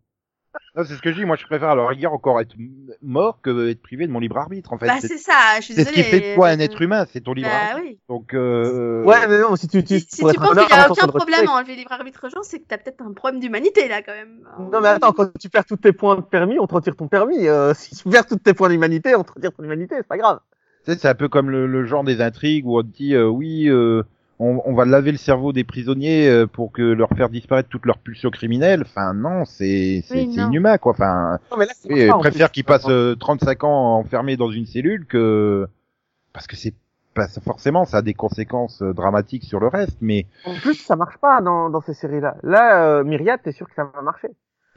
Non, 0.77 0.85
c'est 0.85 0.95
ce 0.95 1.03
que 1.03 1.11
je 1.13 1.17
dis. 1.19 1.25
Moi, 1.25 1.37
je 1.37 1.45
préfère 1.47 1.71
à 1.71 1.75
la 1.75 1.87
rigueur 1.87 2.13
encore 2.13 2.41
être 2.41 2.55
mort 3.03 3.41
que 3.43 3.69
être 3.69 3.83
privé 3.83 4.07
de 4.07 4.13
mon 4.13 4.19
libre 4.21 4.37
arbitre. 4.39 4.73
En 4.73 4.79
fait, 4.79 4.87
Bah 4.87 4.95
c'est 5.01 5.19
ça, 5.19 5.33
je 5.59 5.63
suis 5.63 5.75
c'est 5.75 5.85
ce 5.85 5.93
qui 5.93 6.03
fait 6.03 6.21
de 6.21 6.35
toi 6.35 6.49
un 6.49 6.59
euh, 6.59 6.63
être 6.63 6.81
humain, 6.83 7.07
c'est 7.13 7.21
ton 7.21 7.33
libre 7.33 7.49
Bah 7.49 7.73
arbitre. 7.75 7.87
oui. 7.91 7.99
Donc, 8.09 8.35
euh... 8.35 9.05
Ouais, 9.05 9.27
mais 9.29 9.41
non, 9.41 9.57
si 9.57 9.69
tu 9.69 9.81
Si, 9.87 10.05
tu 10.07 10.23
penses 10.23 10.33
qu'il 10.33 10.43
y 10.43 10.73
a 10.73 10.91
aucun 10.91 11.07
problème 11.09 11.41
respect. 11.41 11.47
à 11.49 11.57
enlever 11.57 11.73
le 11.75 11.79
libre 11.79 11.93
arbitre 11.93 12.27
aux 12.27 12.31
gens, 12.31 12.43
c'est 12.43 12.59
que 12.59 12.65
t'as 12.69 12.79
peut-être 12.79 13.03
un 13.03 13.13
problème 13.13 13.41
d'humanité 13.41 13.89
là 13.89 14.03
quand 14.03 14.13
même. 14.15 14.41
Non, 14.73 14.81
mais 14.81 14.89
attends, 14.89 15.13
quand 15.13 15.31
tu 15.39 15.49
perds 15.49 15.65
tous 15.67 15.77
tes 15.77 15.93
points 15.93 16.17
de 16.17 16.21
permis, 16.23 16.59
on 16.59 16.67
te 16.67 16.75
retire 16.75 16.97
ton 16.97 17.09
permis. 17.09 17.49
Euh, 17.49 17.75
si 17.77 17.95
tu 17.97 18.09
perds 18.09 18.27
tous 18.27 18.37
tes 18.37 18.55
points 18.55 18.69
d'humanité, 18.69 19.15
on 19.15 19.25
te 19.25 19.33
retire 19.33 19.53
ton 19.53 19.63
humanité, 19.65 19.95
c'est 19.99 20.07
pas 20.07 20.19
grave. 20.19 20.41
Tu 20.85 20.93
sais, 20.93 20.99
c'est 20.99 21.09
un 21.09 21.15
peu 21.15 21.29
comme 21.29 21.51
le, 21.51 21.67
le 21.67 21.85
genre 21.85 22.05
des 22.05 22.21
intrigues 22.23 22.67
où 22.67 22.79
on 22.79 22.83
te 22.83 22.89
dit 22.89 23.15
euh, 23.15 23.27
oui, 23.27 23.69
euh, 23.69 24.03
on, 24.41 24.61
on 24.65 24.75
va 24.75 24.85
laver 24.87 25.13
le 25.13 25.19
cerveau 25.19 25.53
des 25.53 25.65
prisonniers 25.65 26.29
euh, 26.29 26.47
pour 26.47 26.73
que 26.73 26.83
leur 26.83 27.11
faire 27.11 27.29
disparaître 27.29 27.69
toutes 27.69 27.87
leurs 27.87 27.99
pulsions 27.99 28.31
criminelles. 28.31 28.83
Enfin 28.83 29.13
non, 29.15 29.45
c'est 29.45 30.03
c'est 30.07 30.25
Oui, 30.27 30.35
inhumain 30.35 30.79
quoi. 30.79 30.93
Enfin, 30.93 31.39
Non, 31.53 31.59
mais 31.59 31.67
là, 31.67 31.73
c'est 31.77 31.93
oui, 31.93 32.19
préfère 32.19 32.51
qu'ils 32.51 32.65
passent 32.65 32.89
euh, 32.89 33.15
35 33.15 33.65
ans 33.65 33.97
enfermés 33.99 34.37
dans 34.37 34.51
une 34.51 34.67
cellule 34.67 35.07
que 35.07 35.69
parce 36.33 36.47
que 36.47 36.57
c'est 36.57 36.75
pas 37.15 37.27
forcément 37.45 37.85
ça 37.85 37.99
a 37.99 38.03
des 38.03 38.15
conséquences 38.15 38.83
euh, 38.83 38.93
dramatiques 38.95 39.45
sur 39.45 39.61
le 39.61 39.67
reste, 39.69 39.99
mais 40.01 40.27
En 40.47 40.55
plus, 40.55 40.75
ça 40.75 40.97
marche 40.97 41.19
pas 41.19 41.41
dans, 41.43 41.69
dans 41.69 41.81
ces 41.81 41.93
séries-là. 41.95 42.37
Là, 42.43 42.85
euh, 42.87 43.05
Myriad, 43.05 43.41
t'es 43.43 43.53
sûr 43.53 43.69
que 43.69 43.75
ça 43.75 43.85
va 43.95 44.01
marcher. 44.03 44.29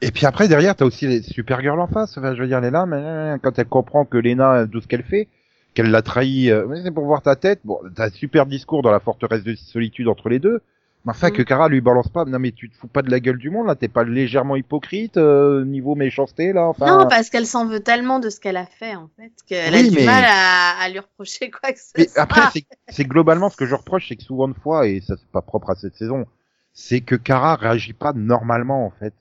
et 0.01 0.11
puis 0.11 0.25
après 0.25 0.47
derrière 0.49 0.75
t'as 0.75 0.83
aussi 0.85 1.07
les 1.07 1.21
Supergirl 1.21 1.79
en 1.79 1.87
face. 1.87 2.17
Enfin, 2.17 2.33
je 2.35 2.41
veux 2.41 2.47
dire, 2.47 2.57
elle 2.57 2.65
est 2.65 2.71
là, 2.71 2.85
mais 2.85 2.97
euh, 2.99 3.37
quand 3.41 3.57
elle 3.59 3.67
comprend 3.67 4.03
que 4.03 4.17
Lena 4.17 4.65
tout 4.67 4.81
ce 4.81 4.87
qu'elle 4.87 5.03
fait, 5.03 5.29
qu'elle 5.73 5.91
l'a 5.91 6.01
trahi, 6.01 6.49
euh, 6.51 6.65
mais 6.67 6.81
c'est 6.83 6.91
pour 6.91 7.05
voir 7.05 7.21
ta 7.21 7.35
tête. 7.35 7.59
Bon, 7.63 7.79
t'as 7.95 8.07
un 8.07 8.09
super 8.09 8.45
discours 8.45 8.81
dans 8.81 8.91
la 8.91 8.99
forteresse 8.99 9.43
de 9.43 9.55
solitude 9.55 10.07
entre 10.07 10.29
les 10.29 10.39
deux. 10.39 10.61
Mais 11.05 11.11
enfin, 11.11 11.29
Mm. 11.29 11.33
que 11.33 11.41
Kara 11.43 11.67
lui 11.69 11.81
balance 11.81 12.07
pas. 12.09 12.25
Non, 12.25 12.39
mais 12.39 12.51
tu 12.51 12.69
te 12.69 12.77
fous 12.77 12.87
pas 12.87 13.01
de 13.01 13.11
la 13.11 13.19
gueule 13.19 13.37
du 13.37 13.49
monde, 13.49 13.67
là. 13.67 13.75
T'es 13.75 13.89
pas 13.89 14.03
légèrement 14.05 14.55
hypocrite, 14.55 15.17
euh, 15.17 15.65
niveau 15.65 15.95
méchanceté, 15.95 16.53
là. 16.53 16.67
Enfin, 16.67 16.85
Non, 16.87 17.07
parce 17.09 17.29
qu'elle 17.29 17.45
s'en 17.45 17.65
veut 17.65 17.81
tellement 17.81 18.19
de 18.19 18.29
ce 18.29 18.39
qu'elle 18.39 18.57
a 18.57 18.65
fait 18.65 18.95
en 18.95 19.09
fait 19.17 19.31
qu'elle 19.45 19.75
a 19.75 19.83
du 19.83 19.99
mal 20.05 20.23
à, 20.25 20.77
à 20.79 20.89
lui 20.89 20.99
reprocher 20.99 21.51
quoi 21.51 21.71
que 21.73 21.79
ce 21.79 21.91
mais 21.97 22.07
soit. 22.07 22.21
après, 22.23 22.41
c'est- 22.51 22.65
c'est 22.89 23.05
globalement 23.05 23.49
ce 23.49 23.57
que 23.57 23.65
je 23.65 23.75
reproche, 23.75 24.07
c'est 24.09 24.15
que 24.15 24.23
souvent 24.23 24.47
de 24.47 24.53
fois, 24.53 24.87
et 24.87 25.01
ça 25.01 25.15
c'est 25.17 25.27
pas 25.31 25.41
propre 25.41 25.71
à 25.71 25.75
cette 25.75 25.95
saison, 25.95 26.25
c'est 26.73 27.01
que 27.01 27.15
Kara 27.15 27.55
réagit 27.55 27.93
pas 27.93 28.13
normalement, 28.13 28.85
en 28.85 28.91
fait. 28.91 29.13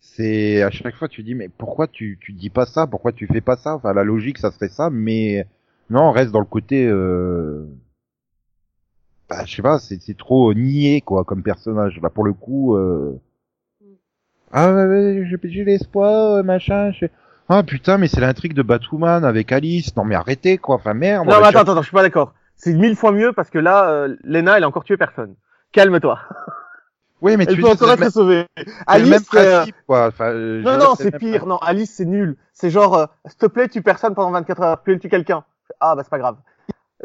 C'est, 0.00 0.62
à 0.62 0.70
chaque 0.70 0.96
fois, 0.96 1.08
tu 1.08 1.22
dis, 1.22 1.34
mais 1.34 1.48
pourquoi 1.48 1.88
tu, 1.88 2.18
tu 2.20 2.32
dis 2.32 2.50
pas 2.50 2.66
ça? 2.66 2.86
Pourquoi 2.86 3.12
tu 3.12 3.26
fais 3.26 3.40
pas 3.40 3.56
ça? 3.56 3.74
Enfin, 3.76 3.92
la 3.92 4.04
logique, 4.04 4.38
ça 4.38 4.50
serait 4.52 4.68
ça, 4.68 4.90
mais 4.90 5.46
non, 5.90 6.02
on 6.08 6.12
reste 6.12 6.32
dans 6.32 6.40
le 6.40 6.44
côté, 6.46 6.86
euh... 6.86 7.64
bah, 9.28 9.44
je 9.44 9.56
sais 9.56 9.62
pas, 9.62 9.78
c'est, 9.78 10.00
c'est 10.00 10.16
trop 10.16 10.52
nié, 10.54 11.00
quoi, 11.00 11.24
comme 11.24 11.42
personnage. 11.42 12.00
Là, 12.02 12.10
pour 12.10 12.24
le 12.24 12.32
coup, 12.32 12.76
euh... 12.76 13.18
ah, 14.52 14.72
ouais, 14.72 14.84
ouais, 14.86 15.24
j'ai, 15.28 15.38
j'ai 15.50 15.64
l'espoir, 15.64 16.36
euh, 16.36 16.42
machin, 16.42 16.90
je... 16.92 17.06
Ah 17.48 17.62
putain, 17.62 17.96
mais 17.96 18.08
c'est 18.08 18.20
l'intrigue 18.20 18.54
de 18.54 18.62
Batwoman 18.62 19.24
avec 19.24 19.52
Alice. 19.52 19.94
Non 19.96 20.04
mais 20.04 20.16
arrêtez 20.16 20.58
quoi, 20.58 20.74
enfin 20.74 20.94
merde. 20.94 21.28
on 21.28 21.30
Non, 21.30 21.38
mais 21.40 21.46
attends, 21.46 21.60
attends, 21.60 21.76
je 21.80 21.86
suis 21.86 21.94
pas 21.94 22.02
d'accord. 22.02 22.34
C'est 22.56 22.72
mille 22.74 22.96
fois 22.96 23.12
mieux 23.12 23.32
parce 23.32 23.50
que 23.50 23.60
là, 23.60 23.88
euh, 23.88 24.16
Lena, 24.24 24.56
elle 24.56 24.64
a 24.64 24.68
encore 24.68 24.82
tué 24.82 24.96
personne. 24.96 25.34
Calme-toi. 25.72 26.18
Oui, 27.22 27.38
mais 27.38 27.46
Elle 27.48 27.54
tu 27.54 27.62
peut 27.62 27.68
encore 27.68 27.90
être 27.92 27.98
même- 28.00 28.10
sauvée. 28.10 28.44
c'est 28.58 28.64
le 28.66 28.70
même 28.70 28.82
Alice, 28.86 29.28
c'est, 29.32 29.38
euh, 29.38 29.56
principe, 29.56 29.76
quoi. 29.86 30.06
Enfin, 30.08 30.34
non, 30.34 30.76
non, 30.76 30.94
c'est 30.96 31.16
pire. 31.16 31.46
Non, 31.46 31.56
Alice, 31.56 31.94
c'est 31.96 32.04
nul. 32.04 32.36
C'est 32.52 32.68
genre, 32.68 32.94
euh, 32.94 33.06
s'il 33.24 33.38
te 33.38 33.46
plaît, 33.46 33.68
tue 33.68 33.80
personne 33.80 34.14
pendant 34.14 34.30
24 34.32 34.60
heures, 34.62 34.82
puis 34.82 34.92
elle 34.92 34.98
tue 35.00 35.08
quelqu'un. 35.08 35.42
Ah, 35.80 35.94
bah, 35.94 36.02
c'est 36.04 36.10
pas 36.10 36.18
grave. 36.18 36.36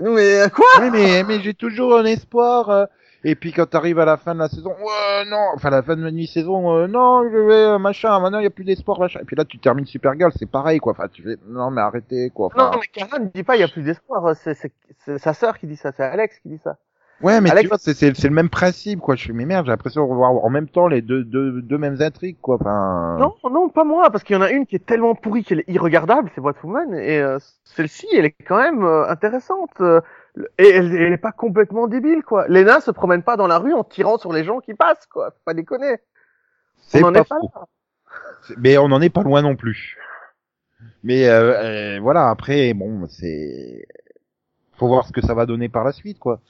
Non, 0.01 0.13
mais 0.13 0.41
euh, 0.41 0.47
quoi? 0.49 0.65
Oui, 0.79 0.89
mais, 0.91 1.23
mais 1.23 1.39
j'ai 1.41 1.53
toujours 1.53 1.97
un 1.97 2.05
espoir. 2.05 2.69
euh, 2.69 2.85
Et 3.23 3.35
puis 3.35 3.51
quand 3.51 3.65
t'arrives 3.65 3.99
à 3.99 4.05
la 4.05 4.17
fin 4.17 4.33
de 4.33 4.39
la 4.39 4.47
saison, 4.47 4.69
ouais, 4.71 5.25
non, 5.27 5.49
enfin 5.53 5.69
la 5.69 5.83
fin 5.83 5.95
de 5.97 6.03
la 6.03 6.25
saison, 6.27 6.75
euh, 6.75 6.87
non, 6.87 7.23
je 7.29 7.37
vais, 7.37 7.53
euh, 7.53 7.77
machin, 7.77 8.17
maintenant 8.19 8.39
il 8.39 8.43
y 8.43 8.47
a 8.47 8.51
plus 8.51 8.63
d'espoir, 8.63 8.99
machin. 8.99 9.19
Et 9.21 9.25
puis 9.25 9.35
là 9.35 9.43
tu 9.45 9.59
termines 9.59 9.85
Supergirl, 9.85 10.31
c'est 10.37 10.49
pareil, 10.49 10.79
quoi. 10.79 10.93
Enfin, 10.93 11.07
tu 11.11 11.21
fais, 11.23 11.35
non, 11.45 11.69
mais 11.71 11.81
arrêtez, 11.81 12.29
quoi. 12.31 12.47
Enfin, 12.47 12.71
Non, 12.71 12.79
mais 12.79 12.87
Kara 12.87 13.19
ne 13.19 13.25
dit 13.25 13.43
pas, 13.43 13.57
il 13.57 13.59
y 13.59 13.63
a 13.63 13.67
plus 13.67 13.83
d'espoir. 13.83 14.35
C'est, 14.37 14.53
c'est, 14.53 14.71
c'est 15.05 15.17
sa 15.19 15.33
sœur 15.33 15.57
qui 15.59 15.67
dit 15.67 15.75
ça. 15.75 15.91
C'est 15.95 16.03
Alex 16.03 16.39
qui 16.39 16.49
dit 16.49 16.61
ça. 16.63 16.77
Ouais, 17.23 17.41
mais 17.41 17.51
Alex- 17.51 17.61
tu 17.63 17.67
vois, 17.67 17.77
c'est, 17.77 18.23
le 18.23 18.33
même 18.33 18.49
principe, 18.49 18.99
quoi. 18.99 19.15
Je 19.15 19.27
fais, 19.27 19.33
mais 19.33 19.45
merde, 19.45 19.65
j'ai 19.65 19.71
l'impression 19.71 20.05
de 20.05 20.09
revoir 20.09 20.31
en 20.31 20.49
même 20.49 20.67
temps 20.67 20.87
les 20.87 21.01
deux, 21.01 21.23
deux, 21.23 21.61
deux 21.61 21.77
mêmes 21.77 22.01
intrigues, 22.01 22.37
quoi. 22.41 22.55
Enfin. 22.59 23.17
Non, 23.19 23.35
non, 23.49 23.69
pas 23.69 23.83
moi, 23.83 24.09
parce 24.09 24.23
qu'il 24.23 24.35
y 24.35 24.39
en 24.39 24.41
a 24.41 24.51
une 24.51 24.65
qui 24.65 24.75
est 24.75 24.85
tellement 24.85 25.15
pourrie 25.15 25.43
qu'elle 25.43 25.59
est 25.59 25.69
irregardable, 25.69 26.31
c'est 26.35 26.41
Batwoman, 26.41 26.93
et 26.93 27.19
euh, 27.19 27.37
celle-ci, 27.63 28.07
elle 28.13 28.25
est 28.25 28.35
quand 28.47 28.57
même 28.57 28.83
euh, 28.83 29.07
intéressante. 29.07 29.81
euh, 29.81 30.01
et 30.57 30.69
elle, 30.69 30.95
elle 30.95 31.13
est 31.13 31.17
pas 31.17 31.31
complètement 31.31 31.87
débile, 31.87 32.23
quoi. 32.23 32.47
Lena 32.47 32.79
se 32.79 32.91
promène 32.91 33.23
pas 33.23 33.35
dans 33.37 33.47
la 33.47 33.57
rue 33.57 33.73
en 33.73 33.83
tirant 33.83 34.17
sur 34.17 34.31
les 34.31 34.43
gens 34.43 34.59
qui 34.59 34.73
passent, 34.73 35.05
quoi. 35.11 35.31
Faut 35.31 35.43
pas 35.45 35.53
déconner. 35.53 35.97
C'est 36.77 37.03
On 37.03 37.07
en 37.07 37.13
pas 37.13 37.19
est 37.19 37.23
pas 37.25 37.39
là. 37.41 37.67
Mais 38.57 38.77
on 38.77 38.87
n'en 38.87 39.01
est 39.01 39.09
pas 39.09 39.23
loin 39.23 39.41
non 39.41 39.55
plus. 39.55 39.97
Mais 41.03 41.27
euh, 41.27 41.97
euh, 41.97 41.99
voilà, 42.01 42.29
après, 42.29 42.73
bon, 42.73 43.07
c'est 43.07 43.87
faut 44.77 44.87
voir 44.87 45.05
ce 45.05 45.11
que 45.11 45.21
ça 45.21 45.33
va 45.35 45.45
donner 45.45 45.69
par 45.69 45.83
la 45.83 45.91
suite, 45.91 46.17
quoi. 46.17 46.41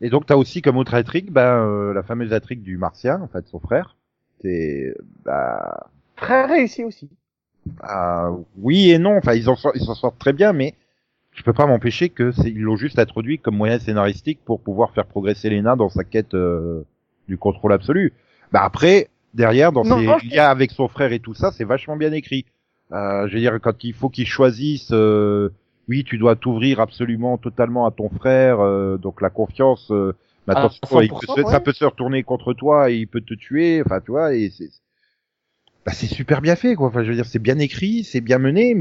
Et 0.00 0.08
donc 0.10 0.26
t'as 0.26 0.36
aussi 0.36 0.62
comme 0.62 0.76
autre 0.76 0.94
intrigue, 0.94 1.30
ben 1.30 1.64
euh, 1.66 1.92
la 1.92 2.02
fameuse 2.02 2.32
intrigue 2.32 2.62
du 2.62 2.76
Martien, 2.78 3.20
en 3.22 3.28
fait, 3.28 3.46
son 3.48 3.60
frère. 3.60 3.96
C'est 4.42 4.94
bah, 5.24 5.90
Très 6.16 6.46
réussi 6.46 6.84
aussi. 6.84 7.08
bah, 7.66 8.30
oui 8.58 8.90
et 8.90 8.98
non. 8.98 9.16
Enfin, 9.18 9.34
ils 9.34 9.48
en 9.48 9.56
sortent, 9.56 9.76
ils 9.76 9.84
s'en 9.84 9.94
sortent 9.94 10.18
très 10.18 10.32
bien, 10.32 10.52
mais 10.52 10.74
je 11.32 11.42
peux 11.42 11.52
pas 11.52 11.66
m'empêcher 11.66 12.08
que 12.08 12.32
c'est 12.32 12.50
ils 12.50 12.60
l'ont 12.60 12.76
juste 12.76 12.98
introduit 12.98 13.38
comme 13.38 13.56
moyen 13.56 13.78
scénaristique 13.78 14.40
pour 14.44 14.60
pouvoir 14.60 14.92
faire 14.92 15.06
progresser 15.06 15.50
Lena 15.50 15.76
dans 15.76 15.88
sa 15.90 16.04
quête 16.04 16.34
euh, 16.34 16.82
du 17.28 17.36
contrôle 17.38 17.72
absolu. 17.72 18.12
Bah 18.52 18.62
après, 18.64 19.08
derrière, 19.34 19.70
dans 19.72 19.84
Non, 19.84 19.98
ses 19.98 20.26
je- 20.28 20.34
liens 20.34 20.48
avec 20.48 20.70
son 20.72 20.88
frère 20.88 21.12
et 21.12 21.20
tout 21.20 21.34
ça, 21.34 21.52
c'est 21.52 21.64
vachement 21.64 21.96
bien 21.96 22.12
écrit. 22.12 22.46
Euh, 22.92 23.28
je 23.28 23.34
veux 23.34 23.40
dire, 23.40 23.58
quand 23.62 23.84
il 23.84 23.92
faut 23.94 24.08
qu'ils 24.08 24.26
choisissent, 24.26 24.90
euh, 24.92 25.50
oui, 25.90 26.04
tu 26.04 26.16
dois 26.18 26.36
t'ouvrir 26.36 26.80
absolument, 26.80 27.36
totalement 27.38 27.86
à 27.86 27.90
ton 27.90 28.08
frère, 28.08 28.60
euh, 28.60 28.96
donc 28.96 29.20
la 29.20 29.30
confiance. 29.30 29.90
Euh, 29.90 30.14
mais 30.46 30.54
À 30.54 30.64
attention, 30.64 31.00
il 31.02 31.08
peut 31.10 31.26
100%, 31.26 31.36
se- 31.36 31.50
ça 31.50 31.60
peut 31.60 31.72
se 31.74 31.84
retourner 31.84 32.22
contre 32.22 32.54
toi 32.54 32.90
et 32.90 32.96
il 32.96 33.08
peut 33.08 33.20
te 33.20 33.34
tuer. 33.34 33.82
Enfin, 33.84 34.00
tu 34.00 34.12
vois, 34.12 34.34
et 34.34 34.50
c'est 34.50 34.70
bah, 35.86 35.92
c'est 35.92 36.06
super 36.06 36.40
bien 36.40 36.56
fait, 36.56 36.74
quoi. 36.74 36.88
Enfin, 36.88 37.02
je 37.02 37.08
veux 37.10 37.14
dire, 37.16 37.26
c'est 37.26 37.38
bien 37.38 37.58
écrit, 37.58 38.04
c'est 38.04 38.20
bien 38.20 38.38
mené. 38.38 38.74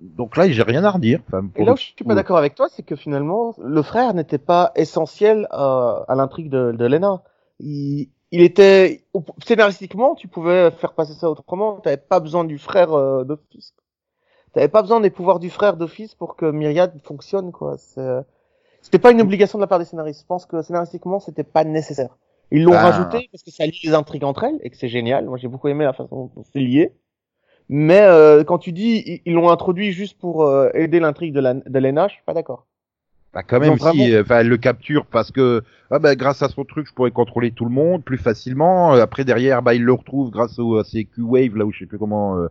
Donc 0.00 0.36
là, 0.36 0.48
j'ai 0.48 0.62
rien 0.62 0.84
à 0.84 0.90
redire. 0.90 1.20
Enfin, 1.26 1.48
Et 1.56 1.64
là 1.64 1.66
le 1.66 1.72
où 1.72 1.76
je 1.76 1.82
suis 1.82 2.04
pas 2.04 2.14
d'accord 2.14 2.36
avec 2.38 2.54
toi, 2.54 2.68
c'est 2.68 2.82
que 2.82 2.96
finalement, 2.96 3.54
le 3.62 3.82
frère 3.82 4.14
n'était 4.14 4.38
pas 4.38 4.72
essentiel 4.76 5.48
euh, 5.52 6.04
à 6.08 6.14
l'intrigue 6.14 6.50
de, 6.50 6.72
de 6.72 6.84
Lena. 6.86 7.22
Il, 7.60 8.10
il 8.30 8.42
était 8.42 9.04
scénaristiquement, 9.44 10.14
tu 10.14 10.28
pouvais 10.28 10.70
faire 10.72 10.92
passer 10.92 11.14
ça 11.14 11.30
autrement. 11.30 11.80
T'avais 11.80 11.96
pas 11.96 12.20
besoin 12.20 12.44
du 12.44 12.58
frère 12.58 12.92
euh, 12.92 13.24
d'office. 13.24 13.74
T'avais 14.56 14.68
pas 14.68 14.80
besoin 14.80 15.00
des 15.00 15.10
pouvoirs 15.10 15.38
du 15.38 15.50
frère 15.50 15.76
d'office 15.76 16.14
pour 16.14 16.34
que 16.34 16.50
Myriad 16.50 16.90
fonctionne, 17.04 17.52
quoi. 17.52 17.76
C'est- 17.76 18.22
C'était 18.80 18.98
pas 18.98 19.10
une 19.10 19.20
obligation 19.20 19.58
de 19.58 19.62
la 19.62 19.66
part 19.66 19.78
des 19.78 19.84
scénaristes. 19.84 20.22
Je 20.22 20.26
pense 20.26 20.46
que 20.46 20.62
scénaristiquement, 20.62 21.20
c'était 21.20 21.44
pas 21.44 21.62
nécessaire. 21.64 22.16
Ils 22.50 22.62
l'ont 22.62 22.70
Ben- 22.70 22.80
rajouté 22.80 23.28
parce 23.30 23.42
que 23.42 23.50
ça 23.50 23.66
lie 23.66 23.78
les 23.84 23.92
intrigues 23.92 24.24
entre 24.24 24.44
elles 24.44 24.58
et 24.62 24.70
que 24.70 24.76
c'est 24.78 24.88
génial. 24.88 25.26
Moi, 25.26 25.36
j'ai 25.36 25.48
beaucoup 25.48 25.68
aimé 25.68 25.84
la 25.84 25.92
façon 25.92 26.30
dont 26.34 26.44
c'est 26.54 26.60
lié. 26.60 26.92
Mais 27.68 28.00
euh, 28.00 28.44
quand 28.44 28.56
tu 28.56 28.72
dis 28.72 29.20
ils- 29.26 29.34
l'ont 29.34 29.50
introduit 29.50 29.92
juste 29.92 30.18
pour 30.18 30.44
euh, 30.44 30.70
aider 30.72 31.00
l'intrigue 31.00 31.34
de, 31.34 31.40
la, 31.40 31.52
de 31.52 31.78
Lena, 31.78 32.08
je 32.08 32.14
suis 32.14 32.22
pas 32.24 32.32
d'accord. 32.32 32.64
Bah 33.34 33.42
quand 33.42 33.60
même 33.60 33.78
si, 33.78 34.14
euh, 34.14 34.22
enfin 34.22 34.38
elle 34.38 34.48
le 34.48 34.56
capture 34.56 35.04
parce 35.04 35.30
que 35.30 35.62
ah 35.90 35.98
bah 35.98 36.14
grâce 36.16 36.40
à 36.42 36.48
son 36.48 36.64
truc 36.64 36.86
je 36.88 36.94
pourrais 36.94 37.10
contrôler 37.10 37.50
tout 37.50 37.66
le 37.66 37.70
monde 37.72 38.02
plus 38.02 38.16
facilement. 38.16 38.94
Euh, 38.94 39.02
Après 39.02 39.24
derrière 39.24 39.60
bah 39.60 39.74
il 39.74 39.82
le 39.84 39.92
retrouve 39.92 40.30
grâce 40.30 40.58
au, 40.58 40.78
à 40.78 40.84
ses 40.84 41.04
Q-Wave 41.04 41.56
là 41.56 41.66
où 41.66 41.72
je 41.72 41.80
sais 41.80 41.86
plus 41.86 41.98
comment. 41.98 42.38
Euh, 42.38 42.46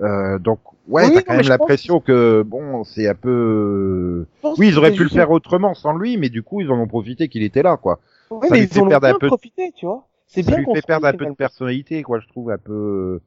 euh, 0.00 0.38
donc 0.38 0.60
ouais 0.88 1.04
Oui, 1.06 1.12
t'as 1.14 1.22
quand 1.22 1.36
même 1.36 1.48
l'impression 1.48 2.00
que 2.00 2.42
bon 2.46 2.84
c'est 2.84 3.08
un 3.08 3.14
peu. 3.14 4.26
Oui 4.58 4.68
ils 4.68 4.78
auraient 4.78 4.92
pu 4.92 5.02
le 5.02 5.08
faire 5.08 5.30
autrement 5.30 5.74
sans 5.74 5.96
lui 5.96 6.16
mais 6.16 6.28
du 6.28 6.42
coup 6.42 6.60
ils 6.60 6.70
en 6.70 6.78
ont 6.78 6.86
profité 6.86 7.28
qu'il 7.28 7.42
était 7.42 7.62
là 7.62 7.76
quoi. 7.76 7.98
Oui, 8.30 8.48
ça 8.48 8.54
mais 8.54 8.60
lui 8.60 8.66
fait 8.68 8.78
ils 8.78 8.82
en 8.82 8.86
ont 8.86 8.88
perdre 8.88 9.06
un 9.08 9.14
peu 9.14 9.26
de- 9.26 9.30
profité, 9.30 9.72
tu 9.76 9.86
vois. 9.86 10.06
C'est 10.26 10.42
Ça 10.42 10.50
bien 10.50 10.58
lui 10.58 10.66
fait 10.74 10.82
perdre 10.86 11.06
un 11.06 11.12
peu 11.12 11.26
de 11.26 11.32
personnalité 11.32 12.02
quoi 12.02 12.20
je 12.20 12.28
trouve 12.28 12.50
un 12.50 12.58
peu. 12.58 13.20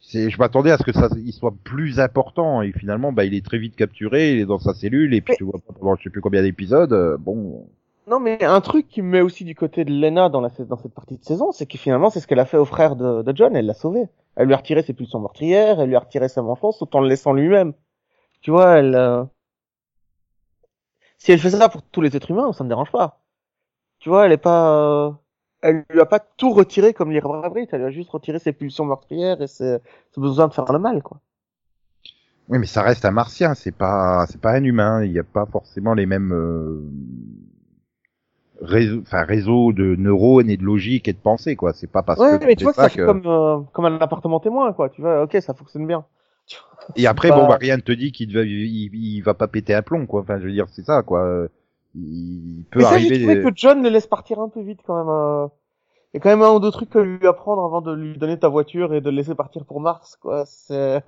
C'est 0.00 0.28
je 0.30 0.38
m'attendais 0.38 0.70
à 0.70 0.76
ce 0.78 0.82
que 0.82 0.92
ça 0.92 1.08
il 1.16 1.32
soit 1.32 1.54
plus 1.64 1.98
important 1.98 2.60
et 2.62 2.72
finalement 2.72 3.10
bah 3.12 3.24
il 3.24 3.34
est 3.34 3.44
très 3.44 3.58
vite 3.58 3.74
capturé 3.74 4.32
il 4.34 4.40
est 4.40 4.44
dans 4.46 4.58
sa 4.58 4.74
cellule 4.74 5.14
et 5.14 5.20
puis 5.22 5.32
Mais- 5.32 5.36
tu 5.38 5.44
vois 5.44 5.58
pas 5.66 5.72
pendant 5.78 5.96
je 5.96 6.02
sais 6.04 6.10
plus 6.10 6.20
combien 6.20 6.42
d'épisodes 6.42 6.92
euh, 6.92 7.16
bon. 7.18 7.66
Non, 8.06 8.20
mais 8.20 8.42
un 8.44 8.60
truc 8.60 8.88
qui 8.88 9.02
me 9.02 9.08
met 9.10 9.20
aussi 9.22 9.44
du 9.44 9.54
côté 9.54 9.84
de 9.84 9.90
Lena 9.92 10.28
dans, 10.28 10.40
la, 10.40 10.50
cette 10.50 10.68
partie 10.94 11.16
de 11.18 11.24
saison, 11.24 11.52
c'est 11.52 11.66
que 11.66 11.78
finalement, 11.78 12.10
c'est 12.10 12.20
ce 12.20 12.26
qu'elle 12.26 12.38
a 12.38 12.44
fait 12.46 12.58
au 12.58 12.64
frère 12.66 12.96
de, 12.96 13.24
John, 13.34 13.56
elle 13.56 13.66
l'a 13.66 13.74
sauvé. 13.74 14.08
Elle 14.36 14.46
lui 14.46 14.54
a 14.54 14.58
retiré 14.58 14.82
ses 14.82 14.92
pulsions 14.94 15.20
meurtrières, 15.20 15.80
elle 15.80 15.88
lui 15.88 15.96
a 15.96 16.00
retiré 16.00 16.28
sa 16.28 16.42
vengeance, 16.42 16.78
tout 16.78 16.96
en 16.96 17.00
le 17.00 17.08
laissant 17.08 17.32
lui-même. 17.32 17.72
Tu 18.42 18.50
vois, 18.52 18.78
elle... 18.78 18.94
euh, 18.96 19.24
Si 21.18 21.32
elle 21.32 21.40
fait 21.40 21.50
ça 21.50 21.68
pour 21.68 21.82
tous 21.82 22.00
les 22.00 22.14
êtres 22.16 22.30
humains, 22.30 22.52
ça 22.52 22.62
me 22.64 22.68
dérange 22.68 22.90
pas. 22.92 23.20
Tu 24.00 24.08
vois, 24.10 24.26
elle 24.26 24.32
est 24.32 24.38
pas... 24.38 25.08
euh, 25.08 25.12
Elle 25.62 25.84
lui 25.90 26.00
a 26.00 26.06
pas 26.06 26.20
tout 26.20 26.52
retiré 26.52 26.94
comme 26.94 27.12
les 27.12 27.20
Bravrit, 27.22 27.68
elle 27.72 27.80
lui 27.80 27.86
a 27.88 27.90
juste 27.90 28.10
retiré 28.10 28.38
ses 28.40 28.52
pulsions 28.54 28.86
meurtrières 28.86 29.40
et 29.42 29.48
ses, 29.48 29.78
ses 30.14 30.20
besoins 30.20 30.48
de 30.48 30.54
faire 30.54 30.72
le 30.72 30.78
mal, 30.80 31.02
quoi. 31.02 31.20
Oui, 32.48 32.58
mais 32.58 32.66
ça 32.66 32.82
reste 32.82 33.04
un 33.06 33.10
martien, 33.10 33.54
c'est 33.54 33.72
pas, 33.72 34.26
c'est 34.28 34.40
pas 34.40 34.52
un 34.52 34.64
humain. 34.64 35.02
Il 35.02 35.12
n'y 35.12 35.18
a 35.18 35.24
pas 35.24 35.46
forcément 35.46 35.94
les 35.94 36.06
mêmes 36.06 36.32
euh, 36.32 36.82
réseaux, 38.60 39.00
enfin 39.02 39.24
réseaux 39.24 39.72
de 39.72 39.96
neurones 39.96 40.50
et 40.50 40.56
de 40.56 40.64
logique 40.64 41.08
et 41.08 41.12
de 41.12 41.18
pensée, 41.18 41.56
quoi. 41.56 41.72
C'est 41.72 41.90
pas 41.90 42.02
parce 42.02 42.22
Ouais, 42.22 42.38
que 42.38 42.40
mais 42.44 42.56
tu 42.56 42.64
vois, 42.64 42.72
ça 42.74 42.88
ça 42.88 42.90
que. 42.90 43.02
comme, 43.02 43.22
euh, 43.26 43.60
comme 43.72 43.84
un 43.86 43.98
appartement 44.00 44.40
témoin, 44.40 44.72
quoi. 44.72 44.88
Tu 44.90 45.00
vois, 45.00 45.22
ok, 45.22 45.36
ça 45.40 45.54
fonctionne 45.54 45.86
bien. 45.86 46.04
Et 46.96 47.06
après, 47.06 47.32
bon, 47.32 47.46
bah, 47.46 47.56
rien 47.60 47.76
ne 47.76 47.82
te 47.82 47.92
dit 47.92 48.12
qu'il 48.12 48.32
va, 48.34 48.42
il, 48.42 48.94
il 48.94 49.20
va 49.22 49.34
pas 49.34 49.48
péter 49.48 49.74
un 49.74 49.82
plomb, 49.82 50.06
quoi. 50.06 50.20
Enfin, 50.22 50.38
je 50.38 50.44
veux 50.46 50.52
dire, 50.52 50.66
c'est 50.70 50.84
ça, 50.84 51.02
quoi. 51.02 51.48
Il 51.94 52.64
peut 52.70 52.80
Mais 52.80 52.84
ça, 52.84 52.98
j'ai 52.98 53.10
arriver. 53.10 53.18
trouvé 53.18 53.36
que 53.38 53.48
John 53.54 53.82
le 53.82 53.88
laisse 53.88 54.06
partir 54.06 54.38
un 54.40 54.48
peu 54.48 54.60
vite 54.62 54.80
quand 54.86 54.96
même. 54.96 55.08
euh. 55.08 55.48
Il 56.14 56.18
y 56.18 56.20
a 56.20 56.20
quand 56.22 56.30
même 56.30 56.42
un 56.42 56.52
ou 56.54 56.60
deux 56.60 56.70
trucs 56.72 56.94
à 56.96 57.02
lui 57.02 57.26
apprendre 57.26 57.64
avant 57.64 57.82
de 57.82 57.92
lui 57.94 58.18
donner 58.18 58.38
ta 58.38 58.48
voiture 58.48 58.94
et 58.94 59.00
de 59.02 59.10
le 59.10 59.16
laisser 59.16 59.34
partir 59.36 59.64
pour 59.66 59.80
Mars, 59.80 60.16
quoi. 60.16 60.44
C'est... 60.46 61.02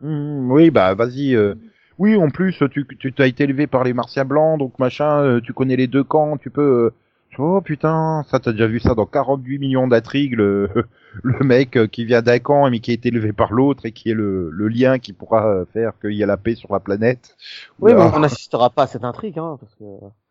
Hmm, 0.00 0.50
oui, 0.50 0.70
bah, 0.70 0.94
vas-y. 0.94 1.34
euh, 1.34 1.54
Oui, 1.98 2.16
en 2.16 2.30
plus, 2.30 2.62
tu, 2.70 2.86
tu 2.98 3.12
t'as 3.12 3.26
été 3.26 3.44
élevé 3.44 3.66
par 3.66 3.84
les 3.84 3.92
martiens 3.92 4.24
blancs, 4.24 4.58
donc 4.58 4.78
machin, 4.78 5.20
euh, 5.22 5.40
tu 5.40 5.52
connais 5.52 5.76
les 5.76 5.86
deux 5.86 6.04
camps, 6.04 6.36
tu 6.36 6.50
peux. 6.50 6.62
euh, 6.86 6.90
Oh 7.38 7.62
putain, 7.62 8.24
ça 8.30 8.40
t'as 8.40 8.52
déjà 8.52 8.66
vu 8.66 8.78
ça 8.78 8.94
dans 8.94 9.06
48 9.06 9.58
millions 9.58 9.88
d'intrigues, 9.88 10.34
le, 10.34 10.68
le 11.22 11.38
mec 11.44 11.76
euh, 11.78 11.86
qui 11.86 12.04
vient 12.04 12.20
d'un 12.20 12.38
camp 12.38 12.68
mais 12.70 12.80
qui 12.80 12.90
a 12.90 12.94
été 12.94 13.08
élevé 13.08 13.32
par 13.32 13.52
l'autre 13.54 13.86
et 13.86 13.92
qui 13.92 14.10
est 14.10 14.14
le, 14.14 14.50
le 14.50 14.68
lien 14.68 14.98
qui 14.98 15.14
pourra 15.14 15.64
faire 15.72 15.92
qu'il 16.00 16.12
y 16.12 16.22
a 16.22 16.26
la 16.26 16.36
paix 16.36 16.54
sur 16.54 16.70
la 16.74 16.80
planète. 16.80 17.34
Oui, 17.80 17.94
mais 17.94 18.02
on 18.02 18.18
n'assistera 18.18 18.70
pas 18.70 18.82
à 18.84 18.86
cette 18.86 19.04
intrigue, 19.04 19.38
hein, 19.38 19.56
parce 19.60 19.74
que... 19.76 19.84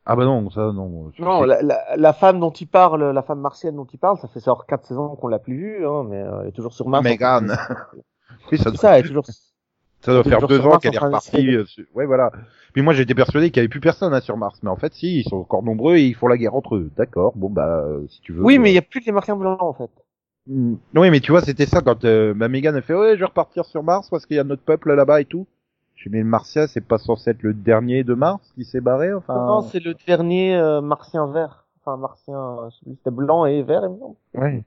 Ah 0.05 0.15
bah 0.15 0.25
non, 0.25 0.49
ça 0.49 0.71
non. 0.71 1.11
je- 1.11 1.21
Non, 1.23 1.43
la, 1.43 1.61
la, 1.61 1.95
la 1.97 2.13
femme 2.13 2.39
dont 2.39 2.51
il 2.51 2.67
parle, 2.67 3.11
la 3.11 3.21
femme 3.23 3.39
martienne 3.39 3.75
dont 3.75 3.85
il 3.85 3.99
parle, 3.99 4.17
ça 4.19 4.27
fait 4.27 4.39
genre 4.43 4.65
quatre 4.65 4.85
saisons 4.85 5.15
qu'on 5.15 5.27
l'a 5.27 5.39
plus 5.39 5.55
vue, 5.57 5.85
hein, 5.85 6.03
mais 6.09 6.21
euh, 6.21 6.41
elle 6.41 6.49
est 6.49 6.51
toujours 6.51 6.73
sur 6.73 6.87
Mars. 6.89 7.03
Megan. 7.03 7.47
oui, 8.51 8.57
ça 8.57 8.73
ça, 8.75 8.93
elle 8.93 9.01
est 9.05 9.07
toujours... 9.07 9.25
ça 10.01 10.13
doit 10.13 10.23
faire 10.23 10.45
deux 10.47 10.59
ans 10.61 10.77
qu'elle 10.77 10.95
est 10.95 10.97
repartie. 10.99 11.55
euh, 11.55 11.65
sur- 11.65 11.85
Ouais, 11.93 12.05
voilà. 12.05 12.31
Puis 12.73 12.81
moi, 12.81 12.93
j'étais 12.93 13.13
persuadé 13.15 13.49
qu'il 13.49 13.57
y 13.57 13.59
avait 13.59 13.67
plus 13.69 13.79
personne 13.81 14.13
hein, 14.13 14.21
sur 14.21 14.37
Mars, 14.37 14.59
mais 14.63 14.69
en 14.69 14.75
fait, 14.75 14.93
si, 14.93 15.19
ils 15.19 15.23
sont 15.23 15.37
encore 15.37 15.63
nombreux 15.63 15.95
et 15.97 16.05
ils 16.05 16.15
font 16.15 16.27
la 16.27 16.37
guerre 16.37 16.55
entre 16.55 16.75
eux. 16.75 16.89
D'accord. 16.97 17.33
Bon 17.35 17.49
bah, 17.49 17.83
euh, 17.85 18.05
si 18.09 18.21
tu 18.21 18.33
veux. 18.33 18.43
Oui, 18.43 18.57
euh, 18.57 18.61
mais 18.61 18.71
il 18.71 18.75
y 18.75 18.77
a 18.77 18.81
plus 18.81 18.99
que 19.01 19.05
les 19.05 19.11
martiens 19.11 19.35
blancs, 19.35 19.61
en 19.61 19.73
fait. 19.73 19.89
Mm. 20.47 20.75
Oui, 20.95 21.09
mais 21.11 21.19
tu 21.19 21.31
vois, 21.31 21.41
c'était 21.41 21.65
ça 21.67 21.81
quand 21.81 22.03
euh, 22.05 22.33
ma 22.33 22.47
Megan 22.47 22.75
a 22.75 22.81
fait 22.81 22.95
ouais, 22.95 23.13
je 23.15 23.19
vais 23.19 23.25
repartir 23.25 23.65
sur 23.65 23.83
Mars 23.83 24.09
parce 24.09 24.25
qu'il 24.25 24.37
y 24.37 24.39
a 24.39 24.43
notre 24.43 24.63
peuple 24.63 24.93
là-bas 24.93 25.21
et 25.21 25.25
tout. 25.25 25.45
Dit 25.97 26.09
mais 26.09 26.19
le 26.19 26.25
Martien, 26.25 26.65
c'est 26.65 26.81
pas 26.81 26.97
censé 26.97 27.29
être 27.29 27.43
le 27.43 27.53
dernier 27.53 28.03
de 28.03 28.15
Mars 28.15 28.41
qui 28.55 28.65
s'est 28.65 28.81
barré, 28.81 29.13
enfin? 29.13 29.35
Non, 29.35 29.61
c'est 29.61 29.79
le 29.83 29.93
dernier 30.07 30.55
euh, 30.55 30.81
martien 30.81 31.27
vert. 31.27 31.65
Enfin, 31.79 31.95
martien, 31.97 32.33
euh, 32.39 32.69
je 32.71 32.75
sais 32.77 32.81
plus, 32.85 32.95
c'était 32.95 33.11
blanc 33.15 33.45
et 33.45 33.61
vert, 33.61 33.83
il 33.85 33.93
me 33.93 33.99
semble. 33.99 34.15
Ouais. 34.33 34.63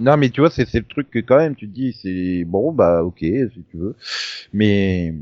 Non, 0.00 0.16
mais 0.16 0.30
tu 0.30 0.40
vois, 0.40 0.50
c'est 0.50 0.66
c'est 0.68 0.80
le 0.80 0.86
truc 0.86 1.10
que 1.10 1.18
quand 1.20 1.36
même 1.38 1.54
tu 1.54 1.68
te 1.68 1.72
dis, 1.74 1.92
c'est 1.92 2.44
bon, 2.44 2.72
bah 2.72 3.04
ok, 3.04 3.18
si 3.20 3.64
tu 3.70 3.76
veux, 3.76 3.94
mais 4.52 5.14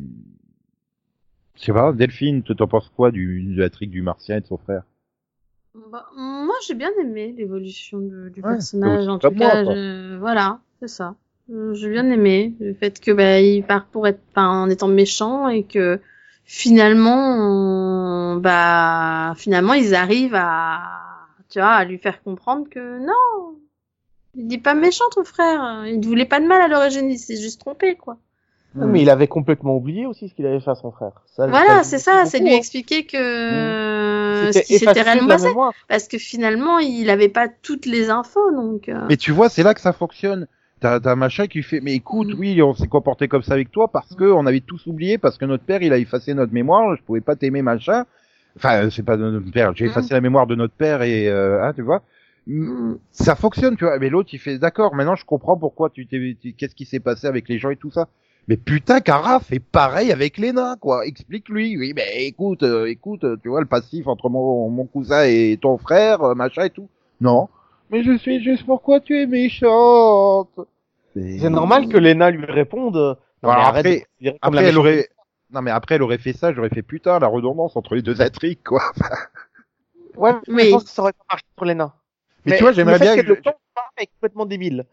je 1.57 1.65
sais 1.65 1.75
pas, 1.75 1.93
Delphine, 1.93 2.43
tu 2.43 2.57
t'en 2.57 2.67
penses 2.67 2.89
quoi 2.89 3.11
du 3.11 3.43
de 3.55 3.61
la 3.61 3.69
trique 3.69 3.91
du 3.91 4.01
Martien 4.01 4.39
et 4.39 4.41
de 4.41 4.47
son 4.47 4.57
frère? 4.57 4.85
Bah, 5.75 6.07
moi, 6.17 6.55
j'ai 6.67 6.75
bien 6.75 6.91
aimé 7.01 7.33
l'évolution 7.37 7.99
du 8.01 8.43
Ouais, 8.43 8.59
personnage. 8.59 9.07
En 9.09 9.19
tout 9.19 9.33
moi, 9.35 9.63
cas, 9.63 9.65
je- 9.65 10.17
voilà, 10.19 10.61
c'est 10.81 10.89
ça. 10.89 11.15
J'ai 11.49 11.89
bien 11.91 12.11
aimé 12.11 12.55
le 12.61 12.75
fait 12.75 13.01
que 13.01 13.11
bah, 13.13 13.41
il 13.41 13.65
part 13.65 13.87
pour 13.87 14.07
être, 14.07 14.21
enfin, 14.31 14.49
en 14.65 14.69
étant 14.71 14.89
méchant 14.89 15.49
et 15.49 15.65
que 15.65 16.01
finalement, 16.45 17.17
on- 18.35 18.37
bah, 18.37 19.35
finalement, 19.37 19.73
ils 19.75 19.95
arrivent 19.95 20.35
à, 20.35 20.81
tu 21.49 21.59
vois, 21.61 21.71
à 21.73 21.85
lui 21.85 21.99
faire 21.99 22.23
comprendre 22.23 22.69
que 22.69 22.99
non, 22.99 23.59
Il 24.39 24.47
dit 24.47 24.59
pas 24.59 24.75
méchant 24.75 25.05
ton 25.15 25.25
frère. 25.25 25.85
Il 25.87 26.01
ne 26.01 26.07
voulait 26.07 26.25
pas 26.25 26.41
de 26.41 26.47
mal 26.47 26.63
à 26.63 26.69
l'origine, 26.69 27.11
il 27.11 27.19
s'est 27.19 27.37
juste 27.37 27.61
trompé 27.61 27.97
quoi. 27.97 28.17
Non, 28.75 28.87
mais 28.87 29.01
il 29.03 29.11
avait 29.11 29.27
complètement 29.27 29.75
oublié 29.77 30.07
aussi 30.07 30.29
ce 30.29 30.35
qu'il 30.35 30.47
avait 30.47 30.61
fait 30.61 30.71
à 30.71 30.75
son 30.75 30.93
frère. 30.93 31.23
Ça, 31.27 31.47
Voilà, 31.47 31.83
c'est 31.83 31.99
ça, 31.99 32.25
c'est 32.27 32.39
lui 32.39 32.45
beaucoup, 32.47 32.57
expliquer 32.59 33.05
que 33.07 33.17
hein. 33.17 34.47
ce 34.47 34.53
C'était 34.53 34.67
qui 34.67 34.79
s'était 34.79 35.03
réellement 35.03 35.27
passé. 35.29 35.49
mémoire. 35.49 35.73
Parce 35.89 36.07
que 36.07 36.19
finalement, 36.19 36.79
il 36.79 37.09
avait 37.11 37.29
pas 37.31 37.49
toutes 37.49 37.87
les 37.87 38.11
infos, 38.11 38.53
donc. 38.53 38.89
euh, 38.89 39.07
Mais 39.09 39.17
tu 39.17 39.33
vois, 39.33 39.49
c'est 39.49 39.63
là 39.63 39.75
que 39.75 39.81
ça 39.81 39.93
fonctionne. 39.93 40.47
T'as 40.81 41.01
t'as 41.01 41.11
un 41.13 41.17
machin 41.17 41.47
qui 41.49 41.63
fait, 41.63 41.81
mais 41.81 41.95
écoute, 41.95 42.29
Mm. 42.29 42.39
oui, 42.39 42.63
on 42.63 42.75
s'est 42.75 42.87
comporté 42.87 43.27
comme 43.27 43.43
ça 43.43 43.55
avec 43.55 43.73
toi 43.73 43.89
parce 43.89 44.15
que 44.15 44.25
on 44.31 44.47
avait 44.47 44.61
tous 44.61 44.87
oublié, 44.87 45.19
parce 45.19 45.39
que 45.39 45.45
notre 45.45 45.65
père, 45.65 45.83
il 45.83 45.93
a 45.93 45.99
effacé 45.99 46.35
notre 46.35 46.53
mémoire, 46.53 46.95
je 46.95 47.03
pouvais 47.03 47.21
pas 47.23 47.35
t'aimer, 47.35 47.63
machin. 47.63 48.05
Enfin, 48.57 48.89
c'est 48.91 49.03
pas 49.03 49.17
de 49.17 49.29
notre 49.29 49.51
père, 49.51 49.75
j'ai 49.75 49.87
Mm. 49.87 49.89
effacé 49.89 50.15
la 50.15 50.21
mémoire 50.21 50.47
de 50.47 50.55
notre 50.55 50.75
père 50.75 51.03
et, 51.03 51.27
euh, 51.29 51.65
hein, 51.65 51.73
tu 51.75 51.83
vois. 51.83 52.03
Mm, 52.49 52.65
mm, 52.93 52.99
Ça 53.13 53.37
fonctionne, 53.37 53.77
tu 53.77 53.85
vois. 53.85 53.99
Mais 53.99 54.09
l'autre, 54.09 54.31
il 54.33 54.39
fait, 54.39 54.59
d'accord, 54.59 54.95
maintenant 54.95 55.15
je 55.17 55.25
comprends 55.25 55.57
pourquoi 55.57 55.91
tu 55.91 56.07
t'es, 56.07 56.37
tu- 56.41 56.55
qu'est-ce 56.55 56.75
qui 56.75 56.87
s'est 56.87 56.99
passé 57.01 57.27
avec 57.27 57.49
les 57.49 57.59
gens 57.59 57.71
et 57.71 57.77
tout 57.77 57.91
ça. 57.91 58.09
Mais 58.49 58.57
putain, 58.57 59.01
Kara 59.01 59.41
fait 59.41 59.59
pareil 59.61 60.11
avec 60.11 60.39
Lena, 60.39 60.77
quoi. 60.81 61.05
Explique-lui. 61.07 61.77
Oui, 61.77 61.93
mais 61.95 62.25
écoute, 62.25 62.63
euh, 62.63 62.87
écoute, 62.87 63.23
euh, 63.25 63.37
tu 63.43 63.51
vois 63.51 63.61
le 63.61 63.67
passif 63.67 64.07
entre 64.07 64.31
mon, 64.31 64.71
mon 64.71 64.87
cousin 64.87 65.25
et 65.25 65.59
ton 65.61 65.77
frère, 65.77 66.23
euh, 66.23 66.35
machin 66.35 66.63
et 66.65 66.71
tout. 66.71 66.89
Non. 67.21 67.49
Mais 67.91 68.03
je 68.03 68.17
suis 68.17 68.43
juste 68.43 68.65
pourquoi 68.65 69.01
tu 69.01 69.21
es 69.21 69.27
méchante. 69.27 70.59
C'est 71.15 71.51
normal 71.51 71.89
que 71.89 71.99
Lena 71.99 72.31
lui 72.31 72.45
réponde. 72.47 72.95
Non, 73.43 73.51
Alors 73.51 73.57
mais 73.57 73.69
arrête 73.69 73.87
après- 73.87 74.07
de 74.23 74.39
Après, 74.41 74.63
la 74.63 74.69
elle 74.69 74.79
aurait, 74.79 75.09
non 75.53 75.63
mais 75.63 75.71
après, 75.71 75.95
elle 75.97 76.03
aurait 76.03 76.19
fait 76.19 76.33
ça, 76.33 76.53
j'aurais 76.53 76.69
fait 76.71 76.83
putain, 76.83 77.19
la 77.19 77.27
redondance 77.27 77.77
entre 77.77 77.95
les 77.97 78.03
deux 78.03 78.21
intrigues, 78.23 78.63
quoi. 78.65 78.83
Ouais, 80.17 80.33
mais 80.49 80.55
Oui. 80.55 80.65
je 80.67 80.71
pense 80.73 80.85
que 80.85 80.91
ça 80.91 81.03
aurait 81.03 81.13
pas 81.13 81.25
marché 81.31 81.45
sur 81.57 81.65
Lena. 81.67 81.95
Mais 82.51 82.57
tu 82.57 82.63
vois, 82.63 82.73
j'aimerais 82.73 82.99
bien 82.99 83.15
qu'elle 83.17 83.25
que 83.25 83.31
le 83.31 83.37
je- 83.37 83.41
tente 83.43 83.57
pas 83.75 84.03
est 84.03 84.07
complètement 84.07 84.47
débile. 84.47 84.85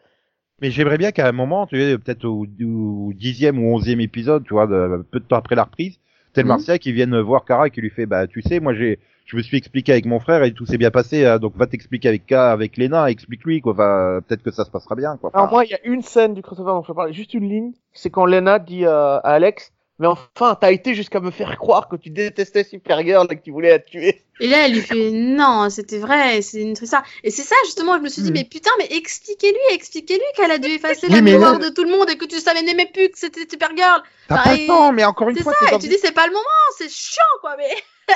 Mais 0.62 0.72
j'aimerais 0.72 0.98
bien 0.98 1.12
qu'à 1.12 1.28
un 1.28 1.32
moment, 1.34 1.68
tu 1.68 1.78
sais, 1.78 1.98
peut-être 1.98 2.26
au, 2.26 2.46
au 2.46 3.14
dixième 3.14 3.60
ou 3.64 3.76
onzième 3.76 4.00
épisode, 4.00 4.46
tu 4.46 4.54
vois, 4.54 4.68
de- 4.68 5.06
peu 5.12 5.20
de 5.20 5.26
temps 5.26 5.36
après 5.36 5.56
la 5.56 5.64
reprise, 5.64 6.00
tel 6.34 6.46
Mhm. 6.46 6.50
Marcia 6.50 6.78
qui 6.80 6.92
vienne 6.94 7.20
voir 7.20 7.44
Kara 7.46 7.68
et 7.68 7.72
qui 7.72 7.82
lui 7.82 7.90
fait, 7.90 8.06
bah, 8.06 8.26
tu 8.28 8.42
sais, 8.42 8.60
moi 8.62 8.74
j'ai, 8.74 9.00
je 9.26 9.36
me 9.36 9.42
suis 9.42 9.58
expliqué 9.58 9.92
avec 9.92 10.06
mon 10.06 10.20
frère 10.20 10.44
et 10.44 10.54
tout 10.54 10.66
s'est 10.66 10.78
bien 10.78 10.92
passé, 10.92 11.26
hein, 11.26 11.40
donc 11.40 11.58
va 11.58 11.68
t'expliquer 11.68 12.08
avec 12.08 12.26
K, 12.26 12.34
avec 12.34 12.78
Lena, 12.78 13.10
explique-lui, 13.10 13.60
quoi, 13.60 13.74
va, 13.74 14.22
peut-être 14.26 14.44
que 14.44 14.52
ça 14.52 14.64
se 14.64 14.72
passera 14.72 14.96
bien, 14.96 15.18
quoi. 15.18 15.32
Alors 15.34 15.50
moi, 15.50 15.66
il 15.66 15.72
y 15.72 15.74
a 15.74 15.80
une 15.84 16.02
scène 16.02 16.34
du 16.34 16.42
crossover 16.42 16.72
dont 16.72 16.84
je 16.84 16.94
parler, 16.94 17.12
juste 17.14 17.34
une 17.34 17.50
ligne, 17.50 17.72
c'est 17.92 18.10
quand 18.10 18.26
Lena 18.26 18.60
dit 18.60 18.86
euh, 18.86 19.18
à 19.18 19.34
Alex, 19.34 19.74
mais 20.00 20.08
enfin, 20.08 20.56
t'as 20.60 20.72
été 20.72 20.94
jusqu'à 20.94 21.20
me 21.20 21.32
faire 21.32 21.58
croire 21.58 21.88
que 21.88 21.96
tu 21.96 22.10
détestais 22.10 22.64
Supergirl 22.64 23.28
et 23.32 23.38
que 23.38 23.42
tu 23.44 23.52
voulais 23.52 23.70
la 23.70 23.80
tuer. 23.80 24.22
Et 24.42 24.48
là, 24.48 24.66
elle 24.66 24.74
lui 24.74 24.82
fait 24.82 25.12
non, 25.12 25.70
c'était 25.70 26.00
vrai, 26.00 26.42
c'est 26.42 26.62
une 26.62 26.74
truc 26.74 26.90
ça. 26.90 27.04
Et 27.24 27.32
c'est 27.32 27.44
ça 27.44 27.56
justement, 27.66 27.96
je 27.98 28.02
me 28.04 28.10
suis 28.10 28.22
dit 28.22 28.30
Mhm. 28.32 28.38
mais 28.38 28.44
putain, 28.44 28.72
mais 28.78 28.88
expliquez-lui, 28.92 29.74
expliquez-lui 29.76 30.26
qu'elle 30.36 30.52
a 30.52 30.58
dû 30.58 30.68
effacer 30.70 31.08
Oui, 31.08 31.16
la 31.16 31.22
mémoire 31.22 31.60
là- 31.60 31.70
de 31.70 31.74
tout 31.74 31.84
le 31.84 31.92
monde 31.92 32.10
et 32.10 32.18
que 32.18 32.26
tu 32.26 32.40
savais 32.40 32.62
n'aimais 32.62 32.90
plus 32.94 33.10
que 33.10 33.18
c'était 33.18 33.48
Supergirl. 33.50 34.02
T'as 34.28 34.36
bah, 34.36 34.42
pas 34.44 34.56
et- 34.56 34.62
le 34.62 34.68
temps, 34.68 34.92
mais 34.92 35.06
encore 35.06 35.30
une 35.30 35.38
C'est 35.38 35.44
fois, 35.44 35.54
ça. 35.60 35.68
t'es 35.70 35.76
Et 35.76 35.80
tu 35.80 35.88
dis 35.88 35.98
c'est 36.02 36.12
pas 36.14 36.28
le 36.28 36.34
moment, 36.34 36.44
c'est 36.78 36.90
chiant 36.90 37.24
quoi, 37.42 37.56
mais. 37.58 37.70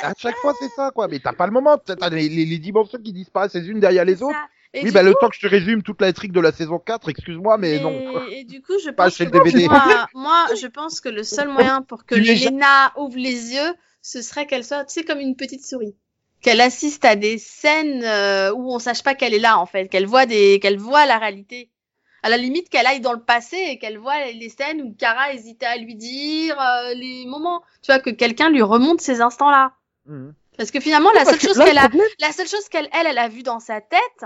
à 0.04 0.13
chaque 0.18 0.36
fois 0.38 0.54
c'est 0.60 0.70
ça, 0.76 0.92
quoi, 0.94 1.08
mais 1.08 1.20
t'as 1.20 1.34
pas 1.34 1.46
le 1.46 1.52
moment, 1.54 1.78
t'as 1.78 2.10
les, 2.10 2.28
les, 2.30 2.46
les 2.46 2.58
dimensions 2.60 3.00
qui 3.04 3.13
disparaissent 3.13 3.56
les 3.56 3.68
unes 3.70 3.80
derrière 3.80 4.04
les 4.06 4.18
c'est 4.18 4.24
autres. 4.24 4.36
ça. 4.36 4.48
Et 4.73 4.84
Oui, 4.84 4.91
bah, 4.91 5.01
coup, 5.01 5.08
le 5.08 5.13
temps 5.19 5.29
que 5.29 5.36
je 5.36 5.41
te 5.41 5.47
résume 5.47 5.82
toute 5.82 5.99
la 5.99 6.12
de 6.12 6.39
la 6.39 6.51
saison 6.51 6.77
4, 6.77 7.10
excuse-moi, 7.10 7.58
mais 7.58 7.77
et, 7.77 7.79
non. 7.79 8.27
Et 8.29 8.43
du 8.43 8.62
coup, 8.62 8.77
je 8.84 8.91
pense 8.91 9.17
que 9.17 9.23
DVD. 9.23 9.67
moi, 9.67 10.08
moi, 10.13 10.45
je 10.60 10.67
pense 10.67 11.01
que 11.01 11.10
le 11.10 11.23
seul 11.23 11.49
moyen 11.49 11.82
pour 11.82 12.05
que 12.05 12.15
Lena 12.15 12.93
ouvre 12.95 13.17
les 13.17 13.53
yeux, 13.53 13.73
ce 14.01 14.21
serait 14.21 14.45
qu'elle 14.45 14.63
soit, 14.63 14.86
tu 14.86 14.93
sais, 14.93 15.03
comme 15.03 15.19
une 15.19 15.36
petite 15.36 15.65
souris. 15.65 15.95
Qu'elle 16.41 16.62
assiste 16.62 17.03
à 17.03 17.15
des 17.15 17.38
scènes 17.38 18.03
euh, 18.03 18.53
où 18.53 18.71
on 18.71 18.79
sache 18.79 19.03
pas 19.03 19.13
qu'elle 19.13 19.34
est 19.34 19.39
là 19.39 19.58
en 19.60 19.65
fait, 19.65 19.89
qu'elle 19.89 20.05
voit 20.05 20.25
des, 20.25 20.60
qu'elle 20.62 20.77
voit 20.77 21.05
la 21.05 21.17
réalité. 21.17 21.69
À 22.21 22.29
la 22.29 22.38
limite, 22.38 22.69
qu'elle 22.69 22.86
aille 22.86 23.01
dans 23.01 23.13
le 23.13 23.21
passé 23.21 23.58
et 23.58 23.79
qu'elle 23.79 23.97
voit 23.97 24.25
les 24.25 24.49
scènes 24.49 24.82
où 24.82 24.93
Kara 24.93 25.34
hésitait 25.34 25.65
à 25.65 25.77
lui 25.77 25.95
dire, 25.95 26.60
euh, 26.60 26.93
les 26.93 27.25
moments, 27.25 27.62
tu 27.82 27.91
vois, 27.91 27.99
que 27.99 28.10
quelqu'un 28.10 28.49
lui 28.49 28.62
remonte 28.62 29.01
ces 29.01 29.21
instants-là. 29.21 29.73
Mhm. 30.05 30.34
Parce 30.58 30.71
que 30.71 30.82
finalement, 30.82 31.12
la 31.13 31.23
seule 31.23 31.39
que 31.39 31.47
chose 31.47 31.58
là, 31.58 31.65
qu'elle 31.65 31.77
a, 31.77 31.88
problème, 31.88 32.08
la 32.19 32.34
seule 32.34 32.47
chose 32.47 32.67
qu'elle, 32.67 32.89
elle, 32.91 33.08
elle 33.08 33.17
a 33.17 33.29
vue 33.29 33.43
dans 33.43 33.62
sa 33.62 33.79
tête, 33.79 34.25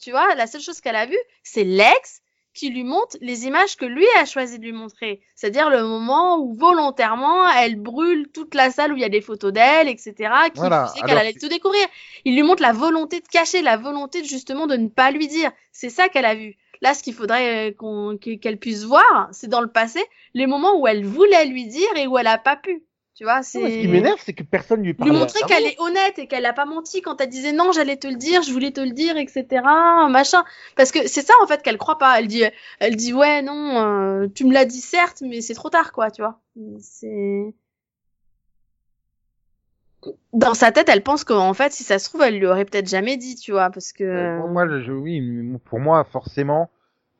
tu 0.00 0.10
vois, 0.10 0.34
la 0.34 0.46
seule 0.46 0.60
chose 0.60 0.80
qu'elle 0.80 0.96
a 0.96 1.06
vue, 1.06 1.18
c'est 1.42 1.64
l'ex 1.64 2.22
qui 2.58 2.70
lui 2.70 2.82
montre 2.82 3.16
les 3.20 3.46
images 3.46 3.76
que 3.76 3.84
lui 3.84 4.04
a 4.18 4.24
choisi 4.24 4.58
de 4.58 4.64
lui 4.64 4.72
montrer. 4.72 5.20
C'est-à-dire 5.36 5.70
le 5.70 5.84
moment 5.84 6.38
où 6.38 6.54
volontairement 6.54 7.48
elle 7.50 7.76
brûle 7.76 8.28
toute 8.34 8.54
la 8.56 8.70
salle 8.70 8.92
où 8.92 8.96
il 8.96 9.02
y 9.02 9.04
a 9.04 9.08
des 9.08 9.20
photos 9.20 9.52
d'elle, 9.52 9.88
etc. 9.88 10.14
Qui 10.52 10.58
Voilà, 10.58 10.92
qu'elle 11.06 11.18
allait 11.18 11.34
tout 11.34 11.48
découvrir. 11.48 11.86
Il 12.24 12.34
lui 12.34 12.42
montre 12.42 12.62
la 12.62 12.72
volonté 12.72 13.20
de 13.20 13.28
cacher, 13.28 13.62
la 13.62 13.76
volonté 13.76 14.22
de, 14.22 14.26
justement 14.26 14.66
de 14.66 14.76
ne 14.76 14.88
pas 14.88 15.12
lui 15.12 15.28
dire. 15.28 15.52
C'est 15.70 15.90
ça 15.90 16.08
qu'elle 16.08 16.24
a 16.24 16.34
vu. 16.34 16.56
Là, 16.80 16.94
ce 16.94 17.02
qu'il 17.02 17.14
faudrait 17.14 17.70
euh, 17.70 17.74
qu'on, 17.74 18.18
qu'elle 18.18 18.58
puisse 18.58 18.84
voir, 18.84 19.28
c'est 19.30 19.48
dans 19.48 19.60
le 19.60 19.70
passé, 19.70 20.04
les 20.34 20.46
moments 20.46 20.80
où 20.80 20.86
elle 20.86 21.04
voulait 21.04 21.44
lui 21.46 21.66
dire 21.66 21.96
et 21.96 22.08
où 22.08 22.18
elle 22.18 22.26
a 22.26 22.38
pas 22.38 22.56
pu. 22.56 22.84
Tu 23.18 23.24
vois, 23.24 23.42
c'est. 23.42 23.60
Ce 23.60 23.80
qui 23.80 23.88
m'énerve, 23.88 24.20
c'est 24.24 24.32
que 24.32 24.44
personne 24.44 24.80
lui 24.80 24.94
parle. 24.94 25.10
Lui 25.10 25.18
montrer 25.18 25.40
qu'elle 25.48 25.64
est 25.64 25.74
honnête 25.80 26.20
et 26.20 26.28
qu'elle 26.28 26.46
a 26.46 26.52
pas 26.52 26.66
menti 26.66 27.02
quand 27.02 27.20
elle 27.20 27.28
disait 27.28 27.50
non, 27.50 27.72
j'allais 27.72 27.96
te 27.96 28.06
le 28.06 28.14
dire, 28.14 28.42
je 28.42 28.52
voulais 28.52 28.70
te 28.70 28.80
le 28.80 28.92
dire, 28.92 29.16
etc. 29.16 29.44
Machin. 30.08 30.44
Parce 30.76 30.92
que 30.92 31.04
c'est 31.08 31.26
ça 31.26 31.34
en 31.42 31.48
fait 31.48 31.60
qu'elle 31.64 31.78
croit 31.78 31.98
pas. 31.98 32.20
Elle 32.20 32.28
dit, 32.28 32.44
elle 32.78 32.94
dit 32.94 33.12
ouais 33.12 33.42
non, 33.42 33.80
euh, 33.80 34.28
tu 34.32 34.44
me 34.46 34.54
l'as 34.54 34.64
dit 34.64 34.80
certes, 34.80 35.24
mais 35.26 35.40
c'est 35.40 35.54
trop 35.54 35.68
tard 35.68 35.90
quoi, 35.90 36.12
tu 36.12 36.22
vois. 36.22 36.38
C'est 36.78 37.54
dans 40.32 40.54
sa 40.54 40.70
tête, 40.70 40.88
elle 40.88 41.02
pense 41.02 41.24
qu'en 41.24 41.54
fait, 41.54 41.72
si 41.72 41.82
ça 41.82 41.98
se 41.98 42.08
trouve, 42.08 42.22
elle 42.22 42.38
lui 42.38 42.46
aurait 42.46 42.66
peut-être 42.66 42.88
jamais 42.88 43.16
dit, 43.16 43.34
tu 43.34 43.50
vois, 43.50 43.70
parce 43.70 43.92
que. 43.92 44.04
Euh, 44.04 44.46
Moi, 44.46 44.80
je, 44.80 44.92
oui, 44.92 45.58
pour 45.64 45.80
moi, 45.80 46.04
forcément, 46.04 46.70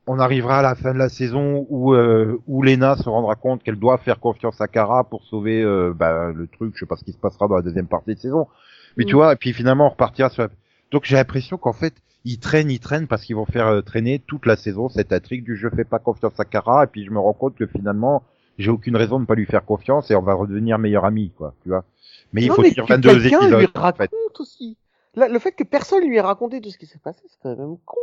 on 0.08 0.18
arrivera 0.18 0.58
à 0.58 0.62
la 0.62 0.74
fin 0.74 0.92
de 0.92 0.98
la 0.98 1.08
saison 1.08 1.66
où 1.68 1.94
euh, 1.94 2.40
où 2.46 2.62
Lena 2.62 2.96
se 2.96 3.08
rendra 3.08 3.34
compte 3.36 3.62
qu'elle 3.62 3.76
doit 3.78 3.98
faire 3.98 4.18
confiance 4.20 4.60
à 4.60 4.66
Kara 4.68 5.04
pour 5.04 5.22
sauver 5.24 5.62
euh, 5.62 5.92
bah, 5.94 6.32
le 6.34 6.46
truc. 6.48 6.72
Je 6.74 6.80
sais 6.80 6.86
pas 6.86 6.96
ce 6.96 7.04
qui 7.04 7.12
se 7.12 7.18
passera 7.18 7.46
dans 7.46 7.56
la 7.56 7.62
deuxième 7.62 7.86
partie 7.86 8.14
de 8.14 8.18
saison, 8.20 8.48
mais 8.96 9.04
tu 9.04 9.14
Mm. 9.14 9.18
vois, 9.18 9.32
et 9.32 9.36
puis 9.36 9.52
finalement, 9.52 9.86
on 9.86 9.90
repartira 9.90 10.30
sur. 10.30 10.42
La... 10.44 10.48
Donc 10.90 11.04
j'ai 11.04 11.16
l'impression 11.16 11.56
qu'en 11.58 11.72
fait, 11.72 11.94
ils 12.24 12.38
traînent, 12.38 12.70
ils 12.70 12.80
traînent 12.80 13.06
parce 13.06 13.22
qu'ils 13.24 13.36
vont 13.36 13.46
faire 13.46 13.66
euh, 13.68 13.80
traîner 13.82 14.18
toute 14.26 14.46
la 14.46 14.56
saison 14.56 14.88
cette 14.88 15.12
intrigue 15.12 15.44
du 15.44 15.56
je 15.56 15.68
fais 15.68 15.84
pas 15.84 15.98
confiance 15.98 16.38
à 16.40 16.44
Kara, 16.44 16.84
et 16.84 16.86
puis 16.86 17.04
je 17.04 17.10
me 17.10 17.18
rends 17.18 17.32
compte 17.34 17.54
que 17.54 17.66
finalement, 17.66 18.22
j'ai 18.58 18.70
aucune 18.70 18.96
raison 18.96 19.16
de 19.16 19.22
ne 19.22 19.26
pas 19.26 19.34
lui 19.36 19.46
faire 19.46 19.64
confiance 19.64 20.10
et 20.10 20.16
on 20.16 20.22
va 20.22 20.34
redevenir 20.34 20.78
meilleurs 20.78 21.04
amis, 21.04 21.32
quoi. 21.36 21.54
Tu 21.62 21.68
vois. 21.68 21.84
Mais 22.32 22.42
il 22.42 22.50
faut 22.50 22.62
mais 22.62 22.72
que 22.72 22.80
22 22.80 23.20
quelqu'un 23.20 23.40
épisodes. 23.40 23.60
lui 23.60 23.68
en 23.74 23.80
raconte 23.80 24.10
fait. 24.10 24.40
aussi. 24.40 24.76
Le 25.14 25.38
fait 25.38 25.52
que 25.52 25.64
personne 25.64 26.04
lui 26.06 26.16
ait 26.16 26.20
raconté 26.20 26.60
tout 26.60 26.70
ce 26.70 26.78
qui 26.78 26.86
s'est 26.86 26.98
passé, 26.98 27.20
c'est 27.28 27.38
quand 27.42 27.56
même 27.56 27.76
con. 27.84 27.96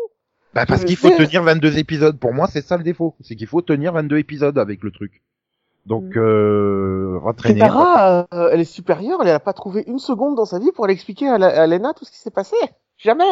Bah 0.56 0.65
parce 0.65 0.82
Mais 0.82 0.88
qu'il 0.88 0.96
faut 0.98 1.10
tenir 1.10 1.44
22 1.44 1.78
épisodes. 1.78 2.18
Pour 2.18 2.34
moi, 2.34 2.48
c'est 2.48 2.62
ça 2.65 2.78
le 2.78 2.84
défaut. 2.84 3.15
C'est 3.22 3.36
qu'il 3.36 3.48
faut 3.48 3.62
tenir 3.62 3.91
22 3.94 4.18
épisodes 4.18 4.58
avec 4.58 4.82
le 4.84 4.91
truc. 4.91 5.22
Donc, 5.86 6.04
Mm. 6.15 6.20
euh, 6.20 7.20
retraîner. 7.22 7.60
Ketara, 7.60 8.26
euh, 8.34 8.50
elle 8.52 8.62
est 8.62 8.63
supérieure, 8.63 9.20
elle 9.22 9.30
a 9.30 9.39
pas 9.39 9.54
trouvé 9.54 9.84
une 9.86 10.00
seconde 10.00 10.36
dans 10.36 10.46
sa 10.46 10.58
vie 10.58 10.72
pour 10.72 10.86
aller 10.86 10.94
expliquer 10.96 11.28
à, 11.28 11.38
la- 11.38 11.62
à 11.62 11.68
Lena 11.68 11.94
tout 11.94 12.06
ce 12.06 12.12
qui 12.12 12.18
s'est 12.18 12.32
passé. 12.32 12.56
Jamais. 12.98 13.26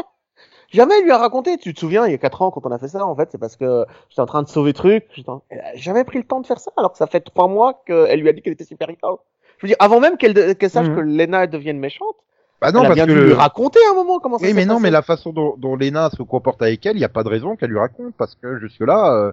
Jamais 0.72 0.96
elle 1.00 1.06
lui 1.06 1.12
a 1.12 1.18
raconté. 1.18 1.58
Tu 1.58 1.74
te 1.74 1.80
souviens, 1.80 2.06
il 2.06 2.12
y 2.12 2.16
a 2.16 2.18
quatre 2.18 2.42
ans, 2.42 2.52
quand 2.52 2.66
on 2.66 2.72
a 2.72 2.78
fait 2.78 2.88
ça, 2.90 3.06
en 3.06 3.16
fait, 3.16 3.30
c'est 3.32 3.38
parce 3.38 3.56
que 3.56 3.86
j'étais 4.10 4.22
en 4.22 4.26
train 4.26 4.44
de 4.44 4.48
sauver 4.50 4.74
truc. 4.74 5.06
Elle 5.50 5.60
a 5.62 5.76
jamais 5.76 6.04
pris 6.04 6.18
le 6.20 6.26
temps 6.26 6.42
de 6.42 6.46
faire 6.48 6.60
ça, 6.60 6.72
alors 6.78 6.92
que 6.92 6.98
ça 6.98 7.08
fait 7.08 7.22
trois 7.22 7.48
mois 7.48 7.82
qu'elle 7.88 8.20
lui 8.20 8.28
a 8.30 8.34
dit 8.34 8.42
qu'elle 8.42 8.54
était 8.54 8.66
supérieure. 8.66 9.20
Je 9.60 9.66
veux 9.66 9.68
dire, 9.70 9.78
avant 9.80 10.00
même 10.00 10.18
qu'elle 10.18 10.36
sache 10.70 10.88
Mhm. 10.90 10.96
que 10.96 11.00
Lena 11.02 11.48
devienne 11.48 11.80
méchante, 11.80 12.16
Bah 12.64 12.72
non, 12.72 12.80
elle 12.80 12.86
a 12.86 12.90
parce 12.90 12.96
bien 12.96 13.06
que 13.08 13.12
dû 13.12 13.18
le... 13.18 13.26
lui 13.28 13.34
raconter 13.34 13.80
à 13.88 13.92
un 13.92 13.96
moment 13.96 14.20
comment 14.20 14.38
ça 14.40 14.46
Oui, 14.46 14.54
mais 14.54 14.66
non, 14.66 14.76
passé. 14.76 14.84
mais 14.84 14.92
la 14.92 15.02
façon 15.02 15.32
dont, 15.34 15.56
dont 15.58 15.76
Lena 15.76 16.10
se 16.10 16.24
comporte 16.24 16.62
avec 16.62 16.86
elle, 16.86 16.96
il 16.96 17.00
n'y 17.00 17.06
a 17.06 17.10
pas 17.10 17.24
de 17.24 17.30
raison 17.30 17.56
qu'elle 17.56 17.70
lui 17.70 17.80
raconte 17.80 18.14
parce 18.18 18.36
que 18.36 18.58
jusque 18.60 18.82
là, 18.82 19.14
euh, 19.14 19.32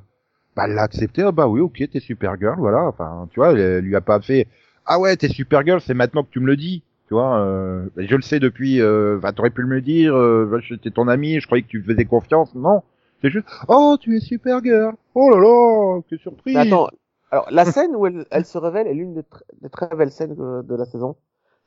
bah, 0.56 0.64
elle 0.66 0.74
l'a 0.74 0.82
accepté. 0.82 1.22
Ah 1.22 1.32
bah 1.32 1.46
oui, 1.46 1.60
ok, 1.60 1.82
t'es 1.90 2.00
Supergirl, 2.00 2.56
voilà. 2.58 2.82
Enfin, 2.86 3.28
tu 3.32 3.40
vois, 3.40 3.52
elle, 3.52 3.58
elle 3.60 3.84
lui 3.84 3.96
a 3.96 4.00
pas 4.00 4.20
fait. 4.20 4.46
Ah 4.86 4.98
ouais, 4.98 5.16
t'es 5.16 5.28
Supergirl, 5.28 5.80
c'est 5.80 5.94
maintenant 5.94 6.22
que 6.24 6.30
tu 6.30 6.40
me 6.40 6.46
le 6.46 6.56
dis. 6.56 6.82
Tu 7.08 7.14
vois, 7.14 7.40
euh, 7.40 7.86
je 7.96 8.14
le 8.14 8.22
sais 8.22 8.38
depuis. 8.40 8.80
Euh, 8.80 9.18
bah, 9.20 9.32
t'aurais 9.32 9.50
pu 9.50 9.64
me 9.64 9.74
le 9.74 9.80
dire. 9.80 10.14
Euh, 10.16 10.48
bah, 10.50 10.58
j'étais 10.60 10.90
ton 10.90 11.08
ami, 11.08 11.40
je 11.40 11.46
croyais 11.46 11.62
que 11.62 11.68
tu 11.68 11.78
me 11.78 11.84
faisais 11.84 12.04
confiance. 12.04 12.54
Non, 12.54 12.82
c'est 13.22 13.30
juste. 13.30 13.46
Oh, 13.68 13.96
tu 14.00 14.16
es 14.16 14.20
Supergirl. 14.20 14.94
Oh 15.14 15.30
là 15.30 15.38
là, 15.38 16.00
quelle 16.08 16.18
surprise. 16.20 16.54
Mais 16.54 16.60
attends, 16.62 16.88
alors 17.32 17.46
la 17.50 17.64
scène 17.64 17.94
où 17.96 18.06
elle, 18.06 18.26
elle 18.30 18.44
se 18.44 18.58
révèle 18.58 18.86
est 18.88 18.94
l'une 18.94 19.14
des, 19.14 19.22
tr- 19.22 19.42
des 19.60 19.68
très 19.70 19.88
belles 19.96 20.10
scènes 20.12 20.34
de, 20.34 20.62
de 20.62 20.74
la 20.76 20.84
saison. 20.84 21.16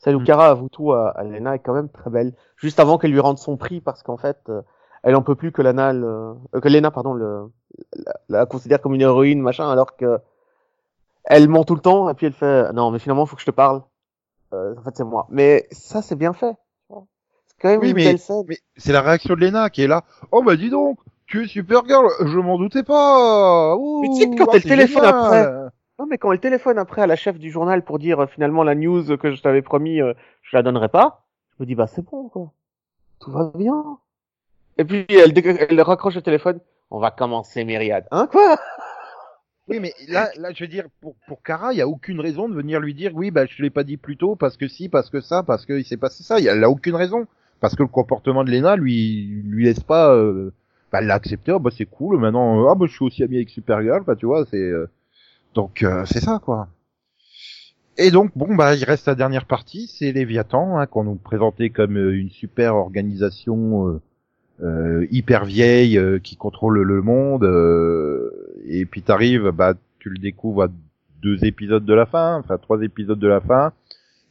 Où 0.07 0.19
Mm. 0.19 0.23
Kara 0.25 0.49
avoue 0.49 0.69
tout 0.69 0.91
à, 0.93 1.09
à 1.09 1.23
Lena 1.23 1.55
est 1.55 1.59
quand 1.59 1.73
même 1.73 1.89
très 1.89 2.09
belle. 2.09 2.33
Juste 2.57 2.79
avant 2.79 2.97
qu'elle 2.97 3.11
lui 3.11 3.19
rende 3.19 3.37
son 3.37 3.57
prix 3.57 3.79
parce 3.81 4.03
qu'en 4.03 4.17
fait, 4.17 4.37
euh, 4.49 4.61
elle 5.03 5.15
en 5.15 5.21
peut 5.21 5.35
plus 5.35 5.51
que 5.51 5.61
Lana, 5.61 5.93
le, 5.93 6.33
euh, 6.55 6.59
que 6.61 6.67
Lena, 6.69 6.91
pardon, 6.91 7.13
le, 7.13 7.49
la, 8.05 8.13
la 8.29 8.45
considère 8.45 8.81
comme 8.81 8.93
une 8.95 9.01
héroïne, 9.01 9.41
machin, 9.41 9.69
alors 9.69 9.95
que 9.95 10.19
elle 11.25 11.47
ment 11.47 11.63
tout 11.63 11.75
le 11.75 11.81
temps 11.81 12.09
et 12.09 12.13
puis 12.15 12.25
elle 12.25 12.33
fait 12.33 12.71
non 12.73 12.91
mais 12.91 12.99
finalement 12.99 13.25
faut 13.25 13.35
que 13.35 13.41
je 13.41 13.45
te 13.45 13.51
parle. 13.51 13.81
Euh, 14.53 14.75
en 14.77 14.81
fait 14.81 14.91
c'est 14.95 15.03
moi. 15.05 15.25
Mais 15.29 15.67
ça 15.71 16.01
c'est 16.01 16.15
bien 16.15 16.33
fait. 16.33 16.55
C'est 16.89 17.55
quand 17.61 17.69
même 17.69 17.79
Oui, 17.81 17.89
une 17.91 17.95
mais- 17.95 18.03
belle 18.05 18.19
scène. 18.19 18.43
Mais 18.47 18.57
c'est 18.77 18.91
la 18.91 19.01
réaction 19.01 19.35
de 19.35 19.39
Lena 19.39 19.69
qui 19.69 19.83
est 19.83 19.87
là. 19.87 20.03
Oh 20.31 20.43
bah 20.43 20.55
dis 20.57 20.69
donc, 20.69 20.99
tu 21.27 21.43
es 21.43 21.47
Supergirl, 21.47 22.07
je 22.25 22.37
m'en 22.39 22.57
doutais 22.57 22.83
pas. 22.83 23.75
Ouh, 23.77 24.01
Mais 24.01 24.09
tu 24.09 24.15
sais, 24.15 24.35
quand 24.35 24.45
ah, 24.51 24.55
elle 24.55 24.63
téléphone 24.63 25.05
après, 25.05 25.49
Non, 26.03 26.09
mais 26.09 26.17
quand 26.17 26.33
elle 26.33 26.39
téléphone 26.41 26.77
après 26.77 27.01
à 27.01 27.07
la 27.07 27.15
chef 27.15 27.39
du 27.39 27.49
journal 27.49 27.81
pour 27.81 27.97
dire 27.97 28.19
euh, 28.19 28.27
finalement 28.27 28.63
la 28.63 28.75
news 28.75 29.15
que 29.15 29.31
je 29.31 29.41
t'avais 29.41 29.61
promis, 29.61 30.01
euh, 30.01 30.11
je 30.41 30.57
la 30.57 30.61
donnerai 30.61 30.89
pas, 30.89 31.23
je 31.55 31.63
me 31.63 31.65
dis 31.65 31.75
bah 31.75 31.87
c'est 31.87 32.03
bon 32.03 32.27
quoi, 32.27 32.51
tout 33.21 33.31
va 33.31 33.53
bien. 33.55 33.99
Et 34.77 34.83
puis 34.83 35.05
elle, 35.07 35.31
elle 35.69 35.81
raccroche 35.81 36.15
le 36.15 36.21
téléphone 36.21 36.59
on 36.91 36.99
va 36.99 37.09
commencer 37.09 37.63
Myriade. 37.63 38.05
Hein, 38.11 38.27
quoi? 38.29 38.57
Oui, 39.69 39.79
mais 39.79 39.93
là, 40.09 40.29
là, 40.35 40.49
je 40.53 40.65
veux 40.65 40.67
dire, 40.67 40.87
pour, 40.99 41.15
pour 41.25 41.41
Kara, 41.41 41.71
il 41.71 41.77
y 41.77 41.81
a 41.81 41.87
aucune 41.87 42.19
raison 42.19 42.49
de 42.49 42.53
venir 42.53 42.81
lui 42.81 42.93
dire, 42.93 43.11
oui, 43.15 43.31
bah, 43.31 43.45
je 43.45 43.63
l'ai 43.63 43.69
pas 43.69 43.85
dit 43.85 43.95
plus 43.95 44.17
tôt, 44.17 44.35
parce 44.35 44.57
que 44.57 44.67
si, 44.67 44.89
parce 44.89 45.09
que 45.09 45.21
ça, 45.21 45.41
parce 45.41 45.65
qu'il 45.65 45.85
s'est 45.85 45.95
passé 45.95 46.21
ça. 46.21 46.39
Elle 46.39 46.63
a 46.65 46.69
aucune 46.69 46.95
raison. 46.95 47.27
Parce 47.61 47.77
que 47.77 47.81
le 47.81 47.87
comportement 47.87 48.43
de 48.43 48.51
Lena 48.51 48.75
lui, 48.75 49.41
lui 49.45 49.63
laisse 49.63 49.79
pas, 49.79 50.13
euh, 50.13 50.51
bah, 50.91 50.99
elle 50.99 51.07
l'a 51.07 51.13
accepté, 51.13 51.53
oh, 51.53 51.59
bah, 51.59 51.71
c'est 51.75 51.85
cool, 51.85 52.19
maintenant, 52.19 52.61
euh, 52.61 52.69
ah, 52.69 52.75
bah, 52.75 52.87
je 52.87 52.93
suis 52.93 53.05
aussi 53.05 53.23
ami 53.23 53.37
avec 53.37 53.49
Supergirl, 53.49 54.03
bah, 54.03 54.17
tu 54.17 54.25
vois, 54.25 54.45
c'est, 54.51 54.57
euh, 54.57 54.89
donc, 55.53 55.83
euh, 55.83 56.05
c'est 56.05 56.19
ça, 56.19 56.39
quoi. 56.43 56.67
Et 57.97 58.09
donc, 58.09 58.31
bon, 58.35 58.55
bah, 58.55 58.75
il 58.75 58.83
reste 58.85 59.05
la 59.07 59.15
dernière 59.15 59.45
partie, 59.45 59.87
c'est 59.87 60.11
Léviathan, 60.11 60.77
hein, 60.77 60.87
qu'on 60.87 61.03
nous 61.03 61.15
présentait 61.15 61.69
comme 61.69 61.97
euh, 61.97 62.17
une 62.17 62.31
super 62.31 62.75
organisation, 62.75 63.87
euh, 63.87 64.01
euh, 64.61 65.07
hyper 65.11 65.45
vieille 65.45 65.97
euh, 65.97 66.19
qui 66.19 66.35
contrôle 66.35 66.81
le 66.81 67.01
monde 67.01 67.43
et 68.65 68.85
puis 68.85 69.01
t'arrives 69.01 69.49
bah 69.49 69.73
tu 69.97 70.09
le 70.09 70.19
découvres 70.19 70.65
à 70.65 70.67
deux 71.23 71.43
épisodes 71.43 71.83
de 71.83 71.93
la 71.93 72.05
fin 72.05 72.37
enfin 72.37 72.59
trois 72.59 72.79
épisodes 72.83 73.17
de 73.17 73.27
la 73.27 73.41
fin 73.41 73.73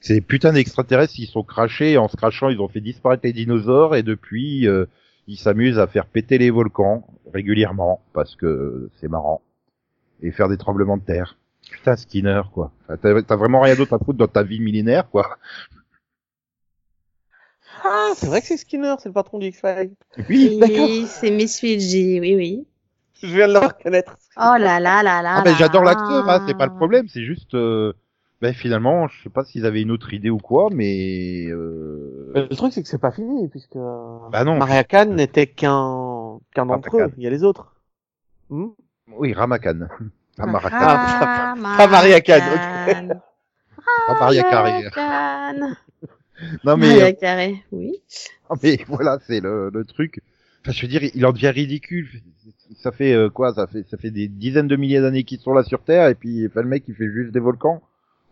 des 0.09 0.21
putains 0.21 0.53
d'extraterrestres 0.53 1.15
qui 1.15 1.27
sont 1.27 1.43
crachés 1.43 1.99
en 1.99 2.07
se 2.07 2.17
crachant 2.17 2.51
ils 2.51 2.61
ont 2.61 2.69
fait 2.69 2.81
disparaître 2.81 3.23
les 3.25 3.33
dinosaures 3.33 3.97
et 3.97 4.05
depuis 4.05 4.69
ils 5.27 5.37
s'amusent 5.37 5.81
à 5.81 5.89
faire 5.89 6.07
péter 6.07 6.39
les 6.39 6.51
volcans 6.51 7.05
régulièrement 7.35 8.01
parce 8.13 8.37
que 8.37 8.91
c'est 9.01 9.09
marrant 9.09 9.43
et 10.23 10.31
faire 10.31 10.49
des 10.49 10.57
tremblements 10.57 10.97
de 10.97 11.03
terre 11.03 11.37
putain 11.71 11.97
Skinner 11.97 12.43
quoi 12.53 12.73
t'as 13.03 13.37
vraiment 13.37 13.61
rien 13.61 13.75
d'autre 13.75 13.95
à 13.95 13.99
foutre 13.99 14.19
dans 14.19 14.29
ta 14.29 14.43
vie 14.43 14.61
millénaire 14.61 15.09
quoi 15.11 15.39
Ah, 17.85 18.13
c'est 18.15 18.27
vrai 18.27 18.41
que 18.41 18.47
c'est 18.47 18.57
Skinner, 18.57 18.95
c'est 18.99 19.09
le 19.09 19.13
patron 19.13 19.39
du 19.39 19.47
X-Files. 19.49 19.95
oui 20.29 20.59
D'accord. 20.61 20.77
Oui, 20.77 21.07
c'est 21.09 21.31
Miss 21.31 21.59
Fiji, 21.59 22.21
oui, 22.21 22.37
oui. 22.37 22.67
Je 23.23 23.35
viens 23.35 23.49
de 23.49 23.55
le 23.55 23.59
reconnaître. 23.61 24.17
Oh 24.37 24.55
là 24.59 24.81
là 24.81 25.03
là 25.03 25.23
là. 25.23 25.37
Ah 25.39 25.43
ben 25.43 25.55
j'adore 25.57 25.83
l'acteur, 25.83 26.29
hein, 26.29 26.45
c'est 26.47 26.57
pas 26.57 26.67
le 26.67 26.75
problème, 26.75 27.09
c'est 27.09 27.25
juste 27.25 27.55
euh, 27.55 27.93
ben 28.41 28.53
finalement, 28.53 29.07
je 29.07 29.23
sais 29.23 29.31
pas 29.31 29.45
s'ils 29.45 29.67
avaient 29.67 29.83
une 29.83 29.93
autre 29.93 30.13
idée 30.13 30.31
ou 30.31 30.39
quoi, 30.39 30.69
mais 30.73 31.47
euh... 31.47 32.33
Le 32.35 32.49
truc, 32.57 32.73
c'est 32.73 32.83
que 32.83 32.89
c'est 32.89 32.99
pas 32.99 33.13
fini, 33.13 33.49
puisque 33.49 33.77
bah 33.77 34.45
non, 34.45 34.57
Maria 34.57 34.83
Khan 34.83 35.07
n'était 35.07 35.47
qu'un 35.47 36.39
qu'un 36.53 36.67
d'entre 36.67 36.97
eux. 36.99 37.13
Il 37.17 37.23
y 37.23 37.27
a 37.29 37.31
les 37.31 37.45
autres. 37.45 37.77
Hmm? 38.51 38.71
Oui 39.19 39.33
Ramakan, 39.33 39.89
pas 40.37 40.47
Marakan, 40.47 40.77
Ah, 40.81 41.55
Pas 41.77 41.87
Maria 41.87 42.21
Khan, 42.21 42.39
Khan. 42.87 43.09
pas 44.07 44.15
Maria 44.21 44.43
Carré. 44.45 44.91
Khan. 44.95 45.73
Non 46.65 46.77
mais, 46.77 46.89
Maria 46.89 47.13
Carré, 47.13 47.63
oui. 47.71 47.93
euh, 48.51 48.57
mais 48.63 48.79
voilà, 48.89 49.19
c'est 49.29 49.39
le, 49.41 49.71
le 49.73 49.85
truc. 49.85 50.21
Enfin, 50.63 50.73
je 50.73 50.83
veux 50.83 50.89
dire, 50.89 51.03
il 51.15 51.25
en 51.25 51.33
devient 51.33 51.51
ridicule. 51.51 52.09
Ça 52.83 52.91
fait 52.91 53.13
euh, 53.13 53.31
quoi 53.31 53.55
Ça 53.55 53.67
fait 53.69 53.85
ça 53.89 53.97
fait 53.97 54.11
des 54.11 54.27
dizaines 54.27 54.67
de 54.67 54.75
milliers 54.77 55.01
d'années 55.01 55.23
qu'ils 55.23 55.39
sont 55.39 55.53
là 55.55 55.63
sur 55.63 55.83
Terre 55.85 56.09
et 56.09 56.15
puis 56.17 56.47
enfin, 56.49 56.63
le 56.63 56.69
mec 56.69 56.83
il 56.89 56.95
fait 56.95 57.09
juste 57.13 57.31
des 57.33 57.39
volcans. 57.39 57.81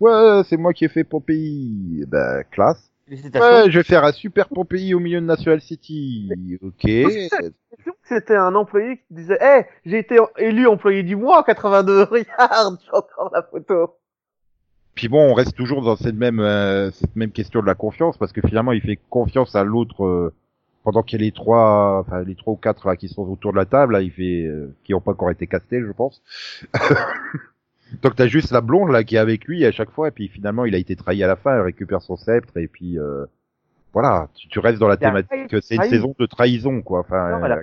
Ouais, 0.01 0.43
c'est 0.49 0.57
moi 0.57 0.73
qui 0.73 0.87
ai 0.87 0.89
fait 0.89 1.05
Pompéi. 1.05 2.05
Ben 2.09 2.43
classe. 2.51 2.90
Félicitations. 3.11 3.65
Ouais, 3.65 3.71
je 3.71 3.79
vais 3.79 3.85
faire 3.85 4.05
un 4.05 4.13
super 4.13 4.49
Pompéi 4.49 4.95
au 4.95 5.01
milieu 5.01 5.21
de 5.21 5.27
National 5.27 5.61
City. 5.61 6.31
Ok. 6.63 6.89
C'était 8.05 8.37
un 8.37 8.55
employé 8.55 8.99
qui 8.99 9.15
disait, 9.15 9.39
Eh, 9.41 9.63
j'ai 9.85 9.99
été 9.99 10.19
élu 10.39 10.69
employé 10.69 11.03
du 11.03 11.17
mois 11.17 11.41
en 11.41 11.43
82. 11.43 12.03
Regarde, 12.11 12.79
j'ai 12.85 12.91
encore 12.93 13.31
la 13.35 13.43
photo. 13.43 13.97
Puis 14.95 15.09
bon, 15.09 15.31
on 15.31 15.35
reste 15.35 15.57
toujours 15.57 15.83
dans 15.83 15.97
cette 15.97 16.15
même 16.15 16.41
euh, 16.41 16.91
cette 16.93 17.17
même 17.17 17.33
question 17.33 17.61
de 17.61 17.67
la 17.67 17.75
confiance 17.75 18.17
parce 18.17 18.33
que 18.33 18.41
finalement, 18.47 18.73
il 18.73 18.81
fait 18.81 18.99
confiance 19.09 19.57
à 19.57 19.65
l'autre 19.65 20.05
euh, 20.05 20.33
pendant 20.85 21.03
qu'il 21.03 21.21
y 21.21 21.23
a 21.23 21.27
les 21.27 21.33
trois, 21.33 22.01
enfin 22.01 22.23
les 22.23 22.37
trois 22.37 22.53
ou 22.53 22.57
quatre 22.57 22.87
là 22.87 22.97
qui 22.97 23.09
sont 23.09 23.23
autour 23.23 23.53
de 23.53 23.57
la 23.57 23.67
table, 23.67 23.95
là, 23.95 24.03
il 24.03 24.13
fait 24.13 24.45
euh, 24.45 24.75
qui 24.85 24.95
ont 24.95 25.01
pas 25.01 25.13
encore 25.13 25.31
été 25.31 25.49
castés, 25.49 25.81
je 25.81 25.93
pense. 25.93 26.23
Donc 28.03 28.17
t'as 28.17 28.27
juste 28.27 28.51
la 28.53 28.61
blonde 28.61 28.91
là 28.91 29.05
qui 29.05 29.17
est 29.17 29.19
avec 29.19 29.45
lui 29.47 29.65
à 29.65 29.73
chaque 29.73 29.91
fois 29.91 30.09
et 30.09 30.11
puis 30.11 30.29
finalement 30.29 30.65
il 30.65 30.75
a 30.75 30.79
été 30.79 30.97
trahi 30.97 31.23
à 31.23 31.27
la 31.27 31.37
fin, 31.37 31.55
elle 31.57 31.63
récupère 31.63 32.03
son 32.03 32.17
sceptre 32.17 32.57
et 32.57 32.69
puis 32.69 32.99
euh, 32.99 33.27
voilà, 33.93 34.29
tu, 34.35 34.49
tu 34.49 34.59
restes 34.61 34.79
dans 34.79 34.89
la 34.89 34.95
Il 34.95 34.99
thématique, 34.99 35.57
c'est 35.63 35.77
une 35.77 35.83
saison 35.85 36.15
de 36.19 36.27
trahison 36.27 36.83
quoi. 36.83 37.01
Enfin, 37.01 37.39
Non, 37.39 37.45
elle, 37.47 37.53
a 37.53 37.57
euh, 37.57 37.63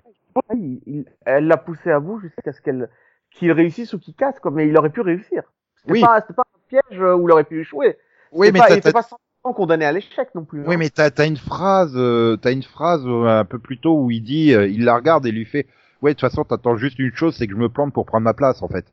il- 0.56 0.82
il- 0.86 1.06
elle 1.26 1.48
l'a 1.48 1.58
poussé 1.58 1.90
à 1.92 2.00
bout 2.00 2.20
jusqu'à 2.20 2.52
ce 2.52 2.62
qu'elle 2.62 2.90
qu'il 3.32 3.52
réussisse 3.52 3.94
ou 3.94 4.00
qu'il 4.00 4.16
casse, 4.16 4.40
quoi. 4.40 4.52
Mais 4.52 4.68
il 4.68 4.78
aurait 4.78 4.90
pu 4.90 5.02
réussir. 5.02 5.44
C'était 5.76 5.94
Oui. 5.94 6.02
pas, 6.02 6.22
c'était 6.22 6.34
pas 6.34 6.44
un 6.44 6.60
piège 6.70 7.00
euh, 7.02 7.16
où 7.16 7.28
il 7.28 7.32
aurait 7.32 7.44
pu 7.44 7.62
échouer. 7.62 7.98
oui, 8.32 8.50
mais 8.52 8.60
pas, 8.60 8.70
il 8.72 8.78
était 8.78 8.92
pas 8.92 9.02
100% 9.02 9.54
condamné 9.54 9.86
à 9.86 9.92
l'échec 9.92 10.30
non 10.36 10.44
plus. 10.44 10.62
Oui, 10.66 10.76
hein. 10.76 10.78
mais 10.78 10.90
t'as 10.90 11.10
as 11.18 11.26
une 11.26 11.38
phrase, 11.38 11.94
euh, 11.96 12.36
t'as 12.38 12.52
une 12.52 12.64
phrase 12.64 13.04
euh, 13.06 13.28
un 13.40 13.46
peu 13.46 13.60
plus 13.60 13.78
tôt 13.80 14.02
où 14.02 14.12
il 14.12 14.22
dit, 14.22 14.54
euh, 14.54 14.68
il 14.68 14.84
la 14.86 14.96
regarde 14.96 15.26
et 15.26 15.32
lui 15.32 15.46
fait, 15.46 15.68
ouais, 16.02 16.12
de 16.12 16.20
toute 16.20 16.30
façon, 16.30 16.44
t'attends 16.44 16.76
juste 16.78 17.00
une 17.00 17.14
chose, 17.14 17.36
c'est 17.38 17.48
que 17.48 17.54
je 17.54 17.58
me 17.60 17.70
plante 17.70 17.94
pour 17.94 18.06
prendre 18.06 18.24
ma 18.24 18.34
place, 18.34 18.62
en 18.64 18.68
fait. 18.68 18.86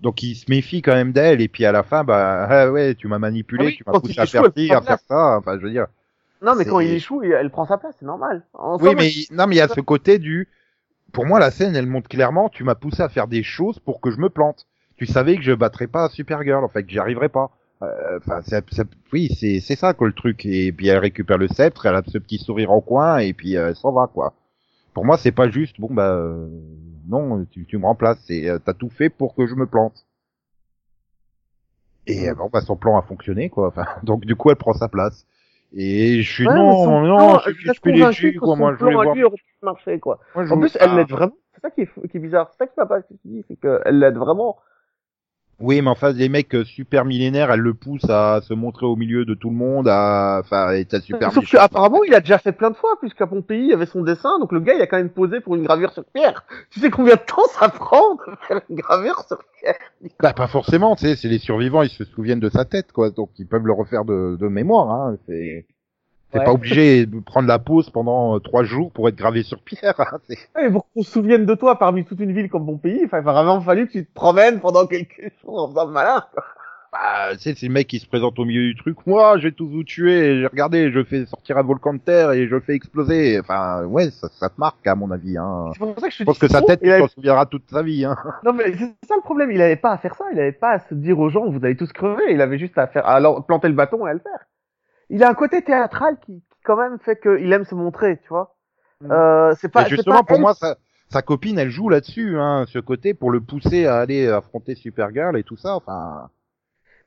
Donc 0.00 0.22
il 0.22 0.34
se 0.34 0.46
méfie 0.48 0.82
quand 0.82 0.94
même 0.94 1.12
d'elle 1.12 1.40
et 1.40 1.48
puis 1.48 1.64
à 1.64 1.72
la 1.72 1.82
fin, 1.82 2.04
bah, 2.04 2.46
ah 2.50 2.70
ouais, 2.70 2.94
tu 2.94 3.08
m'as 3.08 3.18
manipulé, 3.18 3.62
Ah 3.62 3.66
oui, 3.66 3.76
tu 3.76 3.84
m'as 3.86 3.94
poussé 3.94 4.20
à 4.20 4.26
faire 4.26 4.44
ci, 4.56 4.72
à 4.72 4.80
faire 4.80 4.98
ça. 5.08 5.38
Enfin, 5.38 5.58
je 5.58 5.64
veux 5.64 5.70
dire. 5.70 5.86
Non, 6.40 6.54
mais 6.54 6.64
quand 6.64 6.80
il 6.80 6.92
échoue, 6.92 7.22
elle 7.22 7.50
prend 7.50 7.66
sa 7.66 7.78
place, 7.78 7.96
c'est 7.98 8.06
normal. 8.06 8.44
En 8.54 8.78
Oui, 8.78 8.84
somme, 8.84 8.96
mais 8.96 9.10
non, 9.32 9.46
mais 9.46 9.56
il 9.56 9.58
y 9.58 9.60
a 9.62 9.68
ce 9.68 9.80
côté 9.80 10.18
du. 10.18 10.48
Pour 11.12 11.26
moi, 11.26 11.40
la 11.40 11.50
scène, 11.50 11.74
elle 11.76 11.86
montre 11.86 12.08
clairement, 12.08 12.48
tu 12.48 12.64
m'as 12.64 12.74
poussé 12.74 13.02
à 13.02 13.08
faire 13.08 13.28
des 13.28 13.42
choses 13.42 13.78
pour 13.80 14.00
que 14.00 14.10
je 14.10 14.18
me 14.18 14.28
plante. 14.30 14.66
Tu 14.96 15.06
savais 15.06 15.36
que 15.36 15.42
je 15.42 15.52
battrais 15.52 15.86
pas 15.86 16.08
Supergirl, 16.10 16.64
en 16.64 16.68
fait, 16.68 16.84
que 16.84 16.90
j'y 16.90 16.98
arriverais 16.98 17.28
pas. 17.28 17.50
Euh, 17.82 18.18
Enfin, 18.18 18.40
c'est- 18.42 18.64
c'est- 18.72 18.88
oui, 19.12 19.28
c'est 19.38 19.60
c'est 19.60 19.76
ça 19.76 19.94
que 19.94 20.04
le 20.04 20.12
truc. 20.12 20.44
Et 20.46 20.72
puis 20.72 20.88
elle 20.88 20.98
récupère 20.98 21.38
le 21.38 21.48
sceptre, 21.48 21.86
elle 21.86 21.94
a 21.96 22.02
ce 22.06 22.18
petit 22.18 22.38
sourire 22.38 22.72
en 22.72 22.80
coin, 22.80 23.18
et 23.18 23.32
puis 23.32 23.56
euh, 23.56 23.68
elle 23.70 23.76
s'en 23.76 23.92
va, 23.92 24.08
quoi. 24.12 24.34
Pour 24.98 25.04
moi, 25.04 25.16
c'est 25.16 25.30
pas 25.30 25.48
juste. 25.48 25.78
Bon, 25.78 25.86
bah 25.92 26.10
euh, 26.10 26.48
non, 27.06 27.44
tu, 27.44 27.64
tu 27.66 27.78
me 27.78 27.84
remplaces. 27.84 28.18
C'est 28.26 28.48
euh, 28.48 28.58
t'as 28.58 28.74
tout 28.74 28.90
fait 28.90 29.08
pour 29.10 29.36
que 29.36 29.46
je 29.46 29.54
me 29.54 29.64
plante. 29.64 30.04
Et 32.08 32.28
euh, 32.28 32.34
bon, 32.34 32.50
bah 32.52 32.62
son 32.62 32.74
plan 32.74 32.98
a 32.98 33.02
fonctionné, 33.02 33.48
quoi. 33.48 33.68
Enfin, 33.68 33.86
donc 34.02 34.26
du 34.26 34.34
coup, 34.34 34.50
elle 34.50 34.56
prend 34.56 34.72
sa 34.72 34.88
place. 34.88 35.24
Et 35.72 36.20
je 36.20 36.32
suis 36.32 36.48
Ouais, 36.48 36.52
non, 36.52 37.00
non, 37.02 37.16
plan, 37.16 37.38
je 37.46 37.52
je 37.52 38.10
suis 38.10 38.34
que 38.34 38.40
quoi. 38.40 38.56
Moi, 38.56 38.74
je 38.74 38.78
voulais 38.80 38.94
voir. 38.94 39.14
marcher, 39.62 40.00
quoi. 40.00 40.18
Moi, 40.34 40.46
je 40.46 40.52
En 40.52 40.58
plus, 40.58 40.76
elle 40.80 40.96
l'aide 40.96 41.10
vraiment. 41.10 41.36
C'est 41.54 41.60
ça 41.60 41.70
qui 41.70 41.82
est, 41.82 42.08
qui 42.08 42.16
est 42.16 42.20
bizarre. 42.20 42.50
C'est 42.50 42.64
ça 42.64 42.66
qui 42.66 42.74
m'a 42.76 42.86
pas 42.86 42.98
dit, 43.24 43.44
c'est 43.46 43.54
qu'elle 43.54 44.00
l'aide 44.00 44.16
vraiment. 44.16 44.58
Oui, 45.60 45.82
mais 45.82 45.90
enfin, 45.90 46.12
les 46.12 46.28
mecs 46.28 46.54
euh, 46.54 46.64
super 46.64 47.04
millénaires, 47.04 47.50
elle 47.50 47.60
le 47.60 47.74
pousse 47.74 48.08
à 48.08 48.40
se 48.42 48.54
montrer 48.54 48.86
au 48.86 48.94
milieu 48.94 49.24
de 49.24 49.34
tout 49.34 49.50
le 49.50 49.56
monde, 49.56 49.88
à, 49.88 50.40
enfin, 50.44 50.70
être 50.70 50.94
un 50.94 51.00
super 51.00 51.32
Sauf 51.32 51.42
méchant. 51.42 51.58
qu'apparemment, 51.58 52.04
il 52.04 52.14
a 52.14 52.20
déjà 52.20 52.38
fait 52.38 52.52
plein 52.52 52.70
de 52.70 52.76
fois, 52.76 52.96
puisqu'à 53.00 53.26
Pompéi, 53.26 53.66
il 53.66 53.72
avait 53.72 53.86
son 53.86 54.02
dessin, 54.02 54.38
donc 54.38 54.52
le 54.52 54.60
gars, 54.60 54.74
il 54.74 54.80
a 54.82 54.86
quand 54.86 54.98
même 54.98 55.10
posé 55.10 55.40
pour 55.40 55.56
une 55.56 55.64
gravure 55.64 55.90
sur 55.92 56.04
pierre. 56.04 56.44
Tu 56.70 56.78
sais 56.78 56.90
combien 56.90 57.14
de 57.16 57.20
temps 57.20 57.44
ça 57.58 57.68
prend 57.68 58.14
de 58.14 58.20
faire 58.46 58.60
une 58.70 58.76
gravure 58.76 59.20
sur 59.26 59.38
pierre 59.60 59.74
Bah, 60.20 60.32
pas 60.32 60.46
forcément, 60.46 60.94
tu 60.94 61.06
sais, 61.06 61.16
c'est 61.16 61.28
les 61.28 61.38
survivants, 61.38 61.82
ils 61.82 61.90
se 61.90 62.04
souviennent 62.04 62.38
de 62.40 62.50
sa 62.50 62.64
tête, 62.64 62.92
quoi, 62.92 63.10
donc 63.10 63.30
ils 63.38 63.46
peuvent 63.48 63.66
le 63.66 63.72
refaire 63.72 64.04
de, 64.04 64.36
de 64.40 64.46
mémoire, 64.48 64.90
hein. 64.90 65.16
C'est, 65.26 65.66
Ouais. 66.34 66.44
pas 66.44 66.52
obligé 66.52 67.06
de 67.06 67.20
prendre 67.20 67.48
la 67.48 67.58
pause 67.58 67.88
pendant 67.90 68.36
euh, 68.36 68.38
trois 68.38 68.62
jours 68.64 68.92
pour 68.92 69.08
être 69.08 69.16
gravé 69.16 69.42
sur 69.42 69.62
pierre. 69.62 69.94
Hein. 69.98 70.18
C'est... 70.28 70.36
Ouais, 70.56 70.70
pour 70.70 70.86
qu'on 70.92 71.02
se 71.02 71.10
souvienne 71.10 71.46
de 71.46 71.54
toi 71.54 71.78
parmi 71.78 72.04
toute 72.04 72.20
une 72.20 72.32
ville 72.32 72.50
comme 72.50 72.66
Pompéi, 72.66 73.02
enfin, 73.06 73.20
il 73.22 73.28
a 73.28 73.32
vraiment 73.32 73.60
fallu 73.62 73.86
que 73.86 73.92
tu 73.92 74.04
te 74.06 74.12
promènes 74.12 74.60
pendant 74.60 74.86
quelques 74.86 75.32
jours 75.42 75.58
en 75.64 75.68
faisant 75.70 75.86
le 75.86 75.92
malin. 75.92 76.22
quoi. 76.34 76.44
Bah, 76.90 77.32
tu 77.32 77.40
sais, 77.40 77.54
c'est 77.54 77.66
le 77.66 77.72
mec 77.74 77.86
qui 77.86 77.98
se 77.98 78.06
présente 78.06 78.38
au 78.38 78.46
milieu 78.46 78.62
du 78.62 78.74
truc. 78.74 78.96
Moi, 79.06 79.36
je 79.38 79.48
vais 79.48 79.52
tous 79.52 79.68
vous 79.68 79.84
tuer. 79.84 80.40
Et 80.40 80.46
regardez, 80.46 80.90
je 80.90 81.04
fais 81.04 81.26
sortir 81.26 81.58
un 81.58 81.62
volcan 81.62 81.92
de 81.92 81.98
terre 81.98 82.32
et 82.32 82.48
je 82.48 82.58
fais 82.60 82.74
exploser. 82.74 83.38
Enfin, 83.40 83.84
ouais, 83.84 84.08
ça, 84.10 84.28
ça 84.30 84.48
te 84.48 84.54
marque, 84.58 84.86
à 84.86 84.94
mon 84.94 85.10
avis. 85.10 85.36
Hein. 85.36 85.66
C'est 85.74 85.78
pour 85.80 85.94
ça 86.00 86.08
que 86.08 86.12
je 86.14 86.18
Je 86.18 86.24
pense 86.24 86.38
que 86.38 86.48
sa 86.48 86.62
tête, 86.62 86.80
il 86.82 86.88
il 86.88 86.92
avait- 86.92 87.02
s'en 87.02 87.08
souviendra 87.08 87.44
toute 87.44 87.68
sa 87.70 87.82
vie. 87.82 88.06
Hein. 88.06 88.16
Non 88.44 88.54
mais 88.54 88.72
c'est 88.72 89.06
ça 89.06 89.16
le 89.16 89.22
problème, 89.22 89.50
il 89.50 89.60
avait 89.60 89.76
pas 89.76 89.92
à 89.92 89.98
faire 89.98 90.14
ça, 90.14 90.24
il 90.32 90.40
avait 90.40 90.52
pas 90.52 90.70
à 90.72 90.78
se 90.78 90.94
dire 90.94 91.18
aux 91.18 91.28
gens 91.28 91.50
vous 91.50 91.62
allez 91.62 91.76
tous 91.76 91.92
crever, 91.92 92.24
il 92.30 92.40
avait 92.40 92.58
juste 92.58 92.78
à 92.78 92.86
faire 92.86 93.06
à 93.06 93.20
planter 93.42 93.68
le 93.68 93.74
bâton 93.74 94.06
et 94.06 94.10
à 94.10 94.14
le 94.14 94.20
faire. 94.20 94.46
Il 95.10 95.22
a 95.24 95.28
un 95.30 95.34
côté 95.34 95.62
théâtral 95.62 96.18
qui, 96.20 96.40
qui 96.50 96.60
quand 96.64 96.76
même 96.76 96.98
fait 96.98 97.20
qu'il 97.20 97.52
aime 97.52 97.64
se 97.64 97.74
montrer, 97.74 98.18
tu 98.18 98.28
vois. 98.28 98.56
Mm. 99.00 99.12
Euh, 99.12 99.54
c'est 99.60 99.68
pas 99.68 99.86
Et 99.86 99.90
justement, 99.90 100.18
pas 100.18 100.24
pour 100.24 100.36
elle- 100.36 100.42
moi, 100.42 100.54
sa, 100.54 100.76
sa 101.08 101.22
copine, 101.22 101.58
elle 101.58 101.70
joue 101.70 101.88
là-dessus, 101.88 102.38
hein, 102.38 102.64
ce 102.68 102.78
côté, 102.78 103.14
pour 103.14 103.30
le 103.30 103.40
pousser 103.40 103.86
à 103.86 103.98
aller 103.98 104.28
affronter 104.28 104.74
Supergirl 104.74 105.36
et 105.38 105.44
tout 105.44 105.56
ça. 105.56 105.74
Enfin, 105.74 106.30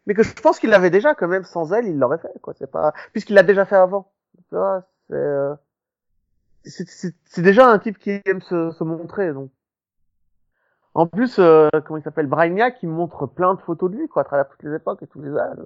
mais 0.08 0.16
que 0.16 0.24
je 0.24 0.34
pense 0.34 0.60
qu'il 0.60 0.72
l'avait 0.72 0.90
déjà 0.90 1.14
quand 1.14 1.28
même 1.28 1.44
sans 1.44 1.74
elle, 1.74 1.86
il 1.88 1.98
l'aurait 2.00 2.18
fait 2.18 2.32
quoi, 2.42 2.54
c'est 2.58 2.72
pas 2.72 2.94
puisqu'il 3.12 3.36
l'a 3.36 3.44
déjà 3.44 3.66
fait 3.66 3.76
avant. 3.76 4.12
Tu 4.50 4.56
vois, 4.56 4.84
c'est 5.10 5.16
euh, 5.16 5.54
c'est 6.64 6.88
c'est- 6.90 7.16
c'est 7.26 7.42
déjà 7.42 7.70
un 7.70 7.78
type 7.80 7.98
qui 8.00 8.20
aime 8.26 8.42
se, 8.42 8.72
se 8.72 8.84
montrer 8.84 9.34
donc. 9.34 9.52
En 10.94 11.08
plus, 11.08 11.38
euh, 11.40 11.70
comment 11.86 11.98
il 11.98 12.04
s'appelle? 12.04 12.28
Brainiac, 12.28 12.80
qui 12.80 12.88
montre 12.88 13.26
plein 13.26 13.54
de 13.54 13.62
photos 13.62 13.92
de 13.92 13.98
lui 13.98 14.08
quoi 14.08 14.24
à 14.24 14.26
travers 14.26 14.48
toutes 14.50 14.64
les 14.64 14.74
époques 14.76 15.02
et 15.04 15.08
tous 15.08 15.22
les 15.22 15.36
âges. 15.38 15.58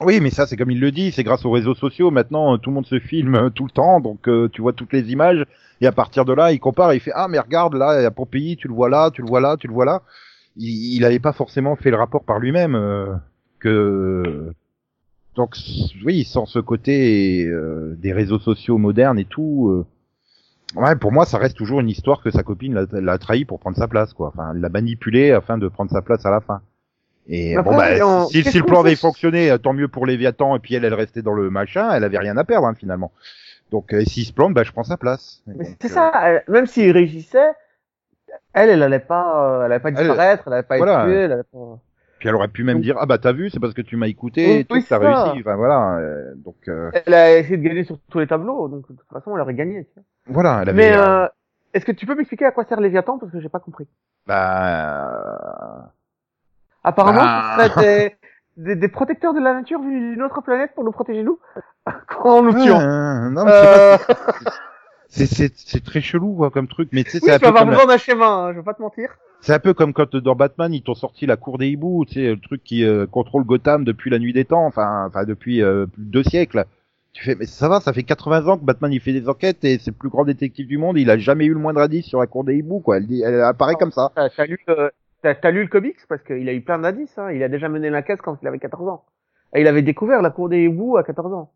Oui, 0.00 0.20
mais 0.20 0.30
ça, 0.30 0.46
c'est 0.46 0.56
comme 0.56 0.70
il 0.70 0.80
le 0.80 0.90
dit, 0.90 1.12
c'est 1.12 1.22
grâce 1.22 1.44
aux 1.44 1.50
réseaux 1.50 1.74
sociaux. 1.74 2.10
Maintenant, 2.10 2.54
euh, 2.54 2.56
tout 2.56 2.70
le 2.70 2.74
monde 2.74 2.86
se 2.86 2.98
filme 2.98 3.34
euh, 3.36 3.50
tout 3.50 3.64
le 3.64 3.70
temps, 3.70 4.00
donc 4.00 4.28
euh, 4.28 4.48
tu 4.52 4.60
vois 4.62 4.72
toutes 4.72 4.92
les 4.92 5.10
images. 5.12 5.44
Et 5.80 5.86
à 5.86 5.92
partir 5.92 6.24
de 6.24 6.32
là, 6.32 6.52
il 6.52 6.60
compare, 6.60 6.94
il 6.94 7.00
fait 7.00 7.12
ah 7.14 7.28
mais 7.28 7.38
regarde 7.38 7.74
là, 7.74 8.00
il 8.00 8.06
a 8.06 8.10
Pompéi, 8.10 8.56
tu 8.56 8.68
le 8.68 8.74
vois 8.74 8.88
là, 8.88 9.10
tu 9.12 9.22
le 9.22 9.28
vois 9.28 9.40
là, 9.40 9.56
tu 9.56 9.66
le 9.68 9.72
vois 9.72 9.84
là. 9.84 10.02
Il, 10.56 10.96
il 10.96 11.04
avait 11.04 11.18
pas 11.20 11.32
forcément 11.32 11.76
fait 11.76 11.90
le 11.90 11.96
rapport 11.96 12.24
par 12.24 12.38
lui-même 12.38 13.20
que. 13.58 14.52
Donc 15.36 15.56
oui, 16.04 16.24
sans 16.24 16.46
ce 16.46 16.58
côté 16.58 17.50
des 17.98 18.12
réseaux 18.12 18.38
sociaux 18.38 18.78
modernes 18.78 19.18
et 19.18 19.24
tout. 19.24 19.84
Ouais, 20.76 20.96
pour 20.96 21.12
moi, 21.12 21.26
ça 21.26 21.38
reste 21.38 21.56
toujours 21.56 21.80
une 21.80 21.88
histoire 21.90 22.22
que 22.22 22.30
sa 22.30 22.42
copine 22.42 22.74
l'a- 22.74 23.18
trahi 23.18 23.44
pour 23.44 23.58
prendre 23.60 23.76
sa 23.76 23.88
place, 23.88 24.12
quoi. 24.14 24.28
Enfin, 24.28 24.52
l'a 24.54 24.68
manipulé 24.70 25.30
afin 25.32 25.58
de 25.58 25.68
prendre 25.68 25.90
sa 25.90 26.02
place 26.02 26.24
à 26.26 26.30
la 26.30 26.40
fin. 26.40 26.62
Et 27.28 27.56
Après, 27.56 27.70
bon, 27.70 27.76
bah, 27.76 28.04
on- 28.04 28.26
si, 28.26 28.42
si 28.42 28.58
le 28.58 28.64
plan 28.64 28.80
avait 28.80 28.96
fonctionné, 28.96 29.50
euh, 29.50 29.58
tant 29.58 29.72
mieux 29.72 29.88
pour 29.88 30.06
Léviathan, 30.06 30.56
et 30.56 30.58
puis 30.58 30.74
elle, 30.74 30.84
elle 30.84 30.94
restait 30.94 31.22
dans 31.22 31.34
le 31.34 31.50
machin, 31.50 31.90
elle 31.92 32.04
avait 32.04 32.18
rien 32.18 32.36
à 32.36 32.44
perdre, 32.44 32.66
hein, 32.66 32.74
finalement. 32.74 33.12
Donc, 33.70 33.94
euh, 33.94 34.04
s'il 34.04 34.24
se 34.24 34.32
plante, 34.32 34.54
bah, 34.54 34.64
je 34.64 34.72
prends 34.72 34.82
sa 34.82 34.96
place. 34.96 35.42
Mais 35.46 35.64
c'est 35.80 35.90
euh, 35.90 35.94
ça, 35.94 36.12
elle- 36.22 36.44
même 36.48 36.66
s'il 36.66 36.90
réussissait, 36.90 37.52
elle, 38.52 38.70
elle 38.70 38.82
allait 38.82 38.98
pas, 38.98 39.60
euh, 39.60 39.64
elle 39.64 39.72
allait 39.72 39.80
pas 39.82 39.90
disparaître, 39.90 40.44
elle 40.46 40.52
allait 40.54 40.62
pas 40.62 40.76
voilà. 40.76 41.00
être 41.00 41.06
tuée, 41.06 41.20
elle 41.24 41.32
allait 41.32 41.42
pas... 41.44 41.78
Puis 42.18 42.28
elle 42.28 42.34
aurait 42.36 42.48
pu 42.48 42.62
même 42.62 42.80
dire, 42.80 42.96
ah 43.00 43.06
bah 43.06 43.18
t'as 43.18 43.32
vu, 43.32 43.50
c'est 43.50 43.58
parce 43.58 43.74
que 43.74 43.82
tu 43.82 43.96
m'as 43.96 44.06
écouté, 44.06 44.60
et 44.60 44.64
tout, 44.64 44.76
oui, 44.76 44.84
t'as 44.88 44.98
réussi. 44.98 45.40
Enfin, 45.40 45.56
voilà. 45.56 45.98
euh, 45.98 46.34
donc, 46.36 46.56
euh, 46.68 46.90
Elle 47.06 47.14
a 47.14 47.38
essayé 47.38 47.56
de 47.56 47.62
gagner 47.62 47.84
sur 47.84 47.98
tous 48.10 48.18
les 48.20 48.26
tableaux, 48.28 48.68
donc 48.68 48.82
de 48.90 48.96
toute 48.96 49.08
façon, 49.08 49.34
elle 49.34 49.42
aurait 49.42 49.54
gagné. 49.54 49.86
tu 49.86 49.90
vois. 49.96 50.04
voilà, 50.26 50.60
elle 50.62 50.68
avait... 50.68 50.96
Mais 50.96 51.28
est-ce 51.74 51.84
que 51.84 51.92
tu 51.92 52.06
peux 52.06 52.14
m'expliquer 52.14 52.44
à 52.44 52.52
quoi 52.52 52.64
sert 52.64 52.80
Léviathan 52.80 53.18
parce 53.18 53.32
que 53.32 53.40
j'ai 53.40 53.48
pas 53.48 53.58
compris. 53.58 53.88
bah, 54.26 55.90
Apparemment, 56.84 57.20
Bah. 57.22 57.56
ce 57.66 57.70
serait 57.74 58.16
des, 58.56 58.64
des, 58.64 58.76
des 58.76 58.88
protecteurs 58.88 59.34
de 59.34 59.40
la 59.40 59.54
nature 59.54 59.80
venus 59.80 60.14
d'une 60.14 60.22
autre 60.22 60.40
planète 60.42 60.72
pour 60.74 60.84
nous 60.84 60.92
protéger 60.92 61.22
nous 61.22 61.38
quand 62.08 62.38
on 62.38 62.42
nous 62.42 62.52
tue. 62.52 62.70
euh, 62.70 63.30
non, 63.30 63.44
mais 63.44 63.50
c'est 63.50 64.06
pas- 64.06 64.12
Euh... 64.12 64.14
c'est, 65.08 65.26
c'est, 65.26 65.52
c'est 65.56 65.84
très 65.84 66.00
chelou, 66.00 66.34
quoi, 66.34 66.50
comme 66.50 66.68
truc, 66.68 66.88
mais 66.92 67.04
tu 67.04 67.10
sais, 67.10 67.18
Oui, 67.22 67.28
c'est 67.28 67.34
un 67.34 67.38
peu 67.38 67.46
avoir 67.48 67.62
comme... 67.64 67.70
besoin 67.70 67.86
d'un 67.86 67.98
schéma, 67.98 68.26
hein, 68.26 68.52
je 68.52 68.58
vais 68.58 68.64
pas 68.64 68.74
te 68.74 68.82
mentir. 68.82 69.10
C'est 69.40 69.52
un 69.54 69.58
peu 69.58 69.74
comme 69.74 69.92
quand 69.92 70.14
dans 70.16 70.36
Batman 70.36 70.72
ils 70.72 70.82
t'ont 70.82 70.94
sorti 70.94 71.26
la 71.26 71.36
cour 71.36 71.58
des 71.58 71.66
hiboux, 71.68 72.04
tu 72.06 72.14
sais, 72.14 72.20
le 72.28 72.38
truc 72.40 72.62
qui 72.62 72.84
euh, 72.84 73.06
contrôle 73.06 73.42
Gotham 73.44 73.82
depuis 73.84 74.08
la 74.10 74.20
nuit 74.20 74.32
des 74.32 74.44
temps, 74.44 74.64
enfin, 74.64 75.06
enfin 75.08 75.24
depuis 75.24 75.62
euh, 75.62 75.86
plus 75.86 76.02
de 76.04 76.10
deux 76.10 76.22
siècles. 76.22 76.64
Tu 77.12 77.24
fais, 77.24 77.34
mais 77.34 77.44
ça 77.46 77.68
va, 77.68 77.80
ça 77.80 77.92
fait 77.92 78.04
80 78.04 78.46
ans 78.46 78.56
que 78.56 78.64
Batman 78.64 78.90
il 78.92 79.00
fait 79.00 79.12
des 79.12 79.28
enquêtes 79.28 79.64
et 79.64 79.78
c'est 79.78 79.90
le 79.90 79.96
plus 79.96 80.08
grand 80.08 80.24
détective 80.24 80.66
du 80.68 80.78
monde, 80.78 80.96
il 80.96 81.10
a 81.10 81.18
jamais 81.18 81.44
eu 81.46 81.52
le 81.52 81.58
moindre 81.58 81.80
indice 81.80 82.06
sur 82.06 82.20
la 82.20 82.26
cour 82.26 82.44
des 82.44 82.54
hiboux, 82.56 82.78
quoi. 82.80 82.96
Elle, 82.98 83.06
dit, 83.06 83.20
elle 83.22 83.40
apparaît 83.42 83.74
comme 83.74 83.90
ça. 83.90 84.12
T'as 84.14 84.46
lu, 84.46 84.58
le- 84.68 84.92
t'as 85.22 85.34
t'as 85.34 85.50
lu 85.50 85.62
le 85.62 85.68
comics? 85.68 85.96
Parce 86.08 86.22
qu'il 86.22 86.48
a 86.48 86.52
eu 86.52 86.60
plein 86.60 86.78
d'indices. 86.78 87.16
Hein. 87.18 87.30
Il 87.32 87.42
a 87.42 87.48
déjà 87.48 87.68
mené 87.68 87.90
la 87.90 88.02
caisse 88.02 88.20
quand 88.20 88.38
il 88.42 88.48
avait 88.48 88.58
14 88.58 88.88
ans. 88.88 89.04
Et 89.54 89.60
il 89.60 89.66
avait 89.66 89.82
découvert 89.82 90.22
la 90.22 90.30
cour 90.30 90.48
des 90.48 90.62
hiboux 90.64 90.96
à 90.96 91.02
14 91.04 91.32
ans. 91.32 91.50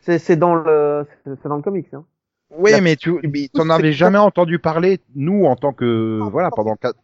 C'est 0.00 0.18
c'est 0.18 0.36
dans 0.36 0.54
le 0.54 1.06
c'est 1.24 1.30
c'est 1.42 1.48
dans 1.48 1.56
le 1.56 1.62
comics. 1.62 1.92
Hein. 1.94 2.04
Oui, 2.58 2.70
La- 2.72 2.80
mais 2.82 2.96
tu, 2.96 3.12
mais 3.32 3.48
t'en 3.52 3.70
avais 3.70 3.92
jamais 3.92 4.18
entendu 4.18 4.58
parler, 4.58 5.00
nous, 5.14 5.46
en 5.46 5.56
tant 5.56 5.72
que, 5.72 6.20
voilà, 6.30 6.50
pendant 6.50 6.76
quatre, 6.76 6.98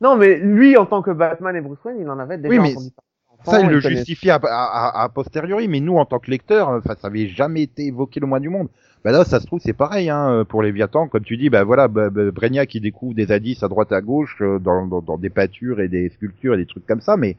Non, 0.00 0.16
mais 0.16 0.36
lui 0.38 0.78
en 0.78 0.86
tant 0.86 1.02
que 1.02 1.10
Batman 1.10 1.54
et 1.56 1.60
Bruce 1.60 1.78
Wayne, 1.84 1.98
il 2.00 2.08
en 2.08 2.18
avait 2.18 2.38
déjà 2.38 2.48
Oui, 2.48 2.58
mais 2.58 2.70
entendu 2.72 2.90
parler. 2.92 3.44
ça, 3.44 3.58
il 3.60 3.66
Enfant, 3.66 3.70
le 3.74 3.80
connaît- 3.82 3.96
justifie 3.96 4.30
à, 4.30 4.36
à, 4.42 5.02
à- 5.02 5.08
posteriori, 5.10 5.68
mais 5.68 5.80
nous, 5.80 5.96
en 5.98 6.06
tant 6.06 6.18
que 6.18 6.30
lecteurs, 6.30 6.68
enfin, 6.70 6.94
ça 6.96 7.08
avait 7.08 7.26
jamais 7.26 7.62
été 7.64 7.84
évoqué 7.86 8.18
le 8.20 8.26
moins 8.26 8.40
du 8.40 8.48
monde. 8.48 8.68
Bah 9.08 9.12
là, 9.16 9.24
ça 9.24 9.40
se 9.40 9.46
trouve, 9.46 9.58
c'est 9.58 9.72
pareil, 9.72 10.10
hein, 10.10 10.44
pour 10.46 10.62
Léviathan, 10.62 11.08
comme 11.08 11.22
tu 11.24 11.38
dis, 11.38 11.48
bah 11.48 11.64
voilà, 11.64 11.88
bah, 11.88 12.10
bah, 12.10 12.66
qui 12.66 12.78
découvre 12.78 13.14
des 13.14 13.32
indices 13.32 13.62
à 13.62 13.68
droite 13.68 13.90
à 13.90 14.02
gauche, 14.02 14.36
euh, 14.42 14.58
dans, 14.58 14.86
dans, 14.86 15.00
dans 15.00 15.16
des 15.16 15.30
peintures 15.30 15.80
et 15.80 15.88
des 15.88 16.10
sculptures 16.10 16.52
et 16.52 16.58
des 16.58 16.66
trucs 16.66 16.84
comme 16.86 17.00
ça, 17.00 17.16
mais, 17.16 17.38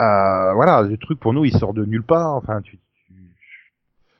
euh, 0.00 0.52
voilà, 0.54 0.82
le 0.82 0.96
truc 0.96 1.18
pour 1.18 1.32
nous, 1.32 1.44
il 1.44 1.52
sort 1.52 1.74
de 1.74 1.84
nulle 1.84 2.04
part, 2.04 2.36
enfin, 2.36 2.60
tu, 2.60 2.78
tu- 3.08 3.12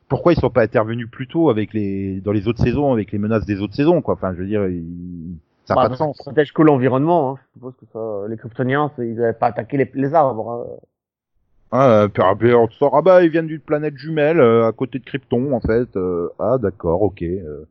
pourquoi 0.09 0.33
ils 0.33 0.41
sont 0.41 0.51
pas 0.51 0.65
intervenus 0.65 1.09
plus 1.09 1.29
tôt 1.29 1.49
avec 1.49 1.73
les, 1.75 2.21
dans 2.21 2.33
les 2.33 2.49
autres 2.49 2.65
saisons, 2.65 2.93
avec 2.93 3.13
les 3.13 3.19
menaces 3.19 3.47
des 3.47 3.61
autres 3.61 3.77
saisons, 3.77 4.03
quoi, 4.03 4.15
enfin, 4.15 4.33
je 4.35 4.41
veux 4.41 4.47
dire, 4.49 4.67
il- 4.67 5.37
ça 5.67 5.77
n'a 5.77 5.83
Bah, 5.83 5.87
pas 5.87 5.93
de 5.93 5.97
sens. 5.97 6.17
Protège 6.19 6.53
que 6.53 6.63
l'environnement. 6.63 7.35
Hein. 7.35 7.39
Je 7.47 7.53
suppose 7.53 7.75
que 7.77 7.87
ça, 7.93 8.29
les 8.29 8.37
Kryptoniens, 8.37 8.91
ils 8.99 9.23
avaient 9.23 9.33
pas 9.33 9.47
attaqué 9.47 9.77
les, 9.77 9.89
les 9.95 10.13
arbres. 10.13 10.51
hein. 10.51 10.65
Ah, 11.73 12.07
puis 12.39 12.55
on 12.55 12.69
te 12.69 12.75
sort, 12.75 12.97
ah 12.97 13.03
bah, 13.03 13.25
ils 13.25 13.31
viennent 13.31 13.49
d'une 13.49 13.61
planète 13.61 13.97
jumelle, 13.97 14.39
euh, 14.39 14.69
à 14.69 14.73
côté 14.73 15.01
de 15.01 15.05
Krypton, 15.05 15.53
en 15.53 15.61
fait. 15.61 15.97
Euh, 15.97 16.29
ah, 16.39 16.57
d'accord, 16.59 17.03
ok. 17.03 17.23
euh. 17.23 17.65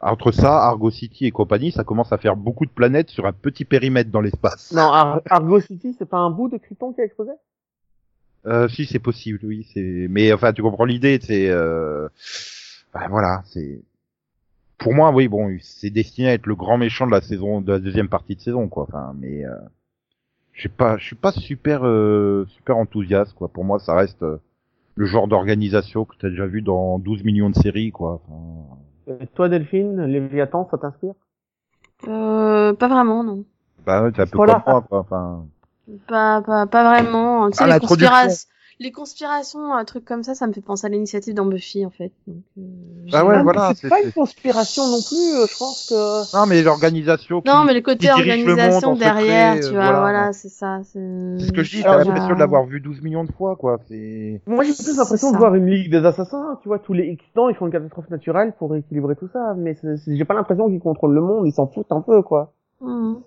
Entre 0.00 0.32
ça, 0.32 0.58
Argo 0.64 0.90
City 0.90 1.26
et 1.26 1.30
compagnie, 1.30 1.70
ça 1.70 1.84
commence 1.84 2.12
à 2.12 2.18
faire 2.18 2.36
beaucoup 2.36 2.66
de 2.66 2.70
planètes 2.70 3.10
sur 3.10 3.26
un 3.26 3.32
petit 3.32 3.64
périmètre 3.64 4.10
dans 4.10 4.20
l'espace. 4.20 4.72
Non, 4.72 4.82
Ar- 4.82 5.22
Argo 5.30 5.60
City, 5.60 5.94
c'est 5.98 6.08
pas 6.08 6.18
un 6.18 6.30
bout 6.30 6.48
de 6.48 6.58
Krypton 6.58 6.92
qui 6.92 7.00
a 7.00 7.04
explosé? 7.04 7.30
Euh, 8.46 8.68
si, 8.68 8.84
c'est 8.86 8.98
possible, 8.98 9.38
oui. 9.44 9.66
c'est. 9.72 10.06
Mais 10.10 10.32
enfin, 10.32 10.52
tu 10.52 10.62
comprends 10.62 10.84
l'idée, 10.84 11.18
c'est... 11.22 11.48
Euh... 11.48 12.08
bah, 12.92 13.06
voilà, 13.08 13.42
c'est... 13.46 13.80
Pour 14.76 14.92
moi, 14.92 15.12
oui, 15.12 15.28
bon, 15.28 15.56
c'est 15.62 15.90
destiné 15.90 16.28
à 16.28 16.34
être 16.34 16.46
le 16.46 16.56
grand 16.56 16.76
méchant 16.76 17.06
de 17.06 17.12
la 17.12 17.22
saison, 17.22 17.60
de 17.60 17.72
la 17.72 17.78
deuxième 17.78 18.08
partie 18.08 18.34
de 18.34 18.40
saison, 18.40 18.68
quoi. 18.68 18.82
Enfin, 18.82 19.14
mais... 19.18 19.44
Je 20.54 20.62
sais 20.62 20.68
pas, 20.68 20.96
je 20.98 21.04
suis 21.04 21.16
pas 21.16 21.32
super, 21.32 21.84
euh, 21.84 22.46
super 22.48 22.76
enthousiaste, 22.76 23.34
quoi. 23.34 23.48
Pour 23.48 23.64
moi, 23.64 23.78
ça 23.80 23.94
reste 23.94 24.22
euh, 24.22 24.38
le 24.94 25.04
genre 25.04 25.26
d'organisation 25.26 26.04
que 26.04 26.14
t'as 26.16 26.30
déjà 26.30 26.46
vu 26.46 26.62
dans 26.62 26.98
12 26.98 27.24
millions 27.24 27.50
de 27.50 27.56
séries, 27.56 27.90
quoi. 27.90 28.20
Enfin, 28.28 28.78
Et 29.20 29.26
Toi, 29.28 29.48
Delphine, 29.48 30.04
Léviathan, 30.04 30.68
ça 30.70 30.78
t'inspire? 30.78 31.14
Euh, 32.06 32.72
pas 32.72 32.88
vraiment, 32.88 33.24
non. 33.24 33.44
bah, 33.84 34.02
ouais, 34.02 34.08
un 34.08 34.26
peu 34.26 34.36
Voilà. 34.36 34.54
comme 34.54 34.72
moi, 34.74 34.82
quoi. 34.82 35.00
Enfin, 35.00 35.46
Pas, 36.06 36.40
pas, 36.42 36.66
pas 36.66 36.84
vraiment. 36.84 37.50
Tu 37.50 37.58
sais, 37.58 37.64
Ah, 37.64 37.74
les, 37.74 37.80
conspirations, 37.80 38.46
les 38.80 38.90
conspirations, 38.92 39.72
un 39.74 39.84
truc 39.84 40.04
comme 40.04 40.22
ça, 40.22 40.34
ça 40.34 40.46
me 40.46 40.52
fait 40.52 40.60
penser 40.60 40.86
à 40.86 40.90
l'initiative 40.90 41.34
dans 41.34 41.46
Buffy, 41.46 41.84
en 41.86 41.90
fait. 41.90 42.12
Donc, 42.26 42.36
euh, 42.58 42.62
Ah 43.12 43.18
j'ai- 43.18 43.22
ouais, 43.22 43.42
voilà, 43.42 43.68
mais 43.70 43.74
c'est- 43.74 43.88
pas 43.88 44.00
une 44.02 44.12
conspiration 44.12 44.86
non 44.88 45.00
plus, 45.02 45.16
euh, 45.36 45.46
je 45.50 45.56
pense 45.58 45.86
que... 45.88 46.36
non, 46.36 46.46
mais 46.46 46.62
l'organisation. 46.62 47.42
Non, 47.46 47.64
mais 47.64 47.74
le 47.74 47.80
côté 47.80 48.06
le 48.06 48.12
organisation 48.12 48.94
secret, 48.96 49.12
derrière, 49.12 49.54
euh, 49.54 49.60
tu 49.60 49.74
vois, 49.74 49.82
voilà. 49.84 50.00
voilà, 50.00 50.32
c'est 50.32 50.48
ça. 50.48 50.80
C'est 50.84 51.00
C'est 51.38 51.46
ce 51.46 51.52
que 51.52 51.62
je 51.62 51.76
dis, 51.76 51.82
t'as 51.82 52.02
j'ai 52.02 52.08
l'impression 52.08 52.34
de 52.34 52.38
l'avoir 52.40 52.64
vu 52.64 52.80
12 52.80 53.00
millions 53.02 53.24
de 53.24 53.32
fois, 53.32 53.56
quoi. 53.56 53.78
C'est... 53.88 54.40
Moi, 54.46 54.64
j'ai 54.64 54.72
plus 54.74 54.96
l'impression 54.96 55.30
de 55.32 55.36
voir 55.36 55.54
une 55.54 55.66
ligue 55.66 55.90
des 55.90 56.04
assassins, 56.06 56.58
tu 56.62 56.68
vois, 56.68 56.78
tous 56.78 56.92
les 56.92 57.06
X 57.06 57.24
temps, 57.34 57.48
ils 57.48 57.54
font 57.54 57.66
une 57.66 57.72
catastrophe 57.72 58.10
naturelle 58.10 58.52
pour 58.58 58.74
équilibrer 58.76 59.16
tout 59.16 59.28
ça, 59.32 59.54
mais 59.56 59.76
j'ai 60.06 60.24
pas 60.24 60.34
l'impression 60.34 60.68
qu'ils 60.68 60.80
contrôlent 60.80 61.14
le 61.14 61.20
monde, 61.22 61.46
ils 61.46 61.52
s'en 61.52 61.66
foutent 61.66 61.90
un 61.92 62.00
peu, 62.00 62.22
quoi. 62.22 62.52
Mhm. 62.80 63.20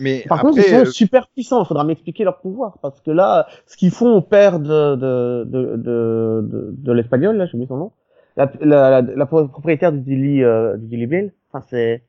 Mais 0.00 0.24
Par 0.28 0.38
après, 0.38 0.50
contre, 0.50 0.62
ils 0.66 0.70
sont 0.70 0.80
euh, 0.80 0.84
super 0.86 1.28
puissants. 1.28 1.62
Il 1.62 1.66
faudra 1.66 1.84
m'expliquer 1.84 2.24
leur 2.24 2.40
pouvoir 2.40 2.78
parce 2.82 3.00
que 3.00 3.10
là, 3.10 3.46
ce 3.66 3.76
qu'ils 3.76 3.90
font 3.90 4.16
au 4.16 4.22
père 4.22 4.58
de 4.58 4.96
de 4.96 5.44
de 5.44 5.76
de, 5.76 6.40
de, 6.42 6.74
de 6.76 6.92
l'espagnol, 6.92 7.36
là, 7.36 7.46
j'ai 7.46 7.54
oublié 7.54 7.68
son 7.68 7.76
nom, 7.76 7.92
la, 8.36 8.50
la, 8.60 9.02
la, 9.02 9.02
la 9.02 9.26
propriétaire 9.26 9.92
du 9.92 10.00
Daily 10.00 10.42
euh, 10.42 10.76
du 10.76 10.86
Daily 10.88 11.06
Mail. 11.06 11.32
Enfin, 11.52 11.64
c'est 11.68 12.04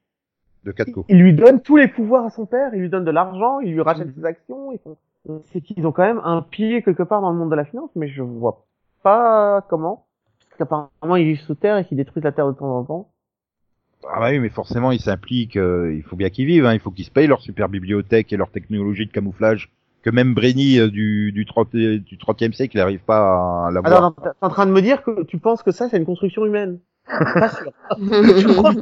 de 0.64 0.72
Catco. 0.72 1.06
il 1.10 1.20
lui 1.20 1.34
donne 1.34 1.62
tous 1.62 1.76
les 1.76 1.88
pouvoirs 1.88 2.26
à 2.26 2.30
son 2.30 2.46
père. 2.46 2.74
Il 2.74 2.82
lui 2.82 2.90
donne 2.90 3.06
de 3.06 3.12
l'argent, 3.12 3.60
il 3.60 3.74
lui 3.74 3.82
rachète 3.82 4.14
ses 4.16 4.26
actions. 4.26 4.72
Ils 4.72 4.80
font... 4.80 4.98
C'est 5.46 5.62
qu'ils 5.62 5.86
ont 5.86 5.92
quand 5.92 6.04
même 6.04 6.22
un 6.24 6.42
pied 6.42 6.82
quelque 6.82 7.04
part 7.04 7.22
dans 7.22 7.32
le 7.32 7.38
monde 7.38 7.52
de 7.52 7.56
la 7.56 7.66
finance, 7.66 7.92
mais 7.96 8.08
je 8.08 8.24
vois 8.24 8.66
pas 9.04 9.62
comment. 9.70 10.06
Parce 10.50 10.58
qu'apparemment, 10.58 11.16
ils 11.16 11.26
vivent 11.26 11.42
sous 11.42 11.56
terre 11.56 11.78
et 11.78 11.86
qu'ils 11.86 11.98
détruisent 11.98 12.24
la 12.24 12.32
terre 12.32 12.48
de 12.48 12.54
temps 12.54 12.78
en 12.78 12.84
temps. 12.84 13.11
Ah 14.10 14.20
bah 14.20 14.30
oui, 14.32 14.40
mais 14.40 14.50
forcément, 14.50 14.92
ils 14.92 15.00
s'impliquent. 15.00 15.58
euh, 15.58 15.94
il 15.96 16.04
faut 16.04 16.16
bien 16.16 16.30
qu'ils 16.30 16.46
vivent. 16.46 16.66
Hein, 16.66 16.74
il 16.74 16.80
faut 16.80 16.92
qu'ils 16.92 17.06
se 17.06 17.12
payent 17.12 17.28
leur 17.28 17.42
super 17.42 17.70
bibliothèque 17.70 18.34
et 18.34 18.38
leur 18.38 18.50
technologie 18.50 19.06
de 19.06 19.12
camouflage. 19.12 19.70
Que 20.04 20.10
même 20.10 20.34
Brainy 20.34 20.80
euh, 20.80 20.90
du 20.90 21.32
du 21.32 21.46
30 21.46 21.70
du 21.72 22.18
30e 22.18 22.54
siècle 22.54 22.76
n'arrive 22.78 23.02
pas 23.02 23.68
à 23.68 23.72
l'avoir. 23.72 23.94
Alors, 23.94 24.02
non, 24.04 24.24
t'es 24.24 24.30
en 24.42 24.50
train 24.50 24.66
de 24.66 24.72
me 24.72 24.82
dire 24.82 25.04
que 25.04 25.24
tu 25.24 25.38
penses 25.38 25.62
que 25.62 25.72
ça, 25.72 25.90
c'est 25.90 25.98
une 25.98 26.06
construction 26.06 26.46
humaine 26.46 26.80
Pas 27.08 27.50
sûr. 27.50 27.72
Je 28.00 28.62
pas. 28.62 28.74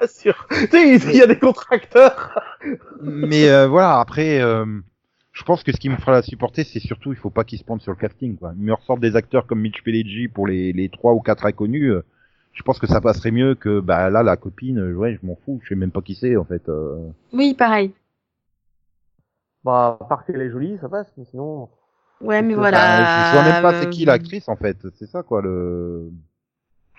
Pas 0.00 0.06
sûr. 0.06 0.46
Tu 0.50 0.66
sais, 0.68 0.96
il 0.96 1.16
y 1.16 1.22
a 1.22 1.26
des 1.26 1.38
contracteurs. 1.38 2.38
mais 3.02 3.48
euh, 3.48 3.66
voilà, 3.66 3.98
après, 3.98 4.40
euh, 4.40 4.64
je 5.32 5.42
pense 5.42 5.64
que 5.64 5.72
ce 5.72 5.78
qui 5.78 5.88
me 5.88 5.96
fera 5.96 6.12
la 6.12 6.22
supporter, 6.22 6.62
c'est 6.64 6.78
surtout, 6.80 7.12
il 7.12 7.18
faut 7.18 7.30
pas 7.30 7.42
qu'ils 7.44 7.58
se 7.58 7.64
pendent 7.64 7.82
sur 7.82 7.92
le 7.92 7.96
casting. 7.98 8.36
Quoi. 8.36 8.52
Ils 8.56 8.64
me 8.64 8.74
ressortent 8.74 9.00
des 9.00 9.16
acteurs 9.16 9.46
comme 9.46 9.60
Mitch 9.60 9.82
Pileggi 9.82 10.28
pour 10.28 10.46
les 10.46 10.72
les 10.72 10.88
trois 10.88 11.12
ou 11.14 11.20
quatre 11.20 11.44
inconnus. 11.46 11.94
Je 12.52 12.62
pense 12.62 12.78
que 12.78 12.86
ça 12.86 13.00
passerait 13.00 13.30
mieux 13.30 13.54
que 13.54 13.80
bah 13.80 14.10
là 14.10 14.22
la 14.22 14.36
copine. 14.36 14.78
euh, 14.78 14.94
Ouais, 14.94 15.18
je 15.20 15.26
m'en 15.26 15.36
fous. 15.36 15.60
Je 15.62 15.68
sais 15.70 15.74
même 15.74 15.90
pas 15.90 16.02
qui 16.02 16.14
c'est 16.14 16.36
en 16.36 16.44
fait. 16.44 16.68
euh. 16.68 17.08
Oui, 17.32 17.54
pareil. 17.54 17.94
Bah, 19.64 19.96
à 20.00 20.04
part 20.04 20.24
qu'elle 20.24 20.40
est 20.42 20.50
jolie, 20.50 20.76
ça 20.80 20.88
passe, 20.88 21.12
mais 21.16 21.24
sinon. 21.24 21.68
Ouais, 22.20 22.42
mais 22.42 22.54
voilà. 22.54 22.78
Bah, 22.78 23.30
je 23.30 23.32
vois 23.32 23.52
même 23.52 23.62
pas 23.62 23.80
c'est 23.80 23.86
euh, 23.86 23.90
qui 23.90 24.04
l'actrice 24.04 24.48
en 24.48 24.56
fait. 24.56 24.76
C'est 24.94 25.06
ça 25.06 25.22
quoi 25.22 25.40
le. 25.42 26.10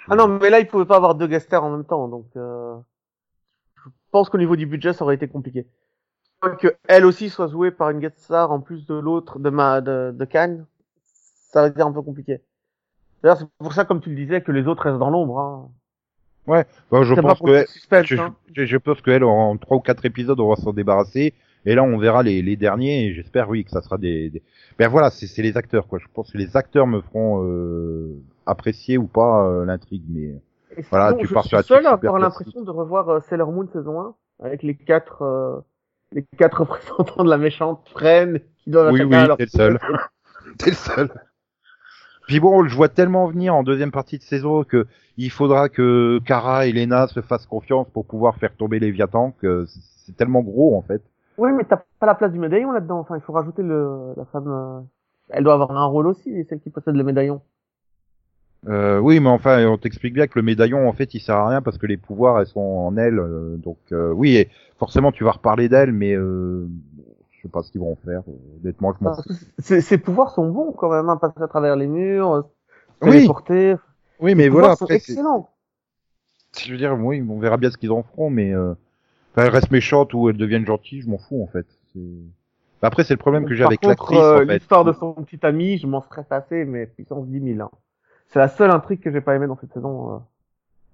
Ah 0.09 0.15
non, 0.15 0.27
mais 0.27 0.49
là, 0.49 0.59
il 0.59 0.67
pouvait 0.67 0.85
pas 0.85 0.97
avoir 0.97 1.15
deux 1.15 1.27
guest 1.27 1.45
stars 1.47 1.63
en 1.63 1.71
même 1.71 1.85
temps, 1.85 2.09
donc, 2.09 2.25
euh... 2.35 2.75
je 3.85 3.89
pense 4.11 4.29
qu'au 4.29 4.37
niveau 4.37 4.57
du 4.57 4.65
budget, 4.65 4.91
ça 4.91 5.05
aurait 5.05 5.15
été 5.15 5.29
compliqué. 5.29 5.65
Que 6.59 6.75
elle 6.89 7.05
aussi 7.05 7.29
soit 7.29 7.47
jouée 7.47 7.71
par 7.71 7.89
une 7.89 7.99
guest 7.99 8.19
star 8.19 8.51
en 8.51 8.59
plus 8.59 8.85
de 8.85 8.95
l'autre, 8.95 9.39
de 9.39 9.49
ma, 9.49 9.79
de, 9.79 10.11
de 10.13 10.25
Cannes, 10.25 10.65
ça 11.51 11.61
aurait 11.61 11.69
été 11.69 11.81
un 11.81 11.91
peu 11.93 12.01
compliqué. 12.01 12.41
D'ailleurs, 13.23 13.37
c'est 13.37 13.47
pour 13.57 13.73
ça, 13.73 13.85
comme 13.85 14.01
tu 14.01 14.09
le 14.09 14.15
disais, 14.15 14.41
que 14.41 14.51
les 14.51 14.67
autres 14.67 14.83
restent 14.83 14.99
dans 14.99 15.09
l'ombre, 15.09 15.39
hein. 15.39 15.69
Bah, 16.45 16.65
je 16.91 17.13
pense 17.13 17.39
que 17.39 17.51
le 17.51 17.65
suspense, 17.65 18.05
je, 18.05 18.17
hein. 18.17 18.35
je, 18.53 18.65
je 18.65 18.77
pense 18.77 19.01
qu'elle 19.01 19.23
en 19.23 19.57
trois 19.57 19.77
ou 19.77 19.79
quatre 19.79 20.05
épisodes 20.05 20.39
on 20.39 20.49
va 20.49 20.55
s'en 20.55 20.73
débarrasser. 20.73 21.33
Et 21.65 21.75
là 21.75 21.83
on 21.83 21.97
verra 21.97 22.23
les, 22.23 22.41
les 22.41 22.57
derniers 22.57 23.05
et 23.05 23.13
j'espère 23.13 23.49
oui 23.49 23.63
que 23.63 23.71
ça 23.71 23.81
sera 23.81 23.97
des, 23.97 24.29
des... 24.29 24.43
ben 24.77 24.89
voilà 24.89 25.09
c'est 25.09 25.27
c'est 25.27 25.41
les 25.41 25.55
acteurs 25.55 25.87
quoi. 25.87 25.99
Je 25.99 26.07
pense 26.13 26.31
que 26.31 26.37
les 26.37 26.57
acteurs 26.57 26.85
me 26.87 26.99
feront 26.99 27.45
euh, 27.45 28.21
apprécier 28.45 28.97
ou 28.97 29.07
pas 29.07 29.47
euh, 29.47 29.63
l'intrigue 29.63 30.03
mais 30.09 30.41
Et 30.77 30.81
Voilà, 30.91 31.11
sinon, 31.11 31.21
tu 31.21 31.27
je 31.27 31.33
pars 31.33 31.43
suis 31.43 31.49
sur 31.49 31.57
la 31.57 31.63
seul 31.63 31.85
à 31.85 31.91
avoir 31.91 32.19
l'impression 32.19 32.61
de 32.61 32.71
revoir 32.71 33.07
euh, 33.07 33.19
Sailor 33.21 33.53
Moon 33.53 33.67
saison 33.71 34.01
1 34.01 34.15
avec 34.43 34.63
les 34.63 34.75
quatre 34.75 35.21
euh, 35.21 35.61
les 36.11 36.25
quatre 36.37 36.59
représentants 36.59 37.23
de 37.23 37.29
la 37.29 37.37
méchante 37.37 37.89
reine 37.95 38.41
qui 38.57 38.69
doivent 38.69 38.91
oui 38.91 39.03
oui 39.03 39.15
t'es 39.37 39.45
le 39.45 39.49
seul. 39.49 39.79
t'es 40.57 40.71
le 40.71 40.75
seul 40.75 41.09
Puis 42.27 42.39
bon, 42.39 42.65
je 42.65 42.75
vois 42.75 42.89
tellement 42.89 43.27
venir 43.27 43.53
en 43.55 43.63
deuxième 43.63 43.91
partie 43.91 44.17
de 44.17 44.23
saison 44.23 44.63
que 44.63 44.87
il 45.17 45.29
faudra 45.29 45.69
que 45.69 46.19
Kara 46.25 46.65
et 46.65 46.71
Lena 46.71 47.07
se 47.07 47.21
fassent 47.21 47.45
confiance 47.45 47.87
pour 47.93 48.05
pouvoir 48.05 48.37
faire 48.37 48.55
tomber 48.55 48.79
les 48.79 48.91
Viatans 48.91 49.33
que 49.39 49.65
c'est 49.67 50.15
tellement 50.15 50.41
gros 50.41 50.75
en 50.77 50.81
fait. 50.81 51.01
Oui, 51.37 51.51
mais 51.51 51.63
t'as 51.63 51.81
pas 51.99 52.05
la 52.05 52.15
place 52.15 52.31
du 52.31 52.39
médaillon 52.39 52.71
là-dedans. 52.71 52.99
Enfin, 52.99 53.15
il 53.15 53.21
faut 53.21 53.33
rajouter 53.33 53.63
le, 53.63 54.13
la 54.15 54.25
femme. 54.25 54.47
euh, 54.47 54.79
Elle 55.29 55.43
doit 55.43 55.53
avoir 55.53 55.71
un 55.71 55.85
rôle 55.85 56.07
aussi, 56.07 56.45
celle 56.47 56.59
qui 56.59 56.69
possède 56.69 56.95
le 56.95 57.03
médaillon. 57.03 57.41
Euh, 58.67 58.97
oui, 58.99 59.19
mais 59.19 59.29
enfin, 59.29 59.65
on 59.67 59.77
t'explique 59.77 60.13
bien 60.13 60.27
que 60.27 60.39
le 60.39 60.43
médaillon, 60.43 60.87
en 60.87 60.93
fait, 60.93 61.13
il 61.13 61.19
sert 61.19 61.35
à 61.35 61.49
rien 61.49 61.61
parce 61.61 61.77
que 61.77 61.85
les 61.85 61.97
pouvoirs, 61.97 62.39
elles 62.39 62.47
sont 62.47 62.61
en 62.61 62.95
elle. 62.97 63.19
euh, 63.19 63.57
donc, 63.57 63.77
euh, 63.91 64.11
oui, 64.13 64.37
et 64.37 64.49
forcément, 64.77 65.11
tu 65.11 65.23
vas 65.25 65.31
reparler 65.31 65.67
d'elle, 65.67 65.91
mais 65.91 66.13
euh, 66.15 66.67
je 67.43 67.49
sais 67.49 67.51
pas 67.51 67.61
ce 67.61 67.71
qu'ils 67.71 67.81
vont 67.81 67.91
en 67.91 67.95
faire. 67.97 68.21
Honnêtement, 68.61 68.93
je 68.97 69.03
m'en 69.03 69.15
Parce 69.15 69.27
fous. 69.27 69.81
ses, 69.81 69.97
pouvoirs 69.97 70.31
sont 70.31 70.49
bons 70.49 70.71
quand 70.71 70.89
même, 70.89 71.09
hein, 71.09 71.17
passer 71.17 71.41
à 71.41 71.47
travers 71.49 71.75
les 71.75 71.87
murs, 71.87 72.31
euh, 72.31 72.41
Oui. 73.01 73.11
téléporter. 73.11 73.75
Oui, 74.19 74.33
mais 74.33 74.47
voilà, 74.47 74.71
après, 74.71 74.99
c'est- 74.99 75.11
excellents. 75.11 75.49
je 76.57 76.71
veux 76.71 76.77
dire, 76.77 76.93
oui, 76.97 77.21
on 77.27 77.39
verra 77.39 77.57
bien 77.57 77.69
ce 77.69 77.77
qu'ils 77.77 77.91
en 77.91 78.03
feront, 78.03 78.29
mais 78.29 78.53
euh, 78.53 78.73
enfin, 79.33 79.45
elle 79.45 79.49
reste 79.51 79.71
méchante 79.71 80.13
ou 80.13 80.29
elle 80.29 80.37
devienne 80.37 80.65
gentille, 80.65 81.01
je 81.01 81.09
m'en 81.09 81.17
fous, 81.17 81.43
en 81.43 81.47
fait. 81.47 81.65
Bah, 81.95 82.87
Après, 82.87 83.03
c'est 83.03 83.13
le 83.13 83.17
problème 83.19 83.45
que 83.45 83.55
j'ai 83.55 83.65
avec 83.65 83.83
l'actrice, 83.83 84.19
euh, 84.19 84.43
en 84.43 84.47
fait. 84.47 84.53
l'histoire 84.59 84.85
de 84.85 84.93
son 84.93 85.13
petit 85.13 85.45
ami, 85.45 85.77
je 85.77 85.87
m'en 85.87 86.01
serais 86.01 86.23
passé, 86.23 86.63
mais 86.63 86.85
puissance 86.85 87.27
10 87.27 87.41
000. 87.55 87.59
Hein. 87.61 87.71
C'est 88.27 88.39
la 88.39 88.47
seule 88.47 88.71
intrigue 88.71 89.01
que 89.01 89.11
j'ai 89.11 89.21
pas 89.21 89.35
aimé 89.35 89.47
dans 89.47 89.57
cette 89.57 89.73
saison. 89.73 90.15
euh. 90.15 90.17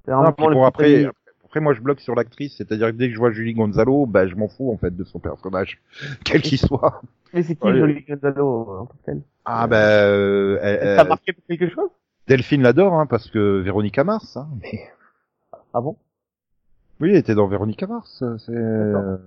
C'est 0.06 0.12
Non, 0.12 0.18
vraiment 0.18 0.32
puis 0.34 0.46
le 0.48 0.56
bon, 0.56 0.62
petit 0.62 0.68
après, 0.68 0.96
ami. 0.96 1.12
Après, 1.50 1.60
moi, 1.62 1.74
je 1.74 1.82
bloque 1.82 2.00
sur 2.00 2.14
l'actrice, 2.14 2.56
c'est-à-dire 2.58 2.88
que 2.88 2.96
dès 2.96 3.08
que 3.08 3.14
je 3.16 3.20
vois 3.20 3.32
Julie 3.32 3.56
Gonzalo, 3.56 4.06
bah, 4.06 4.28
je 4.28 4.36
m'en 4.36 4.48
fous, 4.48 4.72
en 4.72 4.78
fait, 4.78 4.96
de 4.96 5.04
son 5.04 5.18
personnage, 5.18 5.82
quel 6.24 6.42
qu'il 6.44 6.60
soit. 6.60 7.02
Mais 7.34 7.42
c'est 7.42 7.56
qui 7.56 7.66
Ouais. 7.66 7.76
Jolie 7.78 8.06
Gonzalo 8.08 8.70
euh, 8.72 8.80
en 8.82 8.86
tant 8.86 8.94
que 8.94 9.06
telle 9.06 9.22
Ah, 9.46 9.66
bah, 9.66 9.78
euh, 10.04 10.60
elle- 10.62 10.96
Ça 10.96 11.02
a 11.02 11.06
marqué 11.06 11.34
pour 11.34 11.44
quelque 11.48 11.68
chose? 11.74 11.90
Delphine 12.28 12.62
l'adore, 12.62 12.94
hein, 12.94 13.08
parce 13.08 13.32
que 13.32 13.60
Véronica 13.62 14.04
Mars, 14.04 14.38
hein, 14.38 14.48
mais... 14.62 14.90
Ah 15.74 15.82
bon? 15.82 15.98
Oui, 17.00 17.10
elle 17.10 17.16
était 17.18 17.34
dans 17.34 17.48
Véronica 17.48 17.88
Mars, 17.88 18.24
c'est... 18.46 18.52
D'accord. 18.54 19.18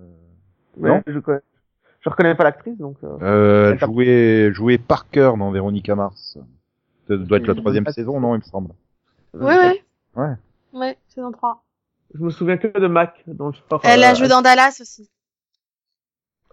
Non? 0.79 1.03
Je, 1.09 1.18
connais... 1.18 1.41
je 2.01 2.09
reconnais 2.09 2.35
pas 2.37 2.45
l'actrice, 2.45 2.79
donc... 2.79 2.97
Euh... 3.03 3.18
Euh, 3.23 3.79
jouait, 3.79 4.53
jouait 4.53 4.79
Parker 4.79 5.33
dans 5.37 5.51
Véronica 5.51 5.97
Mars. 5.97 6.39
Ça 7.09 7.16
doit 7.16 7.39
être 7.39 7.49
la 7.49 7.57
troisième 7.57 7.87
saison, 7.89 8.20
non, 8.20 8.37
il 8.37 8.39
me 8.39 8.43
semble. 8.45 8.70
Ouais, 9.35 9.57
ouais. 9.57 9.83
Ouais. 10.14 10.35
Ouais, 10.73 10.97
saison 11.09 11.33
3. 11.33 11.64
Je 12.15 12.23
me 12.23 12.31
souviens 12.31 12.57
que 12.57 12.79
de 12.79 12.87
Mac 12.87 13.23
dans 13.27 13.49
le 13.49 13.55
sport. 13.55 13.81
Elle 13.85 14.03
euh, 14.03 14.09
a 14.09 14.15
joué 14.15 14.29
dans 14.29 14.43
Dallas 14.43 14.79
aussi. 14.81 15.09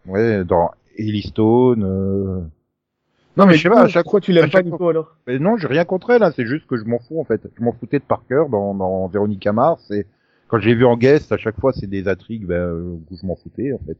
Ouais, 0.05 0.43
dans 0.43 0.71
Ellie 0.97 1.21
Stone. 1.21 1.83
euh. 1.83 2.41
Non, 3.37 3.45
mais 3.45 3.55
je 3.55 3.63
sais 3.63 3.69
pas, 3.69 3.83
à 3.83 3.87
chaque 3.87 4.09
fois, 4.09 4.19
tu 4.19 4.33
l'aimes 4.33 4.45
pas, 4.45 4.57
chaque 4.57 4.65
Nico, 4.65 4.89
alors 4.89 5.15
Mais 5.25 5.39
non, 5.39 5.55
j'ai 5.55 5.67
rien 5.67 5.85
contre 5.85 6.09
elle, 6.09 6.23
hein, 6.23 6.31
c'est 6.35 6.45
juste 6.45 6.67
que 6.67 6.77
je 6.77 6.83
m'en 6.83 6.99
fous 6.99 7.21
en 7.21 7.23
fait. 7.23 7.41
Je 7.57 7.63
m'en 7.63 7.71
foutais 7.71 7.99
de 7.99 8.03
Parker 8.03 8.45
dans, 8.51 8.73
dans 8.73 9.07
Véronica 9.07 9.53
Mars 9.53 9.89
et 9.91 10.05
quand 10.47 10.59
j'ai 10.59 10.73
vu 10.73 10.85
en 10.85 10.97
guest, 10.97 11.31
à 11.31 11.37
chaque 11.37 11.59
fois 11.59 11.71
c'est 11.71 11.87
des 11.87 12.07
intrigues 12.07 12.45
ben, 12.45 12.55
euh, 12.55 12.97
où 13.09 13.15
je 13.15 13.25
m'en 13.25 13.35
foutais 13.35 13.71
en 13.71 13.79
fait. 13.85 13.97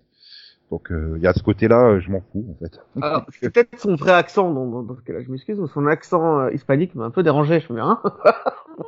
Donc 0.72 0.92
euh, 0.92 1.14
il 1.18 1.24
y 1.24 1.28
a 1.28 1.34
ce 1.34 1.42
côté-là, 1.42 1.84
euh, 1.94 2.00
je 2.00 2.12
m'en 2.12 2.22
fous 2.32 2.46
en 2.52 2.56
fait. 2.64 2.80
Alors, 3.02 3.26
c'est 3.42 3.50
peut-être 3.50 3.80
son 3.80 3.96
vrai 3.96 4.12
accent 4.12 4.52
dans, 4.54 4.68
dans, 4.68 4.84
dans 4.84 4.96
ce 4.96 5.02
cas-là, 5.02 5.24
je 5.24 5.32
m'excuse, 5.32 5.60
mais 5.60 5.68
son 5.68 5.88
accent 5.88 6.42
euh, 6.42 6.52
hispanique 6.52 6.94
m'a 6.96 7.06
un 7.06 7.10
peu 7.10 7.24
dérangé, 7.24 7.60
je 7.60 7.74
me 7.74 7.80
dis, 7.80 7.84
hein 7.84 8.00
Oh, 8.06 8.12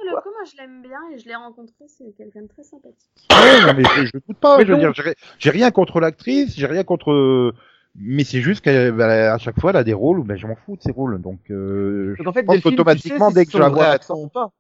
le 0.06 0.22
coup, 0.22 0.30
moi 0.30 0.44
je 0.46 0.56
l'aime 0.58 0.82
bien 0.84 1.00
et 1.14 1.18
je 1.18 1.26
l'ai 1.28 1.36
rencontré, 1.36 1.86
c'est 1.88 2.16
quelqu'un 2.16 2.44
de 2.44 2.48
très 2.48 2.64
sympathique. 2.64 3.10
Ouais, 3.32 3.66
non, 3.66 3.74
mais 3.76 3.84
je, 3.84 4.06
je 4.06 4.12
doute 4.28 4.38
pas. 4.40 4.58
Mais 4.58 4.66
je 4.66 4.72
veux 4.74 4.80
donc- 4.80 4.94
dire, 4.94 5.04
j'ai- 5.04 5.16
j'ai 5.40 5.50
rien 5.50 5.72
contre 5.72 6.00
l'actrice, 6.00 6.56
j'ai 6.56 6.68
rien 6.68 6.84
contre. 6.84 7.12
euh, 7.12 7.52
Mais 8.00 8.24
c'est 8.24 8.42
juste 8.42 8.62
qu'à 8.64 9.34
à 9.34 9.38
chaque 9.40 9.60
fois, 9.60 9.72
elle 9.72 9.76
a 9.78 9.84
des 9.84 9.94
rôles 9.94 10.20
où 10.20 10.24
ben, 10.24 10.38
je 10.38 10.46
m'en 10.48 10.56
fous 10.56 10.78
de 10.78 10.82
ces 10.84 10.92
rôles. 10.92 11.20
Donc, 11.22 11.40
euh, 11.50 12.16
Donc 12.20 12.28
en 12.28 12.32
fait, 12.34 12.44
pense 12.44 12.54
Delphine, 12.56 12.72
qu'automatiquement, 12.72 13.28
tu 13.30 13.34
sais 13.34 13.40
dès 13.42 13.46
que 13.48 13.52
je 13.52 13.58
la 13.58 13.70
vois 13.70 13.88
accent 13.88 14.18
ou 14.18 14.28
pas. 14.30 14.52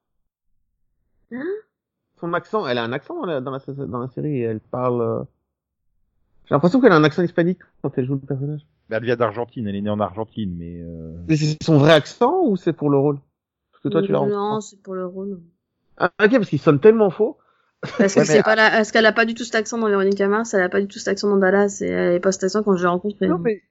Hein? 1.31 1.43
Son 2.19 2.33
accent, 2.33 2.67
elle 2.67 2.77
a 2.77 2.83
un 2.83 2.91
accent 2.91 3.15
dans 3.19 3.25
la, 3.25 3.39
dans 3.41 3.51
la, 3.51 3.59
dans 3.85 3.99
la 3.99 4.07
série, 4.09 4.41
elle 4.41 4.59
parle... 4.59 5.25
J'ai 6.51 6.55
l'impression 6.55 6.81
qu'elle 6.81 6.91
a 6.91 6.97
un 6.97 7.03
accent 7.05 7.23
hispanique 7.23 7.59
quand 7.81 7.97
elle 7.97 8.05
joue 8.05 8.15
le 8.15 8.19
personnage. 8.19 8.59
ben, 8.89 8.97
elle 8.97 9.05
vient 9.05 9.15
d'Argentine, 9.15 9.67
elle 9.69 9.75
est 9.77 9.81
née 9.81 9.89
en 9.89 10.01
Argentine, 10.01 10.53
mais. 10.57 10.81
euh, 10.81 11.13
Mais 11.29 11.37
c'est 11.37 11.55
son 11.63 11.77
vrai 11.77 11.93
accent 11.93 12.41
ou 12.43 12.57
c'est 12.57 12.73
pour 12.73 12.89
le 12.89 12.97
rôle? 12.97 13.19
Parce 13.71 13.83
que 13.83 13.87
toi, 13.87 14.01
tu 14.01 14.11
l'as 14.11 14.19
Non, 14.19 14.59
c'est 14.59 14.81
pour 14.81 14.93
le 14.95 15.05
rôle. 15.05 15.39
Ah, 15.95 16.11
ok, 16.21 16.31
parce 16.31 16.49
qu'il 16.49 16.59
sonne 16.59 16.81
tellement 16.81 17.09
faux. 17.09 17.37
Parce 17.97 18.13
que 18.13 18.19
Ouais, 18.19 18.25
c'est 18.25 18.43
pas 18.43 18.55
la... 18.55 18.69
Parce 18.69 18.91
qu'elle 18.91 19.05
a 19.05 19.13
pas 19.13 19.23
du 19.23 19.33
tout 19.33 19.45
cet 19.45 19.55
accent 19.55 19.77
dans 19.77 19.87
Véronica 19.87 20.27
Mars, 20.27 20.53
elle 20.53 20.61
a 20.61 20.67
pas 20.69 20.81
du 20.81 20.87
tout 20.87 20.99
cet 20.99 21.07
accent 21.07 21.29
dans 21.29 21.37
Dallas, 21.37 21.79
et 21.81 21.85
elle 21.85 22.07
avait 22.09 22.19
pas 22.19 22.33
cet 22.33 22.43
accent 22.43 22.63
quand 22.63 22.75
je 22.75 22.83
l'ai 22.83 22.89
rencontrée. 22.89 23.27
Non, 23.27 23.37
mais... 23.37 23.61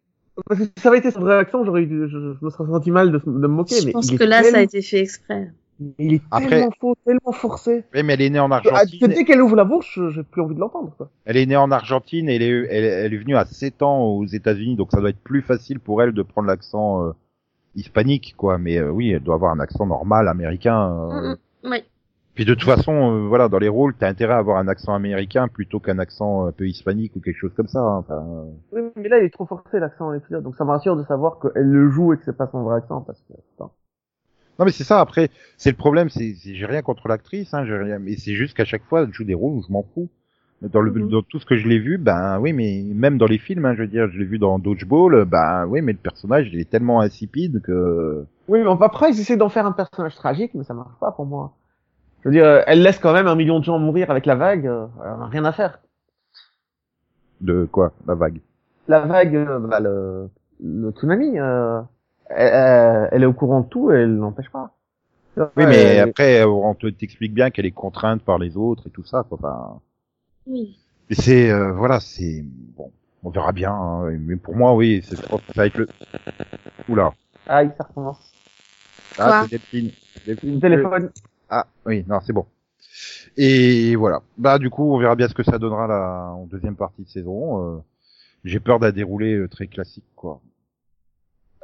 Parce 0.46 0.60
que 0.60 0.64
si 0.66 0.72
ça 0.78 0.88
avait 0.88 0.98
été 0.98 1.10
son 1.10 1.20
vrai 1.20 1.36
accent, 1.36 1.64
j'aurais 1.64 1.82
eu, 1.82 2.08
je, 2.08 2.18
je 2.18 2.44
me 2.44 2.48
serais 2.50 2.66
senti 2.66 2.90
mal 2.90 3.12
de, 3.12 3.18
de 3.18 3.30
me 3.30 3.46
moquer. 3.48 3.78
je 3.80 3.86
mais 3.86 3.92
pense 3.92 4.10
est 4.10 4.16
que 4.16 4.24
là, 4.24 4.42
ça 4.42 4.56
a 4.56 4.60
été 4.62 4.80
fait 4.80 5.00
exprès. 5.00 5.52
Il 5.98 6.14
est 6.14 6.22
Après- 6.30 6.48
tellement 6.48 6.70
faux, 6.80 6.94
tellement 7.06 7.32
forcé. 7.32 7.84
ouais, 7.94 8.02
mais 8.02 8.12
elle 8.14 8.20
est 8.22 8.30
née 8.30 8.38
en 8.40 8.50
Ah, 8.50 8.56
Argentine. 8.56 9.08
dès 9.08 9.24
qu'elle 9.24 9.40
ouvre 9.40 9.56
la 9.56 9.64
bouche, 9.64 9.98
j'ai 10.10 10.22
plus 10.22 10.42
envie 10.42 10.54
de 10.54 10.60
l'entendre. 10.60 10.92
quoi. 10.96 11.10
Elle 11.24 11.36
est 11.38 11.46
née 11.46 11.56
en 11.56 11.70
Argentine 11.70 12.28
et 12.28 12.36
elle 12.36 12.42
est, 12.42 12.66
elle, 12.70 12.84
elle 12.84 13.14
est 13.14 13.18
venue 13.18 13.36
à 13.36 13.44
7 13.46 13.82
ans 13.82 14.02
aux 14.04 14.26
États-Unis, 14.26 14.76
donc 14.76 14.90
ça 14.92 15.00
doit 15.00 15.10
être 15.10 15.22
plus 15.22 15.42
facile 15.42 15.80
pour 15.80 16.02
elle 16.02 16.12
de 16.12 16.22
prendre 16.22 16.48
l'accent 16.48 17.06
euh, 17.06 17.12
hispanique, 17.76 18.34
quoi. 18.36 18.58
Mais 18.58 18.78
euh, 18.78 18.90
oui, 18.90 19.10
elle 19.10 19.22
doit 19.22 19.34
avoir 19.36 19.52
un 19.52 19.60
accent 19.60 19.86
normal 19.86 20.28
américain. 20.28 20.92
euh. 21.10 21.30
Mm, 21.30 21.32
mm. 21.68 21.70
Oui. 21.72 21.84
Puis 22.34 22.44
de 22.44 22.54
toute 22.54 22.64
façon, 22.64 22.92
euh, 22.92 23.26
voilà, 23.26 23.48
dans 23.48 23.58
les 23.58 23.68
rôles, 23.68 23.94
t'as 23.98 24.08
intérêt 24.08 24.34
à 24.34 24.38
avoir 24.38 24.58
un 24.58 24.68
accent 24.68 24.94
américain 24.94 25.48
plutôt 25.48 25.80
qu'un 25.80 25.98
accent 25.98 26.46
un 26.46 26.52
peu 26.52 26.66
hispanique 26.68 27.14
ou 27.16 27.20
quelque 27.20 27.36
chose 27.38 27.52
comme 27.56 27.66
ça. 27.68 27.80
hein. 27.80 27.98
Enfin, 27.98 28.24
euh, 28.24 28.44
Oui, 28.72 28.90
mais 28.96 29.08
là, 29.08 29.18
il 29.18 29.24
est 29.24 29.30
trop 29.30 29.46
forcé 29.46 29.78
l'accent 29.80 30.06
dans 30.06 30.12
l'épisode, 30.12 30.44
donc 30.44 30.56
ça 30.56 30.64
me 30.64 30.70
rassure 30.70 30.96
de 30.96 31.02
savoir 31.04 31.38
qu'elle 31.40 31.66
le 31.66 31.90
joue 31.90 32.12
et 32.12 32.16
que 32.18 32.24
c'est 32.24 32.36
pas 32.36 32.46
son 32.46 32.62
vrai 32.62 32.76
accent, 32.76 33.00
parce 33.02 33.20
que, 33.22 33.34
putain. 33.50 33.70
Non, 34.60 34.66
mais 34.66 34.72
c'est 34.72 34.84
ça. 34.84 35.00
Après, 35.00 35.30
c'est 35.56 35.70
le 35.70 35.76
problème. 35.76 36.10
C'est, 36.10 36.34
c'est- 36.34 36.54
j'ai 36.54 36.66
rien 36.66 36.82
contre 36.82 37.08
l'actrice, 37.08 37.52
hein, 37.54 37.64
j'ai 37.64 37.76
rien. 37.76 37.98
Mais 37.98 38.16
c'est 38.16 38.34
juste 38.34 38.54
qu'à 38.54 38.66
chaque 38.66 38.84
fois, 38.84 39.02
elle 39.02 39.12
joue 39.12 39.24
des 39.24 39.34
rôles 39.34 39.54
où 39.54 39.62
je 39.66 39.72
m'en 39.72 39.82
fous. 39.94 40.08
Dans, 40.60 40.82
le, 40.82 40.90
Mhm. 40.92 41.08
dans 41.08 41.22
tout 41.22 41.38
ce 41.40 41.46
que 41.46 41.56
je 41.56 41.66
l'ai 41.66 41.78
vu, 41.78 41.96
ben 41.96 42.38
oui, 42.38 42.52
mais 42.52 42.82
même 42.94 43.16
dans 43.16 43.24
les 43.24 43.38
films, 43.38 43.64
hein, 43.64 43.72
je 43.74 43.80
veux 43.80 43.88
dire, 43.88 44.10
je 44.10 44.18
l'ai 44.18 44.26
vu 44.26 44.38
dans 44.38 44.58
Dodgeball, 44.58 45.24
ben 45.24 45.64
oui, 45.66 45.80
mais 45.80 45.92
le 45.92 45.98
personnage, 45.98 46.50
il 46.52 46.60
est 46.60 46.68
tellement 46.68 47.00
insipide 47.00 47.62
que. 47.62 48.26
Oui, 48.48 48.60
mais 48.62 48.70
après, 48.82 49.10
ils 49.10 49.18
essaient 49.18 49.38
d'en 49.38 49.48
faire 49.48 49.64
un 49.64 49.72
personnage 49.72 50.14
tragique, 50.16 50.52
mais 50.54 50.64
ça 50.64 50.74
marche 50.74 50.92
pas 51.00 51.12
pour 51.12 51.24
moi. 51.24 51.54
Je 52.22 52.28
veux 52.28 52.34
dire, 52.34 52.44
euh, 52.44 52.60
elle 52.66 52.82
laisse 52.82 52.98
quand 52.98 53.14
même 53.14 53.26
un 53.26 53.36
million 53.36 53.58
de 53.58 53.64
gens 53.64 53.78
mourir 53.78 54.10
avec 54.10 54.26
la 54.26 54.34
vague, 54.34 54.66
euh, 54.66 54.84
elle 55.02 55.12
en 55.12 55.22
a 55.22 55.26
rien 55.28 55.46
à 55.46 55.52
faire. 55.52 55.78
De 57.40 57.64
quoi 57.72 57.92
La 58.06 58.14
vague? 58.14 58.40
La 58.86 59.00
vague, 59.00 59.36
euh, 59.36 59.58
bah, 59.60 59.80
le, 59.80 60.28
le 60.62 60.90
tsunami, 60.90 61.38
euh, 61.38 61.80
elle, 62.30 62.52
elle- 62.54 63.08
elle 63.12 63.22
est 63.22 63.26
au 63.26 63.32
courant 63.32 63.60
de 63.62 63.68
tout 63.68 63.92
et 63.92 63.96
elle 63.96 64.16
l'empêche 64.16 64.50
pas. 64.50 64.74
Oui, 65.36 65.44
Ouais, 65.56 65.66
mais 65.66 65.76
elle- 65.76 66.08
après, 66.08 66.44
on 66.44 66.74
te 66.74 66.86
t'explique 66.88 67.32
bien 67.34 67.50
qu'elle 67.50 67.66
est 67.66 67.70
contrainte 67.70 68.22
par 68.22 68.38
les 68.38 68.56
autres 68.56 68.86
et 68.88 68.90
tout 68.90 69.04
ça, 69.04 69.24
quoi. 69.28 69.38
Enfin, 69.40 69.80
Oui. 70.46 70.76
c'est 71.10 71.50
euh, 71.50 71.72
voilà, 71.72 72.00
c'est 72.00 72.42
bon, 72.44 72.90
on 73.22 73.30
verra 73.30 73.52
bien. 73.52 73.72
hein, 73.72 74.10
mais 74.18 74.36
pour 74.36 74.54
moi, 74.56 74.74
oui, 74.74 75.02
c'est 75.04 75.16
je 75.16 75.22
pense 75.26 75.40
que 75.42 75.52
ça 75.54 75.62
va 75.62 75.66
être 75.66 75.78
le. 75.78 75.88
Oula. 76.88 77.12
Aïe, 77.46 77.70
ça 77.78 77.84
recommence. 77.84 78.32
Ah, 79.18 79.42
c'est 79.44 79.50
Delphine. 79.50 79.90
Delphine. 80.26 80.54
Le 80.54 80.60
téléphone. 80.60 81.10
Ah, 81.48 81.66
oui, 81.86 82.04
non, 82.08 82.20
c'est 82.20 82.32
bon. 82.32 82.46
Et 83.36 83.96
voilà. 83.96 84.22
Bah, 84.38 84.58
du 84.58 84.70
coup, 84.70 84.94
on 84.94 84.98
verra 84.98 85.14
bien 85.16 85.28
ce 85.28 85.34
que 85.34 85.42
ça 85.42 85.58
donnera 85.58 85.86
là, 85.86 86.32
en 86.32 86.46
deuxième 86.46 86.76
partie 86.76 87.02
de 87.02 87.08
saison. 87.08 87.76
Euh, 87.76 87.80
J'ai 88.44 88.60
peur 88.60 88.78
d'un 88.78 88.90
déroulé 88.92 89.34
euh, 89.34 89.48
très 89.48 89.66
classique, 89.66 90.04
quoi. 90.16 90.40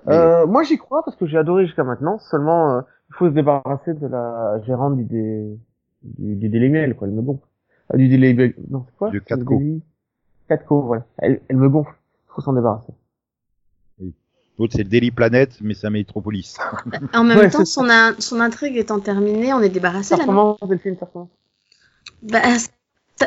Mais- 0.07 0.15
Euh, 0.15 0.47
moi, 0.47 0.63
j'y 0.63 0.79
crois 0.79 1.03
parce 1.05 1.17
que 1.17 1.27
j'ai 1.27 1.37
adoré 1.39 1.67
jusqu'à 1.67 1.85
maintenant. 1.85 2.19
Seulement, 2.19 2.77
euh, 2.77 2.81
il 3.11 3.15
faut 3.17 3.27
se 3.29 3.33
débarrasser 3.35 3.95
de 3.95 4.07
la 4.07 4.61
gérante 4.63 4.97
du, 4.97 5.05
dé... 5.05 5.59
du, 6.03 6.37
du 6.37 6.49
Daily 6.49 6.69
Mail, 6.69 6.95
quoi. 6.95 7.09
Elle 7.09 7.15
me 7.15 7.23
gonfle. 7.23 7.43
Ah, 7.93 7.97
du 7.97 8.09
Daily 8.09 8.35
Mail. 8.35 8.55
Non, 8.71 8.85
c'est 8.89 8.97
quoi 8.97 9.11
Du 9.11 9.17
Le 9.19 9.21
Catco. 9.25 9.59
Daily- 9.59 9.83
Catco, 10.49 10.83
voilà. 10.83 11.05
Elle, 11.19 11.41
elle 11.49 11.57
me 11.57 11.69
gonfle. 11.69 11.93
Il 12.29 12.33
faut 12.35 12.41
s'en 12.41 12.53
débarrasser. 12.53 12.93
L'autre, 14.59 14.73
c'est 14.75 14.85
le 14.85 14.89
Daily 14.89 15.11
Planet, 15.11 15.59
mais 15.61 15.75
c'est 15.75 15.87
un 15.87 15.91
Métropolis. 15.91 16.57
En 17.13 17.25
même 17.25 17.37
Ouais, 17.39 17.51
temps, 17.51 17.65
son, 17.67 17.91
in- 17.91 18.15
son 18.19 18.41
intrigue 18.41 18.77
étant 18.79 19.01
terminée, 19.01 19.53
on 19.53 19.61
est 19.61 19.69
débarrassé 19.69 20.17
là. 20.17 20.25
non? 20.25 20.53
Recommence, 20.55 20.69
Delphine, 20.71 20.97
ça. 20.99 21.07
Bah, 22.23 22.39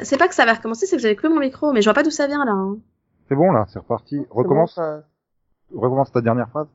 c'est 0.02 0.18
pas 0.18 0.28
que 0.28 0.34
ça 0.34 0.46
va 0.46 0.54
recommencer, 0.54 0.88
c'est 0.88 0.96
que 0.96 1.02
j'avais 1.04 1.16
coupé 1.16 1.30
mon 1.30 1.40
micro, 1.40 1.72
mais 1.72 1.82
je 1.82 1.86
vois 1.88 1.94
pas 1.94 2.02
d'où 2.02 2.10
ça 2.10 2.26
vient 2.26 2.44
là. 2.46 2.52
Hein. 2.54 2.78
c'est 3.28 3.36
bon, 3.36 3.52
là, 3.52 3.66
c'est 3.70 3.78
reparti. 3.78 4.26
Recommence, 4.32 4.76
bon, 4.76 4.82
ça- 4.82 5.04
recommence 5.74 6.12
ta 6.12 6.22
dernière 6.22 6.50
phrase. 6.50 6.68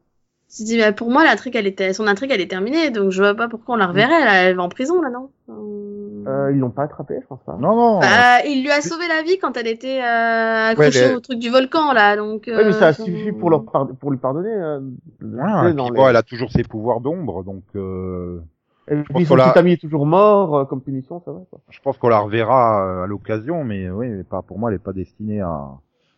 Je 0.57 0.63
dis, 0.65 0.79
bah, 0.79 0.93
pour 0.93 1.11
moi, 1.11 1.25
l'intrigue, 1.25 1.57
elle 1.57 1.67
était, 1.67 1.93
son 1.95 2.07
intrigue, 2.07 2.31
elle 2.33 2.41
est 2.41 2.47
terminée, 2.49 2.91
donc 2.91 3.11
je 3.11 3.21
vois 3.23 3.35
pas 3.35 3.49
pourquoi 3.49 3.75
on 3.75 3.79
la 3.79 3.87
reverrait. 3.87 4.25
Là, 4.25 4.35
elle 4.45 4.57
va 4.57 4.63
en 4.63 4.69
prison 4.69 5.01
là, 5.03 5.11
non? 5.11 5.31
Euh, 5.49 6.25
Euh, 6.27 6.53
ils 6.53 6.59
l'ont 6.59 6.71
pas 6.71 6.85
attrapé, 6.85 7.19
je 7.21 7.27
pense 7.27 7.43
pas. 7.45 7.57
Non, 7.61 7.75
non. 7.77 8.01
Bah, 8.01 8.45
il 8.47 8.63
lui 8.63 8.71
a 8.71 8.81
sauvé 8.81 9.09
la 9.09 9.23
vie 9.23 9.39
quand 9.39 9.57
elle 9.57 9.67
était 9.67 10.01
euh, 10.03 10.71
accrochée 10.71 11.01
Ouais, 11.01 11.09
mais- 11.09 11.15
au 11.17 11.21
truc 11.21 11.39
du 11.39 11.51
volcan 11.51 11.93
là, 11.93 12.17
donc. 12.17 12.45
Oui, 12.47 12.63
mais 12.65 12.73
ça 12.73 12.87
euh, 12.87 12.89
a 12.89 12.93
suffi 12.93 13.33
pour, 13.33 13.51
leur 13.51 13.65
par- 13.65 13.89
pour 13.89 14.11
lui 14.11 14.19
pardonner. 14.19 14.55
Euh, 14.55 14.81
tu 15.21 15.27
sais, 15.27 15.71
et 15.71 15.75
dans 15.75 15.85
puis, 15.87 15.95
les- 15.95 16.01
bon, 16.01 16.09
elle 16.09 16.17
a 16.17 16.23
toujours 16.23 16.51
ses 16.51 16.63
pouvoirs 16.63 17.01
d'ombre, 17.01 17.43
donc 17.45 17.63
euh, 17.77 18.41
Et 18.89 18.97
pense 18.97 19.17
puis 19.17 19.27
son 19.27 19.37
petit 19.37 19.59
ami 19.59 19.73
est 19.73 19.81
toujours 19.81 20.07
mort, 20.07 20.57
euh, 20.57 20.65
comme 20.67 20.81
punition, 20.83 21.21
ça 21.25 21.33
va, 21.33 21.41
quoi. 21.51 21.59
je 21.69 21.81
pense 21.81 21.99
qu'on 21.99 22.09
la 22.09 22.21
reverra 22.21 22.87
euh, 22.87 23.05
à 23.05 23.07
l'occasion, 23.07 23.65
mais 23.65 23.91
oui, 23.91 24.09
mais 24.09 24.25
pas 24.25 24.41
pour 24.43 24.59
moi, 24.59 24.71
elle 24.71 24.77
est 24.77 24.79
pas 24.85 24.93
destinée 24.95 25.41
à. 25.41 25.69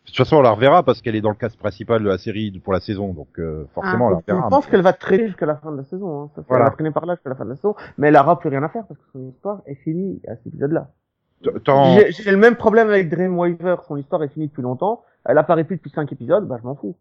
De 0.07 0.11
toute 0.11 0.17
façon, 0.17 0.37
on 0.37 0.41
la 0.41 0.51
reverra 0.51 0.83
parce 0.83 1.01
qu'elle 1.01 1.15
est 1.15 1.21
dans 1.21 1.29
le 1.29 1.35
cast 1.35 1.57
principal 1.59 2.01
de 2.01 2.07
la 2.07 2.17
série 2.17 2.49
pour 2.63 2.71
la 2.73 2.79
saison, 2.79 3.13
donc 3.13 3.27
euh, 3.39 3.65
forcément, 3.75 4.07
Ah. 4.07 4.11
on 4.11 4.15
la 4.15 4.21
Je 4.27 4.31
reverra. 4.31 4.49
pense 4.49 4.65
qu'elle 4.65 4.81
va 4.81 4.93
traîner 4.93 5.27
jusqu'à 5.27 5.45
la 5.45 5.57
fin 5.57 5.71
de 5.71 5.77
la 5.77 5.83
saison. 5.83 6.21
Hein. 6.23 6.29
Ça 6.33 6.41
fait- 6.41 6.47
Voilà. 6.47 6.63
Elle 6.65 6.69
va 6.69 6.75
traîner 6.75 6.91
par 6.91 7.05
là 7.05 7.15
jusqu'à 7.15 7.29
la 7.29 7.35
fin 7.35 7.43
de 7.43 7.49
la 7.49 7.55
saison, 7.57 7.75
mais 7.97 8.07
elle 8.07 8.15
aura 8.15 8.39
plus 8.39 8.49
rien 8.49 8.63
à 8.63 8.69
faire 8.69 8.85
parce 8.87 8.99
que 8.99 9.05
son 9.11 9.27
histoire 9.29 9.61
est 9.65 9.75
finie 9.75 10.21
à 10.27 10.35
cet 10.37 10.47
épisode-là. 10.47 10.87
J'ai 11.43 12.31
le 12.31 12.37
même 12.37 12.55
problème 12.55 12.87
avec 12.89 13.09
Dreamweaver, 13.09 13.75
son 13.87 13.97
histoire 13.97 14.23
est 14.23 14.29
finie 14.29 14.47
depuis 14.47 14.61
longtemps, 14.63 15.03
elle 15.25 15.37
apparaît 15.37 15.65
plus 15.65 15.75
depuis 15.75 15.91
cinq 15.91 16.11
épisodes, 16.11 16.47
bah 16.47 16.57
je 16.61 16.65
m'en 16.65 16.75
fous. 16.75 16.95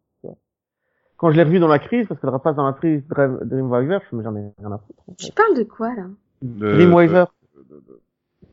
Quand 1.17 1.31
je 1.31 1.37
l'ai 1.37 1.45
revue 1.45 1.61
dans 1.61 1.69
la 1.69 1.79
crise, 1.79 2.07
parce 2.09 2.21
qu'elle 2.21 2.29
repasse 2.29 2.57
dans 2.57 2.67
la 2.67 2.75
crise 2.75 3.03
Dream- 3.09 3.39
Dreamweaver, 3.43 4.01
je 4.11 4.17
me 4.17 4.23
j'en 4.23 4.37
ai 4.37 4.53
rien 4.59 4.73
à 4.73 4.77
foutre. 4.79 5.03
en 5.09 5.13
fait. 5.13 5.17
Tu 5.17 5.33
parles 5.33 5.57
de 5.57 5.63
quoi 5.63 5.95
là? 5.95 6.03
De- 6.43 6.73
Dreamweaver. 6.75 7.25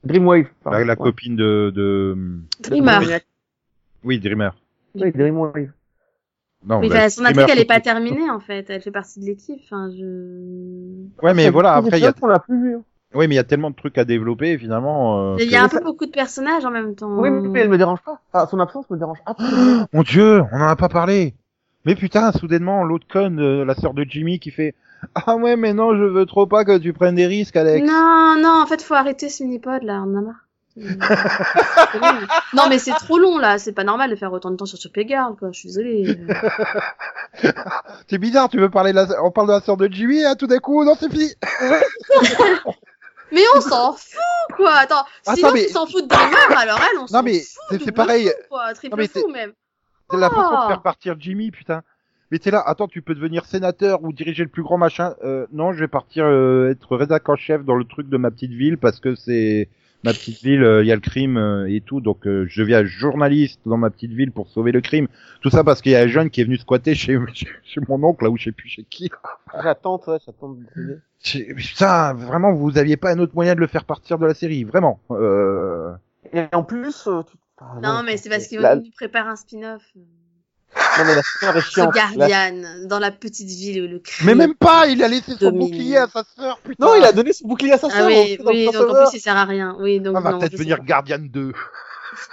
Dreamwave. 0.03 0.45
pardon. 0.63 0.79
La, 0.79 0.85
la 0.85 0.93
Ouais. 0.93 0.97
copine 0.97 1.35
de, 1.35 1.71
de... 1.75 2.17
Dreamer. 2.61 2.99
Oui, 4.03 4.19
Dreamer. 4.19 4.51
Oui, 4.95 5.11
Dreamwave. 5.11 5.69
Non, 6.65 6.79
Oui, 6.79 6.89
bah, 6.89 7.09
son 7.09 7.25
intrigue, 7.25 7.47
elle 7.49 7.59
est 7.59 7.65
pas 7.65 7.81
terminée 7.81 8.29
en 8.29 8.39
fait. 8.39 8.69
Elle 8.69 8.81
fait 8.81 8.91
partie 8.91 9.19
de 9.19 9.25
l'équipe. 9.25 9.59
Enfin, 9.65 9.89
je. 9.91 11.23
Ouais, 11.25 11.33
mais 11.33 11.49
voilà, 11.49 11.73
après, 11.73 11.99
il 11.99 12.03
y 12.03 12.07
a, 12.07 12.13
On 12.21 12.27
l'a 12.27 12.39
plus 12.39 12.61
vu. 12.61 12.75
hein. 12.75 12.83
oui, 13.15 13.27
mais 13.27 13.33
il 13.33 13.37
y 13.37 13.39
a 13.39 13.43
tellement 13.43 13.69
de 13.69 13.75
trucs 13.75 13.97
à 13.97 14.05
développer, 14.05 14.57
finalement. 14.57 15.33
euh, 15.33 15.35
Il 15.39 15.47
y 15.47 15.51
que- 15.51 15.55
a 15.55 15.63
un 15.63 15.67
peu 15.67 15.81
beaucoup 15.81 16.05
de 16.05 16.11
personnages 16.11 16.63
en 16.63 16.71
même 16.71 16.95
temps. 16.95 17.19
Oui, 17.19 17.29
mais 17.31 17.59
elle 17.61 17.69
me 17.69 17.77
dérange 17.77 18.01
pas. 18.01 18.21
Enfin, 18.31 18.47
son 18.47 18.59
absence 18.59 18.89
me 18.89 18.97
dérange 18.97 19.17
absolument. 19.25 19.87
Mon 19.93 20.03
dieu, 20.03 20.41
on 20.53 20.55
en 20.61 20.67
a 20.67 20.75
pas 20.77 20.89
parlé. 20.89 21.33
Mais 21.85 21.95
putain, 21.95 22.31
soudainement, 22.31 22.85
l'autre 22.85 23.07
conne, 23.11 23.41
euh, 23.41 23.65
la 23.65 23.75
sœur 23.75 23.93
de 23.93 24.05
Jimmy, 24.07 24.39
qui 24.39 24.51
fait 24.51 24.73
Ah 25.15 25.35
ouais, 25.35 25.57
mais 25.57 25.73
non, 25.73 25.97
je 25.97 26.03
veux 26.03 26.25
trop 26.25 26.47
pas 26.47 26.63
que 26.63 26.77
tu 26.77 26.93
prennes 26.93 27.15
des 27.15 27.27
risques, 27.27 27.57
Alex. 27.57 27.85
Non, 27.85 28.35
non, 28.41 28.61
en 28.63 28.65
fait, 28.67 28.81
faut 28.81 28.93
arrêter 28.93 29.27
ce 29.27 29.43
mini-pod 29.43 29.83
là, 29.83 30.01
on 30.07 30.13
en 30.13 30.19
a 30.19 30.21
marre. 30.21 30.47
Long. 30.75 30.97
non, 32.55 32.63
mais 32.69 32.79
c'est 32.79 32.91
trop 32.93 33.19
long 33.19 33.37
là, 33.37 33.57
c'est 33.59 33.73
pas 33.73 33.83
normal 33.83 34.09
de 34.09 34.15
faire 34.15 34.31
autant 34.33 34.49
de 34.51 34.55
temps 34.55 34.65
sur 34.65 34.77
Girl, 34.95 35.35
quoi. 35.37 35.51
Je 35.51 35.59
suis 35.59 35.67
désolée. 35.69 36.17
C'est 38.07 38.17
bizarre, 38.19 38.47
tu 38.49 38.59
veux 38.59 38.69
parler 38.69 38.91
de 38.91 38.97
la... 38.97 39.23
On 39.23 39.31
parle 39.31 39.47
de 39.47 39.53
la 39.53 39.59
sœur 39.59 39.75
de 39.77 39.87
Jimmy, 39.91 40.23
hein, 40.23 40.35
tout 40.35 40.45
d'un 40.47 40.59
coup, 40.59 40.83
non, 40.85 40.93
c'est 40.99 41.09
fini. 41.11 41.31
Mais 43.31 43.41
on 43.55 43.61
s'en 43.61 43.93
fout, 43.93 44.55
quoi. 44.55 44.71
Attends, 44.75 45.03
Attends, 45.25 45.35
sinon 45.35 45.51
mais- 45.53 45.65
tu 45.65 45.71
s'en 45.73 45.87
fous 45.87 46.01
de 46.01 46.07
Dreamer, 46.07 46.57
alors 46.57 46.79
elle, 46.91 46.99
on 46.99 47.07
s'en 47.07 47.17
Non, 47.17 47.23
mais 47.23 47.39
fout. 47.69 47.81
c'est- 47.83 47.91
pareil. 47.91 48.27
fou, 48.27 48.31
quoi. 48.49 48.73
Triple 48.75 48.95
Non, 48.95 49.01
mais 49.01 49.07
fou 49.07 49.27
même. 49.29 49.53
C'est 50.11 50.17
la 50.17 50.29
façon 50.29 50.41
de 50.51 50.57
Oh. 50.65 50.67
faire 50.67 50.81
partir 50.83 51.15
Jimmy, 51.19 51.49
putain. 51.49 51.81
Mais 52.29 52.37
t'es 52.37 52.51
là, 52.51 52.61
attends, 52.65 52.87
tu 52.87 53.01
peux 53.01 53.15
devenir 53.15 53.45
sénateur 53.45 54.03
ou 54.03 54.13
diriger 54.13 54.43
le 54.43 54.49
plus 54.49 54.61
grand 54.63 54.77
machin. 54.77 55.15
Euh, 55.23 55.47
non, 55.51 55.71
je 55.73 55.79
vais 55.79 55.87
partir 55.87 56.25
euh, 56.25 56.69
être 56.71 56.95
rédacteur 56.95 57.33
en 57.33 57.37
chef 57.37 57.63
dans 57.65 57.75
le 57.75 57.85
truc 57.85 58.07
de 58.09 58.17
ma 58.17 58.29
petite 58.29 58.51
ville 58.51 58.77
parce 58.77 58.99
que 58.99 59.15
c'est 59.15 59.69
ma 60.03 60.11
petite 60.11 60.41
ville, 60.41 60.79
il 60.81 60.87
y 60.87 60.91
a 60.91 60.95
le 60.95 61.01
crime 61.01 61.37
euh, 61.37 61.69
et 61.69 61.81
tout, 61.81 62.01
donc 62.01 62.27
euh, 62.27 62.45
je 62.47 62.61
deviens 62.61 62.83
journaliste 62.83 63.61
dans 63.65 63.77
ma 63.77 63.89
petite 63.89 64.11
ville 64.11 64.31
pour 64.31 64.49
sauver 64.49 64.71
le 64.71 64.81
crime. 64.81 65.07
Tout 65.41 65.49
ça 65.49 65.63
parce 65.63 65.81
qu'il 65.81 65.91
y 65.91 65.95
a 65.95 66.01
un 66.01 66.07
jeune 66.07 66.29
qui 66.29 66.41
est 66.41 66.43
venu 66.43 66.57
squatter 66.57 66.95
chez, 66.95 67.17
chez, 67.33 67.47
chez 67.63 67.81
mon 67.87 68.03
oncle 68.03 68.23
là 68.23 68.29
ou 68.29 68.37
je 68.37 68.45
sais 68.45 68.51
plus 68.51 68.69
chez 68.69 68.83
qui. 68.89 69.09
J'attends, 69.61 70.01
ouais, 70.07 70.17
j'attends 70.25 70.49
de 70.49 70.99
Putain, 71.23 72.13
vraiment, 72.13 72.53
vous 72.53 72.77
aviez 72.77 72.97
pas 72.97 73.11
un 73.11 73.19
autre 73.19 73.33
moyen 73.33 73.55
de 73.55 73.61
le 73.61 73.67
faire 73.67 73.85
partir 73.85 74.19
de 74.19 74.25
la 74.25 74.33
série, 74.33 74.65
vraiment. 74.65 74.99
Euh... 75.11 75.93
Et 76.33 76.43
en 76.51 76.63
plus, 76.63 77.07
euh, 77.07 77.21
tu... 77.23 77.37
ah, 77.59 77.77
Non, 77.81 78.03
mais 78.03 78.17
c'est 78.17 78.29
parce 78.29 78.47
qu'ils 78.47 78.59
la... 78.59 78.75
nous 78.75 78.91
préparent 78.91 79.29
un 79.29 79.37
spin-off. 79.37 79.81
Non, 80.97 81.05
mais 81.05 81.15
la 81.15 81.21
sœur 81.39 81.57
est 81.57 81.61
chiante. 81.61 81.95
La- 81.95 82.27
Guardian, 82.27 82.87
dans 82.87 82.99
la 82.99 83.11
petite 83.11 83.47
ville 83.49 83.83
où 83.83 83.87
le 83.87 83.99
crime. 83.99 84.27
Mais 84.27 84.35
même 84.35 84.53
pas, 84.55 84.87
il 84.87 85.03
a 85.03 85.07
laissé 85.07 85.31
son 85.33 85.37
Domine. 85.51 85.69
bouclier 85.69 85.97
à 85.97 86.07
sa 86.07 86.23
sœur, 86.23 86.59
putain. 86.63 86.85
Non, 86.85 86.95
il 86.95 87.03
a 87.03 87.11
donné 87.11 87.33
son 87.33 87.47
bouclier 87.47 87.71
à 87.73 87.77
sa 87.77 87.87
Ah 87.87 87.97
sœur. 87.97 88.07
oui, 88.07 88.15
on 88.15 88.25
sait 88.25 88.49
oui, 88.49 88.65
dans 88.65 88.71
donc 88.79 88.89
en 88.89 89.05
plus 89.05 89.17
il 89.17 89.19
sert 89.21 89.35
à 89.37 89.45
rien. 89.45 89.75
Oui, 89.79 89.99
donc 89.99 90.15
Ah, 90.17 90.21
va 90.21 90.33
peut-être 90.37 90.55
venir. 90.57 90.83
Guardian 90.83 91.19
2. 91.19 91.51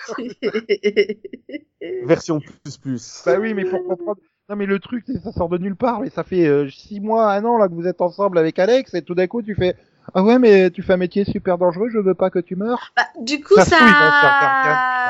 Version 2.05 2.41
plus 2.41 2.77
plus. 2.77 3.23
Bah 3.27 3.39
oui, 3.41 3.55
mais 3.55 3.65
pour 3.65 3.83
comprendre. 3.85 4.21
Non, 4.49 4.57
mais 4.57 4.67
le 4.67 4.79
truc, 4.81 5.05
c'est 5.07 5.21
ça 5.23 5.33
sort 5.33 5.49
de 5.49 5.59
nulle 5.59 5.77
part. 5.77 6.01
Mais 6.01 6.11
ça 6.11 6.25
fait 6.25 6.47
euh, 6.47 6.69
six 6.69 7.01
mois, 7.01 7.33
un 7.33 7.45
an 7.45 7.57
là 7.57 7.69
que 7.69 7.75
vous 7.75 7.87
êtes 7.87 8.01
ensemble 8.01 8.37
avec 8.39 8.59
Alex, 8.59 8.95
et 8.95 9.03
tout 9.03 9.15
d'un 9.15 9.27
coup, 9.27 9.43
tu 9.43 9.55
fais 9.55 9.77
ah 10.15 10.23
ouais, 10.23 10.39
mais 10.39 10.71
tu 10.71 10.83
fais 10.83 10.95
un 10.95 10.97
métier 10.99 11.25
super 11.25 11.59
dangereux. 11.59 11.89
Je 11.91 11.99
veux 11.99 12.15
pas 12.15 12.31
que 12.31 12.39
tu 12.39 12.57
meurs. 12.57 12.93
Bah, 12.97 13.09
du 13.21 13.41
coup, 13.43 13.55
Ça 13.55 13.65
ça, 13.65 13.79
fouille 13.79 13.93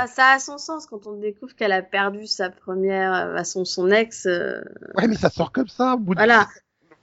ça 0.07 0.31
a 0.33 0.39
son 0.39 0.59
sens 0.59 0.87
quand 0.87 1.07
on 1.07 1.13
découvre 1.19 1.55
qu'elle 1.55 1.73
a 1.73 1.83
perdu 1.83 2.27
sa 2.27 2.51
première, 2.51 3.13
euh, 3.13 3.37
à 3.37 3.45
son, 3.45 3.65
son 3.65 3.91
ex. 3.91 4.27
euh, 4.27 4.61
Ouais, 4.97 5.09
mais 5.09 5.17
ça 5.17 5.31
sort 5.31 5.53
comme 5.53 5.69
ça. 5.69 5.95
Au 5.95 5.99
bout 5.99 6.15
de... 6.15 6.21
Voilà. 6.21 6.49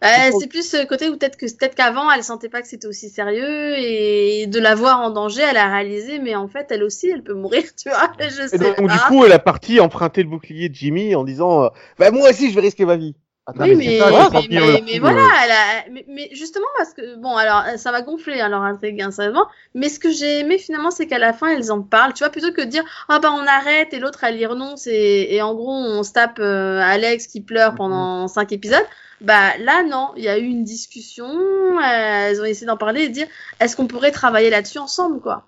Euh, 0.04 0.32
faut- 0.32 0.40
c'est 0.40 0.48
plus 0.48 0.70
ce 0.70 0.86
côté 0.86 1.10
où 1.10 1.18
peut-être 1.18 1.38
que 1.38 1.48
peut-être 1.48 1.74
qu'avant 1.74 2.12
elle 2.12 2.24
sentait 2.24 2.50
pas 2.50 2.62
que 2.62 2.68
c'était 2.68 2.86
aussi 2.88 3.10
sérieux 3.10 3.74
et 3.80 4.46
de 4.46 4.60
la 4.60 4.76
voir 4.76 5.02
en 5.02 5.10
danger, 5.10 5.42
elle 5.42 5.58
a 5.58 5.70
réalisé 5.70 6.20
mais 6.20 6.36
en 6.36 6.48
fait 6.48 6.68
elle 6.72 6.84
aussi 6.84 7.10
elle 7.10 7.24
peut 7.24 7.34
mourir, 7.34 7.64
tu 7.76 7.90
vois. 7.90 8.12
Je 8.20 8.48
Et 8.52 8.58
sais 8.58 8.76
donc, 8.76 8.80
du 8.90 9.00
coup, 9.00 9.26
elle 9.26 9.32
a 9.32 9.40
parti 9.40 9.80
emprunter 9.80 10.24
le 10.24 10.30
bouclier 10.30 10.70
de 10.70 10.76
Jimmy 10.76 11.16
en 11.16 11.24
disant, 11.24 11.70
bah 12.00 12.12
moi 12.12 12.30
aussi, 12.30 12.50
je 12.50 12.56
vais 12.56 12.62
risquer 12.62 12.86
ma 12.86 12.96
vie. 12.98 13.16
Attends, 13.50 13.64
oui, 13.64 13.76
mais 13.76 13.86
mais, 13.86 14.00
ça, 14.00 14.30
mais, 14.34 14.48
mais, 14.50 14.84
mais 14.86 14.94
coup, 14.96 15.00
voilà, 15.00 15.22
euh. 15.22 15.44
elle 15.44 15.52
a, 15.52 16.02
mais, 16.10 16.30
justement 16.34 16.68
parce 16.78 16.94
que 16.94 17.16
bon, 17.16 17.34
alors 17.36 17.64
ça 17.78 17.94
va 17.94 18.02
gonfler 18.02 18.36
leur 18.36 18.62
intrigue, 18.62 19.02
hein, 19.02 19.10
sérieusement. 19.12 19.48
Mais 19.74 19.88
ce 19.88 20.00
que 20.00 20.12
j'ai 20.12 20.40
aimé 20.40 20.58
finalement, 20.58 20.92
c'est 20.92 21.08
qu'à 21.08 21.18
la 21.18 21.32
fin, 21.32 21.48
elles 21.48 21.72
en 21.72 21.82
parlent. 21.82 22.14
Tu 22.14 22.26
vois, 22.26 22.30
plutôt 22.30 22.52
que 22.52 22.60
de 22.60 22.66
dire 22.66 22.84
ah 23.08 23.20
bah 23.20 23.32
on 23.34 23.48
arrête 23.48 23.94
et 23.94 24.00
l'autre 24.00 24.24
elle 24.26 24.38
y 24.38 24.46
renonce 24.46 24.86
et, 24.88 25.28
et 25.32 25.42
en 25.42 25.56
gros 25.56 25.72
on 25.72 26.04
se 26.04 26.12
tape 26.12 26.40
euh, 26.40 26.82
Alex 26.82 27.28
qui 27.28 27.40
pleure 27.40 27.76
pendant 27.76 28.28
cinq 28.28 28.52
épisodes. 28.52 28.86
Bah 29.22 29.58
là 29.60 29.82
non, 29.84 30.12
il 30.18 30.24
y 30.24 30.30
a 30.30 30.38
eu 30.38 30.46
une 30.46 30.66
discussion, 30.66 31.26
euh, 31.26 32.30
elles 32.30 32.42
ont 32.42 32.46
essayé 32.46 32.68
d'en 32.68 32.78
parler 32.78 33.04
et 33.04 33.08
de 33.08 33.14
dire 33.14 33.28
est-ce 33.62 33.78
qu'on 33.78 33.88
pourrait 33.88 34.12
travailler 34.12 34.50
là-dessus 34.50 34.80
ensemble 34.80 35.22
quoi? 35.22 35.46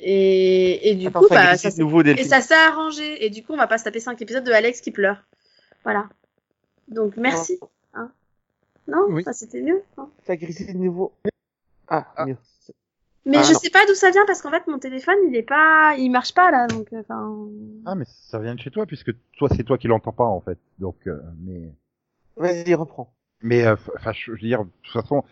Et, 0.00 0.90
et 0.90 0.94
du 0.96 1.06
Attends, 1.06 1.20
coup 1.20 1.28
ça 1.28 1.34
bah 1.34 1.56
ça, 1.56 1.68
nouveau 1.78 2.02
et 2.02 2.16
film. 2.16 2.28
ça 2.28 2.40
s'est 2.40 2.54
arrangé. 2.54 3.24
Et 3.24 3.30
du 3.30 3.44
coup, 3.44 3.52
on 3.52 3.56
va 3.56 3.66
pas 3.66 3.78
se 3.78 3.84
taper 3.84 4.00
cinq 4.00 4.20
épisodes 4.20 4.42
de 4.42 4.50
Alex 4.52 4.80
qui 4.80 4.90
pleure. 4.90 5.18
Voilà. 5.84 6.06
Donc, 6.90 7.16
merci. 7.16 7.58
Hein 7.94 8.10
non 8.88 9.06
Oui. 9.08 9.22
Ça, 9.24 9.32
c'était 9.32 9.62
mieux. 9.62 9.82
hein 9.98 10.08
C'est 10.24 10.32
agressif 10.32 10.66
de 10.72 10.78
nouveau. 10.78 11.12
Ah, 11.88 12.06
Ah. 12.16 12.26
mieux. 12.26 12.36
Mais 13.26 13.36
Ah, 13.36 13.42
je 13.42 13.52
non. 13.52 13.58
sais 13.58 13.70
pas 13.70 13.84
d'où 13.86 13.94
ça 13.94 14.10
vient 14.10 14.24
parce 14.26 14.40
qu'en 14.42 14.50
fait, 14.50 14.66
mon 14.66 14.78
téléphone, 14.78 15.16
il 15.28 15.36
est 15.36 15.42
pas, 15.42 15.94
il 15.98 16.08
marche 16.10 16.32
pas 16.34 16.50
là. 16.50 16.66
Donc, 16.68 16.92
euh, 16.92 17.00
enfin. 17.00 17.48
Ah, 17.84 17.94
mais 17.94 18.06
ça 18.06 18.38
vient 18.38 18.54
de 18.54 18.60
chez 18.60 18.70
toi 18.70 18.86
puisque 18.86 19.12
toi, 19.36 19.48
c'est 19.54 19.62
toi 19.62 19.76
qui 19.78 19.88
l'entends 19.88 20.12
pas 20.12 20.24
en 20.24 20.40
fait. 20.40 20.58
Donc, 20.78 20.96
euh, 21.06 21.20
mais, 21.38 21.70
Vas-y, 22.36 22.74
reprends. 22.74 23.12
mais, 23.42 23.66
euh, 23.66 23.76
enfin, 23.96 24.12
je 24.12 24.30
veux 24.32 24.38
dire, 24.38 24.64
de 24.64 24.70
toute 24.82 24.92
façon. 24.92 25.24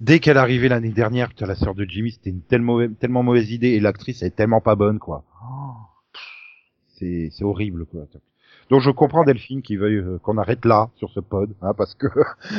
Dès 0.00 0.18
qu'elle 0.18 0.36
est 0.36 0.40
arrivée 0.40 0.68
l'année 0.68 0.90
dernière, 0.90 1.28
putain, 1.28 1.46
la 1.46 1.54
sœur 1.54 1.74
de 1.74 1.84
Jimmy, 1.84 2.10
c'était 2.12 2.30
une 2.30 2.40
telle 2.42 2.62
mauvaise, 2.62 2.90
tellement 2.98 3.22
mauvaise 3.22 3.52
idée 3.52 3.68
et 3.70 3.80
l'actrice 3.80 4.22
elle 4.22 4.28
est 4.28 4.30
tellement 4.36 4.60
pas 4.60 4.74
bonne, 4.74 4.98
quoi. 4.98 5.22
Oh, 5.40 5.74
c'est, 6.88 7.28
c'est 7.30 7.44
horrible, 7.44 7.86
quoi. 7.86 8.06
Donc 8.70 8.80
je 8.80 8.90
comprends 8.90 9.24
Delphine 9.24 9.62
qui 9.62 9.76
veuille 9.76 9.96
euh, 9.96 10.18
qu'on 10.22 10.38
arrête 10.38 10.64
là 10.64 10.88
sur 10.96 11.10
ce 11.10 11.20
pod, 11.20 11.50
hein, 11.62 11.72
parce 11.76 11.94
que 11.94 12.06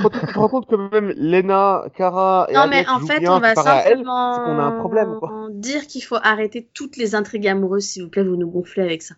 Quand 0.01 0.10
tu 0.10 0.20
te 0.20 0.38
rends 0.38 0.49
compte 0.49 0.68
que 0.68 0.76
même 0.76 1.14
Lena, 1.18 1.84
Cara 1.97 2.47
et 2.49 2.53
Non, 2.53 2.68
mais 2.68 2.88
en 2.88 2.99
fait, 2.99 3.28
on 3.28 3.39
va 3.39 3.49
elle, 3.49 3.56
simplement 3.56 4.34
c'est 4.36 4.41
qu'on 4.41 4.60
a 4.60 4.64
un 4.64 4.80
problème, 4.80 5.16
quoi. 5.20 5.32
dire 5.51 5.88
qu'il 5.88 6.03
faut 6.03 6.18
arrêter 6.22 6.70
toutes 6.74 6.97
les 6.97 7.16
intrigues 7.16 7.47
amoureuses, 7.47 7.86
s'il 7.86 8.03
vous 8.03 8.10
plaît. 8.10 8.24
Vous 8.24 8.36
nous 8.36 8.49
gonflez 8.49 8.84
avec 8.84 9.01
ça. 9.01 9.16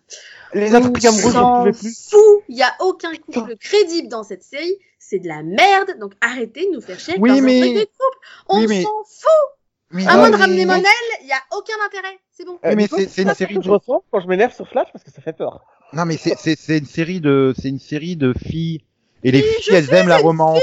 les 0.54 0.74
intrigues 0.74 1.06
amoureuses, 1.06 1.32
j'en 1.32 1.58
pouvais 1.58 1.72
plus. 1.72 2.08
fout. 2.10 2.20
Il 2.48 2.56
y 2.56 2.62
a 2.62 2.72
aucun 2.80 3.12
couple 3.32 3.56
crédible 3.56 4.08
dans 4.08 4.22
cette 4.22 4.42
série. 4.42 4.76
C'est 4.98 5.18
de 5.20 5.28
la 5.28 5.42
merde. 5.42 5.98
Donc 6.00 6.12
arrêtez 6.20 6.66
de 6.70 6.74
nous 6.74 6.80
faire 6.80 6.98
chier 6.98 7.14
avec 7.14 7.22
Oui, 7.22 7.30
leurs 7.30 7.40
mais- 7.42 7.58
intrigues 7.58 7.76
de 7.76 7.84
couple. 7.84 8.18
On 8.48 8.58
Oui, 8.60 8.66
mais- 8.68 8.82
s'en 8.82 8.88
fout. 9.04 9.54
Oui, 9.94 10.04
À 10.06 10.16
moins 10.18 10.28
de 10.30 10.36
ramener 10.36 10.66
Monel, 10.66 10.84
il 11.22 11.28
y 11.28 11.32
a 11.32 11.40
aucun 11.56 11.72
intérêt. 11.86 12.18
C'est 12.30 12.44
bon. 12.44 12.58
Oui, 12.62 12.74
mais 12.76 12.86
c'est- 12.88 13.22
une 13.22 13.32
série 13.32 13.54
que 13.54 13.60
de- 13.60 13.64
je 13.64 13.70
ressens 13.70 14.02
quand 14.10 14.20
je 14.20 14.26
m'énerve 14.28 14.52
sur 14.54 14.68
Flash 14.68 14.88
parce 14.92 15.02
que 15.02 15.10
ça 15.10 15.22
fait 15.22 15.32
peur. 15.32 15.64
Non 15.92 16.04
mais 16.04 16.16
c'est 16.16 16.36
c'est 16.38 16.56
c'est 16.58 16.78
une 16.78 16.86
série 16.86 17.20
de 17.20 17.54
c'est 17.58 17.68
une 17.68 17.78
série 17.80 18.16
de 18.16 18.32
filles 18.32 18.82
et 19.24 19.30
les 19.32 19.40
Oui, 19.42 19.48
filles 19.62 19.74
elles 19.74 19.92
aiment 19.94 20.08
la 20.08 20.18
romance. 20.18 20.60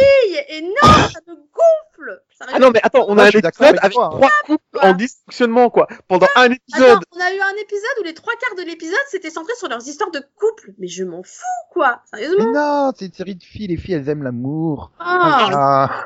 Et 0.50 0.62
non, 0.62 0.70
ça 0.84 1.20
me 1.28 1.34
gonfle. 1.36 2.22
Ça 2.38 2.46
Ah 2.54 2.60
non, 2.60 2.70
mais 2.72 2.80
attends, 2.84 3.06
on 3.10 3.18
a 3.18 3.24
un 3.24 3.28
épisode 3.28 3.46
avec 3.60 3.84
avec 3.84 3.94
toi, 3.94 4.06
hein. 4.06 4.10
trois 4.18 4.30
couples 4.46 4.80
en 4.82 4.94
dysfonctionnement, 4.94 5.70
quoi. 5.70 5.88
Pendant 6.08 6.28
un 6.36 6.44
Attends, 6.44 6.54
épisode. 6.54 7.00
on 7.14 7.20
a 7.20 7.34
eu 7.34 7.40
un 7.40 7.56
épisode 7.62 7.92
où 8.00 8.04
les 8.04 8.14
trois 8.14 8.34
quarts 8.40 8.56
de 8.58 8.62
l'épisode 8.70 8.98
c'était 9.10 9.30
centré 9.32 9.54
sur 9.58 9.68
leurs 9.68 9.86
histoires 9.88 10.12
de 10.12 10.20
couple. 10.36 10.74
Mais 10.78 10.88
je 10.88 11.04
m'en 11.04 11.24
fous, 11.24 11.42
quoi. 11.74 12.02
Mais 12.14 12.20
Sérieusement. 12.20 12.52
non, 12.54 12.92
c'est 12.98 13.06
une 13.08 13.14
série 13.14 13.36
de 13.36 13.44
filles, 13.44 13.68
les 13.68 13.78
filles 13.78 13.96
elles 13.96 14.08
aiment 14.10 14.24
l'amour. 14.24 14.92
Ah, 15.00 15.50
Ah. 15.52 16.06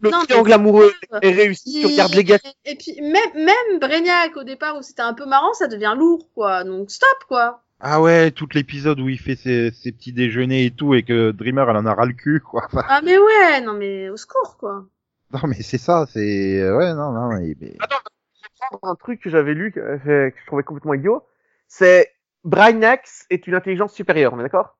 Le 0.00 0.10
Non, 0.10 0.24
triangle 0.24 0.52
amoureux 0.52 0.92
est 1.22 1.30
réussi. 1.32 1.80
Tu 1.80 1.86
regardes 1.86 2.14
les 2.14 2.24
gars. 2.24 2.38
Et, 2.64 2.72
et 2.72 2.76
puis 2.76 3.00
même 3.00 3.32
même 3.44 3.78
Brainiac 3.80 4.36
au 4.36 4.44
départ 4.44 4.76
où 4.76 4.82
c'était 4.82 5.02
un 5.02 5.14
peu 5.14 5.24
marrant, 5.26 5.52
ça 5.54 5.66
devient 5.68 5.94
lourd, 5.96 6.28
quoi. 6.34 6.64
Donc 6.64 6.90
stop, 6.90 7.08
quoi. 7.28 7.62
Ah 7.80 8.00
ouais, 8.00 8.30
tout 8.30 8.48
l'épisode 8.54 9.00
où 9.00 9.08
il 9.08 9.18
fait 9.18 9.36
ses, 9.36 9.70
ses 9.70 9.92
petits 9.92 10.12
déjeuners 10.12 10.64
et 10.66 10.70
tout 10.70 10.94
et 10.94 11.02
que 11.02 11.30
Dreamer 11.30 11.68
elle 11.68 11.76
en 11.76 11.86
a 11.86 11.94
ras 11.94 12.06
le 12.06 12.14
cul 12.14 12.40
quoi. 12.40 12.66
Ah 12.88 13.00
mais 13.04 13.18
ouais, 13.18 13.60
non 13.60 13.74
mais 13.74 14.08
au 14.08 14.16
secours, 14.16 14.56
quoi. 14.58 14.86
non 15.32 15.40
mais 15.48 15.60
c'est 15.62 15.78
ça, 15.78 16.06
c'est 16.10 16.70
ouais 16.72 16.94
non 16.94 17.12
non 17.12 17.28
mais, 17.34 17.54
mais- 17.60 17.76
un 18.82 18.94
truc 18.96 19.20
que 19.20 19.30
j'avais 19.30 19.54
lu 19.54 19.70
que, 19.72 19.80
euh, 19.80 20.30
que 20.30 20.36
je 20.40 20.46
trouvais 20.46 20.62
complètement 20.62 20.94
idiot, 20.94 21.24
c'est 21.68 22.10
Brainiax 22.44 23.26
est 23.30 23.46
une 23.46 23.54
intelligence 23.54 23.92
supérieure, 23.92 24.32
on 24.34 24.40
est 24.40 24.44
d'accord? 24.44 24.76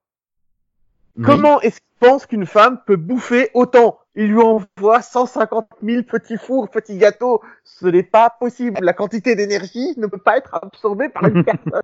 Comment 1.23 1.61
est-ce 1.63 1.81
qu'il 1.81 2.09
pense 2.09 2.27
qu'une 2.27 2.45
femme 2.47 2.81
peut 2.87 2.97
bouffer 2.97 3.51
autant? 3.55 3.99
Il 4.17 4.27
lui 4.33 4.41
envoie 4.41 5.01
150 5.01 5.67
000 5.83 6.03
petits 6.03 6.37
fours, 6.37 6.69
petits 6.69 6.99
gâteaux. 6.99 7.41
Ce 7.65 7.87
n'est 7.87 8.03
pas 8.03 8.29
possible. 8.29 8.79
La 8.83 8.93
quantité 8.93 9.35
d'énergie 9.35 9.95
ne 9.97 10.07
peut 10.07 10.19
pas 10.19 10.37
être 10.37 10.55
absorbée 10.55 11.09
par 11.09 11.25
une 11.25 11.43
personne. 11.45 11.81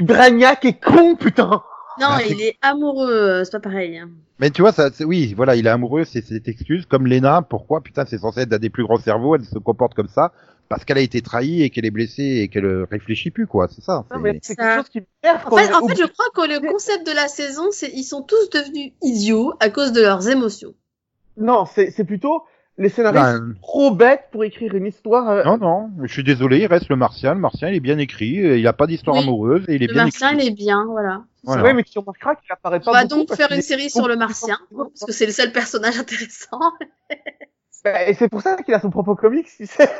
Bragnac 0.00 0.64
est 0.64 0.80
con, 0.80 1.16
putain 1.16 1.62
Non, 2.00 2.08
Ah, 2.10 2.20
il 2.28 2.40
est 2.42 2.56
amoureux, 2.62 3.10
euh, 3.10 3.44
c'est 3.44 3.52
pas 3.52 3.60
pareil. 3.60 3.98
hein. 3.98 4.10
Mais 4.38 4.50
tu 4.50 4.60
vois, 4.60 4.72
ça, 4.72 4.90
oui, 5.00 5.32
voilà, 5.34 5.56
il 5.56 5.66
est 5.66 5.70
amoureux, 5.70 6.04
c'est 6.04 6.20
cette 6.22 6.46
excuse. 6.48 6.84
Comme 6.86 7.06
Lena, 7.06 7.40
pourquoi, 7.42 7.80
putain, 7.80 8.04
c'est 8.06 8.18
censé 8.18 8.40
être 8.40 8.52
un 8.52 8.58
des 8.58 8.68
plus 8.68 8.84
grands 8.84 8.98
cerveaux, 8.98 9.34
elle 9.34 9.44
se 9.44 9.58
comporte 9.58 9.94
comme 9.94 10.08
ça 10.08 10.32
parce 10.68 10.84
qu'elle 10.84 10.98
a 10.98 11.00
été 11.02 11.22
trahie 11.22 11.62
et 11.62 11.70
qu'elle 11.70 11.86
est 11.86 11.90
blessée 11.92 12.40
et 12.42 12.48
qu'elle 12.48 12.66
réfléchit 12.90 13.30
plus, 13.30 13.46
quoi. 13.46 13.68
C'est 13.68 13.82
ça. 13.82 14.04
Non, 14.10 14.16
c'est- 14.16 14.18
mais 14.20 14.38
c'est 14.42 14.54
Ça- 14.54 14.62
quelque 14.62 14.76
chose 14.78 14.88
qui 14.90 15.00
m'énerve 15.22 15.46
En 15.46 15.56
fait, 15.56 15.72
en 15.74 15.86
fait, 15.88 15.94
je 15.96 16.04
crois 16.06 16.26
que 16.34 16.52
le 16.52 16.70
concept 16.70 17.06
de 17.06 17.12
la 17.12 17.28
saison, 17.28 17.68
c'est 17.70 17.90
ils 17.94 18.02
sont 18.04 18.20
tous 18.22 18.50
devenus 18.50 18.92
idiots 19.00 19.54
à 19.60 19.70
cause 19.70 19.92
de 19.92 20.02
leurs 20.02 20.28
émotions. 20.28 20.74
Non, 21.38 21.64
c'est 21.66 22.04
plutôt 22.04 22.42
les 22.78 22.88
scénaristes 22.90 23.40
Ben, 23.40 23.54
trop 23.62 23.90
bêtes 23.90 24.24
pour 24.32 24.44
écrire 24.44 24.74
une 24.74 24.86
histoire. 24.86 25.28
euh, 25.30 25.44
non, 25.44 25.56
non, 25.58 25.90
je 26.04 26.12
suis 26.12 26.22
désolé, 26.24 26.58
il 26.58 26.66
reste 26.66 26.88
le 26.88 26.96
Martien. 26.96 27.34
Le 27.34 27.40
Martien, 27.40 27.68
il 27.70 27.76
est 27.76 27.80
bien 27.80 27.98
écrit, 27.98 28.38
euh, 28.44 28.58
il 28.58 28.66
a 28.66 28.72
pas 28.72 28.86
d'histoire 28.86 29.16
Oui. 29.16 29.22
amoureuse 29.22 29.64
et 29.68 29.76
il 29.76 29.82
est 29.82 29.86
Le 29.86 29.94
bien 29.94 30.04
martien, 30.04 30.30
écrit. 30.32 30.46
il 30.46 30.48
est 30.50 30.54
bien, 30.54 30.84
voilà. 30.86 31.24
Voilà. 31.44 31.62
Ouais, 31.62 31.72
mais 31.74 31.82
tu 31.84 31.98
remarqueras 31.98 32.34
qu'il 32.34 32.50
apparaît 32.52 32.80
pas 32.80 32.90
On 32.90 32.94
va 32.94 33.04
beaucoup 33.04 33.14
donc 33.26 33.34
faire 33.34 33.50
une 33.52 33.62
série 33.62 33.88
sur 33.88 34.08
le 34.08 34.16
martien, 34.16 34.58
parce 34.76 35.04
que 35.06 35.12
c'est 35.12 35.26
le 35.26 35.32
seul 35.32 35.52
personnage 35.52 35.98
intéressant. 35.98 36.58
Bah, 37.84 38.08
Et 38.08 38.14
c'est 38.14 38.28
pour 38.28 38.42
ça 38.42 38.56
qu'il 38.64 38.74
a 38.74 38.80
son 38.80 38.90
propre 38.90 39.14
comics, 39.14 39.46
tu 39.46 39.64
sais. 39.64 39.88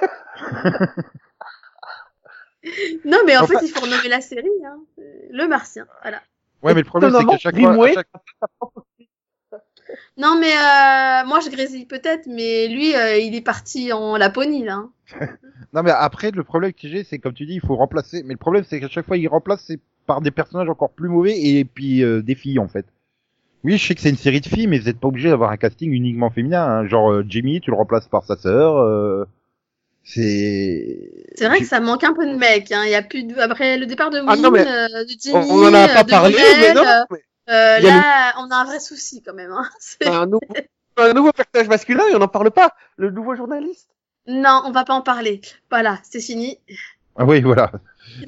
Non, 3.04 3.18
mais 3.24 3.36
en 3.36 3.46
fait, 3.46 3.58
il 3.62 3.68
faut 3.68 3.80
renommer 3.80 4.08
la 4.08 4.20
série, 4.20 4.48
hein. 4.64 4.78
Euh, 4.98 5.02
Le 5.30 5.46
martien, 5.46 5.86
voilà. 6.02 6.20
Ouais, 6.62 6.74
mais 6.74 6.80
le 6.80 6.86
problème, 6.86 7.12
c'est 7.16 7.24
qu'à 7.24 7.38
chaque 7.38 7.56
fois, 7.60 7.86
à 7.86 7.92
chaque- 7.92 8.08
Non, 10.18 10.38
mais 10.40 10.52
euh, 10.52 11.26
moi, 11.26 11.40
je 11.40 11.50
grésille 11.50 11.84
peut-être, 11.86 12.26
mais 12.26 12.68
lui, 12.68 12.94
euh, 12.94 13.18
il 13.18 13.34
est 13.34 13.42
parti 13.42 13.92
en 13.92 14.16
Laponie, 14.16 14.64
là. 14.64 14.74
hein. 14.76 14.90
non, 15.74 15.82
mais 15.82 15.90
après, 15.90 16.30
le 16.30 16.42
problème 16.42 16.72
que 16.72 16.88
j'ai, 16.88 17.04
c'est 17.04 17.18
comme 17.18 17.34
tu 17.34 17.44
dis, 17.46 17.54
il 17.54 17.60
faut 17.60 17.76
remplacer. 17.76 18.22
Mais 18.24 18.32
le 18.34 18.38
problème, 18.38 18.64
c'est 18.68 18.80
qu'à 18.80 18.88
chaque 18.88 19.06
fois, 19.06 19.16
il 19.18 19.28
remplace 19.28 19.62
c'est 19.66 19.78
par 20.06 20.20
des 20.22 20.30
personnages 20.30 20.68
encore 20.70 20.90
plus 20.90 21.08
mauvais 21.08 21.38
et 21.38 21.64
puis 21.64 22.02
euh, 22.02 22.22
des 22.22 22.34
filles, 22.34 22.58
en 22.58 22.68
fait. 22.68 22.86
Oui, 23.64 23.76
je 23.76 23.86
sais 23.86 23.94
que 23.94 24.00
c'est 24.00 24.10
une 24.10 24.16
série 24.16 24.40
de 24.40 24.46
filles, 24.46 24.68
mais 24.68 24.78
vous 24.78 24.86
n'êtes 24.86 25.00
pas 25.00 25.08
obligé 25.08 25.28
d'avoir 25.28 25.50
un 25.50 25.56
casting 25.56 25.90
uniquement 25.92 26.30
féminin. 26.30 26.62
hein. 26.64 26.86
Genre 26.86 27.10
euh, 27.12 27.24
Jimmy, 27.28 27.60
tu 27.60 27.70
le 27.70 27.76
remplaces 27.76 28.06
par 28.08 28.22
sa 28.24 28.36
sœur. 28.36 28.76
euh, 28.78 29.24
C'est. 30.04 31.24
C'est 31.34 31.46
vrai 31.48 31.58
que 31.58 31.66
ça 31.66 31.80
manque 31.80 32.04
un 32.04 32.14
peu 32.14 32.26
de 32.26 32.36
mec, 32.36 32.70
hein. 32.72 32.82
Il 32.84 32.90
y 32.90 32.94
a 32.94 33.02
plus 33.02 33.24
de... 33.24 33.36
Après 33.38 33.76
le 33.76 33.86
départ 33.86 34.10
de 34.10 34.18
Win, 34.20 34.28
Ah, 34.28 34.36
non, 34.36 34.50
mais 34.50 34.60
euh, 34.66 35.04
de 35.04 35.10
Jimmy, 35.20 35.34
On, 35.34 35.56
on 35.56 35.68
en 35.68 35.74
a 35.74 35.88
pas 35.88 36.04
parlé, 36.04 36.36
mais 36.60 36.74
non. 36.74 36.82
mais 37.10 37.18
euh, 37.48 37.78
là, 37.80 38.34
on 38.38 38.50
a 38.50 38.56
un 38.56 38.64
vrai 38.64 38.80
souci, 38.80 39.22
quand 39.22 39.34
même, 39.34 39.52
hein. 39.52 39.68
C'est- 39.80 40.06
un, 40.08 40.26
nouveau, 40.26 40.40
un 40.96 41.12
nouveau 41.12 41.32
personnage 41.32 41.68
masculin 41.68 42.04
et 42.10 42.14
on 42.14 42.18
n'en 42.18 42.28
parle 42.28 42.50
pas. 42.50 42.74
Le 42.96 43.10
nouveau 43.10 43.34
journaliste. 43.36 43.88
Non, 44.26 44.62
on 44.64 44.72
va 44.72 44.84
pas 44.84 44.94
en 44.94 45.02
parler. 45.02 45.40
Voilà, 45.70 45.98
c'est 46.02 46.20
fini. 46.20 46.58
Ah 47.16 47.24
oui, 47.24 47.40
voilà. 47.42 47.70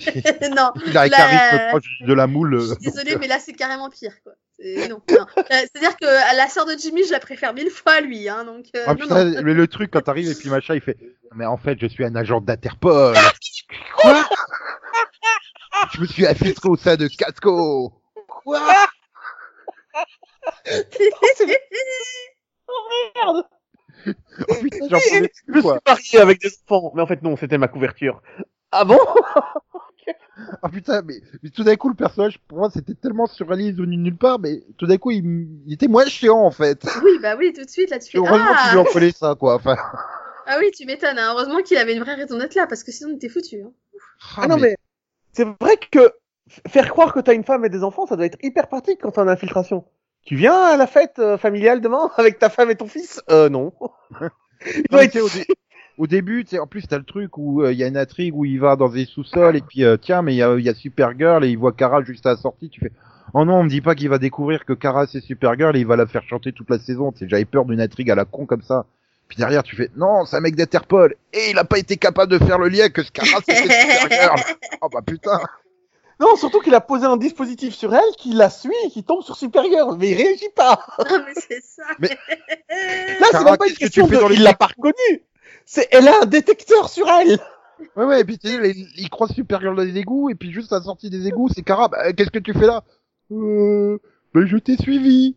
non, 0.57 0.71
Il 0.87 0.97
a 0.97 1.03
un 1.03 1.09
charisme 1.09 1.69
proche 1.71 1.99
de 2.07 2.13
la 2.15 2.27
moule. 2.27 2.55
euh, 2.55 2.61
Je 2.61 2.67
suis 2.75 2.91
désolée, 2.91 3.17
mais 3.17 3.27
là, 3.27 3.39
c'est 3.39 3.53
carrément 3.53 3.91
pire, 3.91 4.15
quoi. 4.23 4.33
C'est- 4.59 4.89
Non, 4.89 5.01
non. 5.11 5.27
Euh, 5.39 5.43
C'est-à-dire 5.49 5.97
que 5.97 6.07
à 6.31 6.35
la 6.35 6.49
sœur 6.49 6.67
de 6.67 6.73
Jimmy, 6.79 7.05
je 7.05 7.13
la 7.13 7.21
préfère 7.21 7.53
mille 7.55 7.71
fois 7.71 7.93
à 7.95 8.01
lui, 8.01 8.29
hein, 8.29 8.45
donc. 8.45 8.67
euh, 8.77 8.85
Ah, 8.87 8.95
non, 8.95 8.97
putain, 8.97 9.43
mais 9.43 9.55
le 9.55 9.67
truc 9.69 9.91
quand 9.93 10.01
t'arrives 10.01 10.31
et 10.31 10.35
puis 10.35 10.49
machin, 10.51 10.75
il 10.75 10.81
fait. 10.81 10.97
Mais 11.35 11.45
en 11.47 11.57
fait, 11.57 11.79
je 11.81 11.87
suis 11.87 12.05
un 12.05 12.15
agent 12.17 12.41
d'Interpol. 12.41 13.15
Quoi? 13.97 14.25
Je 15.95 16.01
me 16.01 16.07
suis 16.07 16.27
infiltré 16.27 16.69
au 16.69 16.77
sein 16.77 16.97
de 16.97 17.07
Casco. 17.09 17.93
Quoi? 18.27 18.61
Merde 23.17 23.45
Oh 24.49 24.55
putain, 24.61 24.87
j'en 24.89 25.01
pouvais 25.01 25.33
Je 25.47 25.53
me 25.53 25.61
suis 25.61 25.63
quoi. 25.63 25.81
marié 25.87 26.19
avec 26.21 26.41
des 26.41 26.51
enfants. 26.69 26.93
Mais 26.95 27.03
en 27.03 27.07
fait, 27.07 27.23
non, 27.23 27.37
c'était 27.37 27.59
ma 27.59 27.69
couverture. 27.69 28.23
Ah 28.71 28.85
bon? 28.85 28.99
Ah 30.63 30.69
putain, 30.69 31.03
mais, 31.03 31.21
mais 31.43 31.51
tout 31.51 31.65
d'un 31.65 31.75
coup, 31.77 31.89
le 31.89 31.95
personnage, 31.95 32.39
pour 32.47 32.59
moi, 32.59 32.71
c'était 32.71 32.95
tellement 32.95 33.27
surréaliste 33.27 33.79
venu 33.79 33.97
nulle 33.97 34.17
part, 34.17 34.39
mais 34.39 34.63
tout 34.79 34.87
d'un 34.87 34.97
coup, 34.97 35.11
il, 35.11 35.19
m- 35.25 35.49
il 35.67 35.73
était 35.75 35.89
moins 35.89 36.07
chiant, 36.07 36.39
en 36.39 36.51
fait. 36.51 36.87
Oui, 37.03 37.19
bah 37.21 37.35
oui, 37.37 37.53
tout 37.53 37.65
de 37.65 37.69
suite, 37.69 37.91
là, 37.91 37.99
tu 37.99 38.11
fais. 38.13 38.19
Heureusement 38.19 38.47
Ah, 38.57 38.63
qu'il 38.63 38.71
lui 38.73 38.79
en 38.79 38.85
fallait 38.85 39.11
ça, 39.11 39.35
quoi. 39.39 39.57
Enfin. 39.57 39.77
ah 40.47 40.57
oui, 40.61 40.71
tu 40.71 40.87
m'étonnes, 40.87 41.19
hein. 41.19 41.33
Heureusement 41.35 41.61
qu'il 41.63 41.77
avait 41.77 41.95
une 41.95 42.03
vraie 42.03 42.15
raison 42.15 42.39
d'être 42.39 42.55
là, 42.55 42.67
parce 42.67 42.85
que 42.85 42.93
sinon, 42.93 43.11
on 43.13 43.17
était 43.17 43.29
foutus. 43.29 43.65
Hein. 43.65 43.73
Ah 44.39 44.47
non, 44.47 44.57
mais 44.59 44.77
c'est 45.33 45.45
vrai 45.61 45.77
que 45.91 45.99
f- 46.49 46.69
faire 46.69 46.89
croire 46.89 47.13
que 47.13 47.21
t'as 47.21 47.35
une 47.35 47.45
femme 47.45 47.65
et 47.65 47.69
des 47.69 47.83
enfants, 47.83 48.07
ça 48.07 48.17
doit 48.17 48.27
être 48.27 48.39
hyper 48.43 48.69
pratique 48.69 49.01
quand 49.03 49.11
t'es 49.11 49.21
en 49.21 49.29
infiltration. 49.29 49.85
Tu 50.25 50.37
viens 50.37 50.55
à 50.61 50.77
la 50.77 50.87
fête 50.87 51.19
euh, 51.19 51.39
familiale 51.39 51.81
demain 51.81 52.11
avec 52.17 52.39
ta 52.39 52.51
femme 52.51 52.71
et 52.71 52.77
ton 52.77 52.87
fils? 52.87 53.23
Euh, 53.31 53.49
non. 53.49 53.73
Mais 54.91 55.21
au, 55.21 55.29
dé- 55.29 55.47
au 55.99 56.07
début, 56.07 56.45
tu 56.45 56.51
sais, 56.51 56.59
en 56.59 56.67
plus, 56.67 56.87
t'as 56.87 56.99
le 56.99 57.05
truc 57.05 57.39
où 57.39 57.63
euh, 57.63 57.73
il 57.73 57.79
y 57.79 57.85
a 57.85 57.87
une 57.87 57.97
intrigue 57.97 58.35
où 58.35 58.45
il 58.45 58.59
va 58.61 58.77
dans 58.77 58.89
des 58.89 59.05
sous-sols 59.05 59.57
et 59.57 59.61
puis, 59.61 59.85
euh, 59.85 59.97
tiens, 59.97 60.23
mais 60.23 60.35
il 60.35 60.39
y 60.39 60.43
a, 60.43 60.55
il 60.57 60.65
y 60.65 60.69
a 60.69 60.75
Supergirl 60.75 61.45
et 61.45 61.49
il 61.49 61.57
voit 61.59 61.73
Kara 61.73 62.03
juste 62.03 62.27
à 62.27 62.31
la 62.31 62.37
sortie. 62.37 62.69
Tu 62.69 62.81
fais, 62.81 62.93
oh 63.35 63.45
non, 63.45 63.57
on 63.59 63.65
me 63.65 63.69
dit 63.69 63.81
pas 63.81 63.95
qu'il 63.95 64.09
va 64.09 64.19
découvrir 64.19 64.65
que 64.65 64.73
Kara 64.73 65.07
c'est 65.07 65.21
Supergirl 65.21 65.77
et 65.77 65.81
il 65.81 65.87
va 65.87 65.97
la 65.97 66.07
faire 66.07 66.25
chanter 66.25 66.53
toute 66.53 66.69
la 66.71 66.79
saison. 66.79 67.13
Tu 67.13 67.21
sais, 67.21 67.29
j'avais 67.29 67.45
peur 67.45 67.65
d'une 67.65 67.81
intrigue 67.81 68.11
à 68.11 68.15
la 68.17 68.25
con 68.25 68.47
comme 68.47 68.63
ça. 68.63 68.87
Puis 69.29 69.37
derrière, 69.37 69.63
tu 69.63 69.77
fais, 69.77 69.91
non, 69.97 70.25
c'est 70.25 70.37
un 70.37 70.41
mec 70.41 70.57
d'Interpol 70.57 71.15
et 71.33 71.51
il 71.51 71.59
a 71.59 71.65
pas 71.65 71.79
été 71.79 71.97
capable 71.97 72.33
de 72.33 72.39
faire 72.45 72.59
le 72.59 72.69
lien 72.69 72.89
que 72.89 73.03
ce 73.03 73.13
Kara 73.13 73.41
c'était 73.47 73.63
Supergirl. 74.01 74.41
oh 74.81 74.89
bah 74.93 75.03
putain. 75.07 75.39
Non, 76.21 76.35
surtout 76.37 76.61
qu'il 76.61 76.75
a 76.75 76.81
posé 76.81 77.07
un 77.07 77.17
dispositif 77.17 77.75
sur 77.75 77.95
elle, 77.95 78.11
qui 78.17 78.33
la 78.33 78.51
suit 78.51 78.75
et 78.85 78.91
qui 78.91 79.05
tombe 79.05 79.23
sur 79.23 79.37
Superior, 79.37 79.97
mais 79.97 80.11
il 80.11 80.15
réagit 80.17 80.49
pas. 80.55 80.85
Non, 80.99 81.19
mais 81.27 81.33
c'est 81.37 81.63
ça. 81.63 81.85
Mais- 82.01 82.19
Là, 83.21 83.27
c'est 83.31 83.45
même 83.45 83.57
pas 83.57 83.67
une 83.69 83.75
que 83.75 83.79
question 83.79 84.07
tu 84.09 84.15
fais 84.15 84.25
de, 84.29 84.33
il 84.33 84.43
l'a 84.43 84.55
pas 84.55 84.67
reconnue. 84.67 85.23
C'est, 85.65 85.87
elle 85.93 86.09
a 86.09 86.23
un 86.23 86.27
détecteur 86.27 86.89
sur 86.89 87.09
elle. 87.09 87.39
Ouais, 87.95 88.05
ouais, 88.05 88.21
et 88.21 88.25
puis 88.25 88.39
tu 88.39 88.49
sais, 88.49 88.71
il, 88.71 88.89
il 88.97 89.09
croise 89.11 89.31
Supergirl 89.33 89.77
dans 89.77 89.83
les 89.85 89.97
égouts 89.99 90.31
et 90.31 90.35
puis 90.35 90.51
juste 90.51 90.73
à 90.73 90.79
la 90.79 90.83
sortie 90.83 91.11
des 91.11 91.29
égouts, 91.29 91.49
c'est 91.55 91.63
Kara. 91.63 91.87
Bah, 91.89 92.13
qu'est-ce 92.13 92.31
que 92.31 92.41
tu 92.41 92.53
fais 92.53 92.67
là? 92.67 92.83
Euh, 93.31 93.99
bah, 94.35 94.41
je 94.45 94.57
t'ai 94.57 94.77
suivi. 94.77 95.37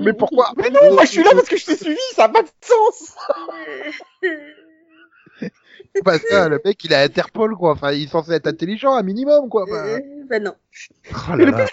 Mais 0.00 0.12
pourquoi? 0.14 0.52
Mais 0.56 0.70
non, 0.70 0.94
moi 0.94 1.04
je 1.04 1.10
suis 1.10 1.22
là 1.22 1.30
parce 1.32 1.48
que 1.48 1.56
je 1.56 1.66
t'ai 1.66 1.76
suivi, 1.76 1.98
ça 2.14 2.24
a 2.24 2.28
pas 2.28 2.42
de 2.42 2.48
sens. 2.62 3.14
Bah 6.04 6.18
ça, 6.18 6.48
le 6.48 6.60
mec, 6.64 6.82
il 6.84 6.92
est 6.92 6.96
à 6.96 7.00
Interpol, 7.02 7.56
quoi. 7.56 7.72
Enfin, 7.72 7.92
il 7.92 8.04
est 8.04 8.08
censé 8.08 8.32
être 8.32 8.46
intelligent, 8.46 8.94
un 8.94 9.02
minimum, 9.02 9.48
quoi. 9.48 9.64
Enfin, 9.64 9.86
Euh, 9.86 10.00
bah 10.28 10.38
non. 10.40 10.54
oh 11.12 11.36
là 11.36 11.44
là. 11.46 11.52
pire, 11.52 11.68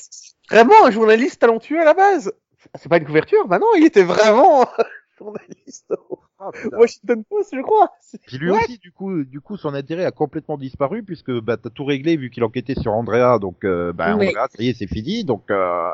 vraiment 0.49 0.85
un 0.85 0.91
journaliste 0.91 1.39
talentueux 1.41 1.79
à 1.79 1.85
la 1.85 1.93
base. 1.93 2.31
C'est 2.75 2.89
pas 2.89 2.97
une 2.97 3.05
couverture, 3.05 3.47
bah 3.47 3.59
non, 3.59 3.67
il 3.77 3.83
était 3.85 4.03
vraiment 4.03 4.65
journaliste 5.17 5.93
Ah. 6.39 6.49
Washington 6.73 7.23
Post, 7.23 7.51
je 7.55 7.61
crois. 7.61 7.91
Puis 8.27 8.37
lui 8.37 8.49
aussi, 8.51 8.77
du 8.77 8.91
coup, 8.91 9.23
du 9.23 9.41
coup, 9.41 9.57
son 9.57 9.73
intérêt 9.73 10.05
a 10.05 10.11
complètement 10.11 10.57
disparu 10.57 11.03
puisque 11.03 11.31
bah 11.39 11.57
t'as 11.57 11.69
tout 11.69 11.85
réglé 11.85 12.17
vu 12.17 12.29
qu'il 12.29 12.43
enquêtait 12.43 12.75
sur 12.79 12.93
Andrea, 12.93 13.37
donc 13.39 13.63
euh, 13.63 13.93
bah 13.93 14.15
Oui. 14.17 14.29
Andrea, 14.29 14.47
ça 14.49 14.63
y 14.63 14.69
est, 14.69 14.73
c'est 14.77 14.87
fini, 14.87 15.23
donc 15.23 15.51
euh, 15.51 15.89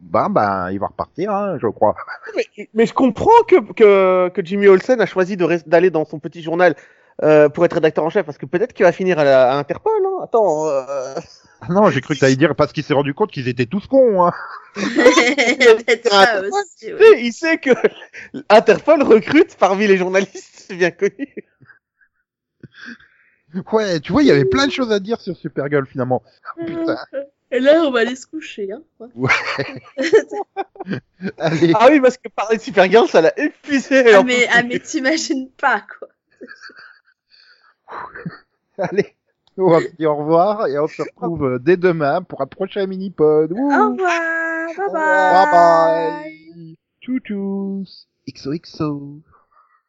bah 0.00 0.26
bah 0.30 0.72
il 0.72 0.80
va 0.80 0.88
repartir, 0.88 1.32
hein, 1.32 1.58
je 1.60 1.66
crois. 1.68 1.94
Mais, 2.36 2.68
mais 2.74 2.86
je 2.86 2.94
comprends 2.94 3.42
que, 3.46 3.72
que, 3.74 4.28
que 4.30 4.44
Jimmy 4.44 4.66
Olsen 4.68 5.00
a 5.00 5.06
choisi 5.06 5.36
d'aller 5.36 5.90
dans 5.90 6.04
son 6.04 6.18
petit 6.18 6.42
journal 6.42 6.74
euh, 7.22 7.48
pour 7.48 7.64
être 7.64 7.74
rédacteur 7.74 8.04
en 8.04 8.10
chef, 8.10 8.24
parce 8.24 8.38
que 8.38 8.46
peut-être 8.46 8.72
qu'il 8.72 8.84
va 8.84 8.92
finir 8.92 9.18
à, 9.18 9.24
la, 9.24 9.52
à 9.52 9.56
Interpol. 9.56 9.92
Hein. 10.04 10.24
Attends, 10.24 10.66
euh... 10.68 11.14
Ah 11.60 11.68
non, 11.72 11.90
j'ai 11.90 12.00
cru 12.00 12.14
que 12.14 12.20
t'allais 12.20 12.36
dire 12.36 12.56
parce 12.56 12.72
qu'il 12.72 12.82
s'est 12.82 12.94
rendu 12.94 13.14
compte 13.14 13.30
qu'ils 13.30 13.46
étaient 13.46 13.66
tous 13.66 13.86
cons. 13.86 14.24
Hein. 14.24 14.32
Ça 14.76 16.40
aussi. 16.40 16.92
ouais. 16.92 17.22
il 17.22 17.32
sait 17.32 17.58
que 17.58 17.70
Interpol 18.48 19.02
recrute 19.02 19.56
parmi 19.56 19.86
les 19.86 19.96
journalistes, 19.96 20.64
c'est 20.68 20.74
bien 20.76 20.90
connu. 20.90 21.34
Ouais, 23.72 24.00
tu 24.00 24.12
vois, 24.12 24.22
il 24.22 24.26
y 24.26 24.32
avait 24.32 24.46
plein 24.46 24.66
de 24.66 24.72
choses 24.72 24.90
à 24.90 24.98
dire 24.98 25.20
sur 25.20 25.36
Supergirl 25.36 25.86
finalement. 25.86 26.22
Putain. 26.66 26.96
Et 27.52 27.60
là, 27.60 27.82
on 27.84 27.90
va 27.90 28.00
aller 28.00 28.16
se 28.16 28.26
coucher. 28.26 28.70
Hein. 28.72 28.82
Allez, 31.38 31.72
Ah 31.78 31.88
oui, 31.90 32.00
parce 32.00 32.16
que 32.16 32.28
parler 32.30 32.56
de 32.56 32.62
Supergirl, 32.62 33.06
ça 33.08 33.20
l'a 33.20 33.38
épuisé. 33.38 34.14
Ah 34.14 34.22
mais, 34.22 34.48
ah 34.50 34.62
mais 34.62 34.78
t'imagines 34.78 35.50
pas 35.50 35.84
quoi. 35.98 36.08
allez. 38.78 39.14
On 39.58 39.70
va 39.70 39.80
se 39.82 39.94
dire 39.96 40.10
au 40.12 40.16
revoir 40.16 40.66
et 40.66 40.78
on 40.78 40.88
se 40.88 41.02
retrouve 41.02 41.44
euh, 41.44 41.58
dès 41.58 41.76
demain 41.76 42.22
pour 42.22 42.40
un 42.40 42.46
prochain 42.46 42.86
mini-pod. 42.86 43.52
Au 43.52 43.56
revoir, 43.56 44.74
bye 44.76 44.88
Bye 45.30 45.46
bye. 45.50 46.12
bye. 46.54 46.76
Tchou 47.02 47.18
tchous. 47.20 48.06
XOXO. 48.28 49.20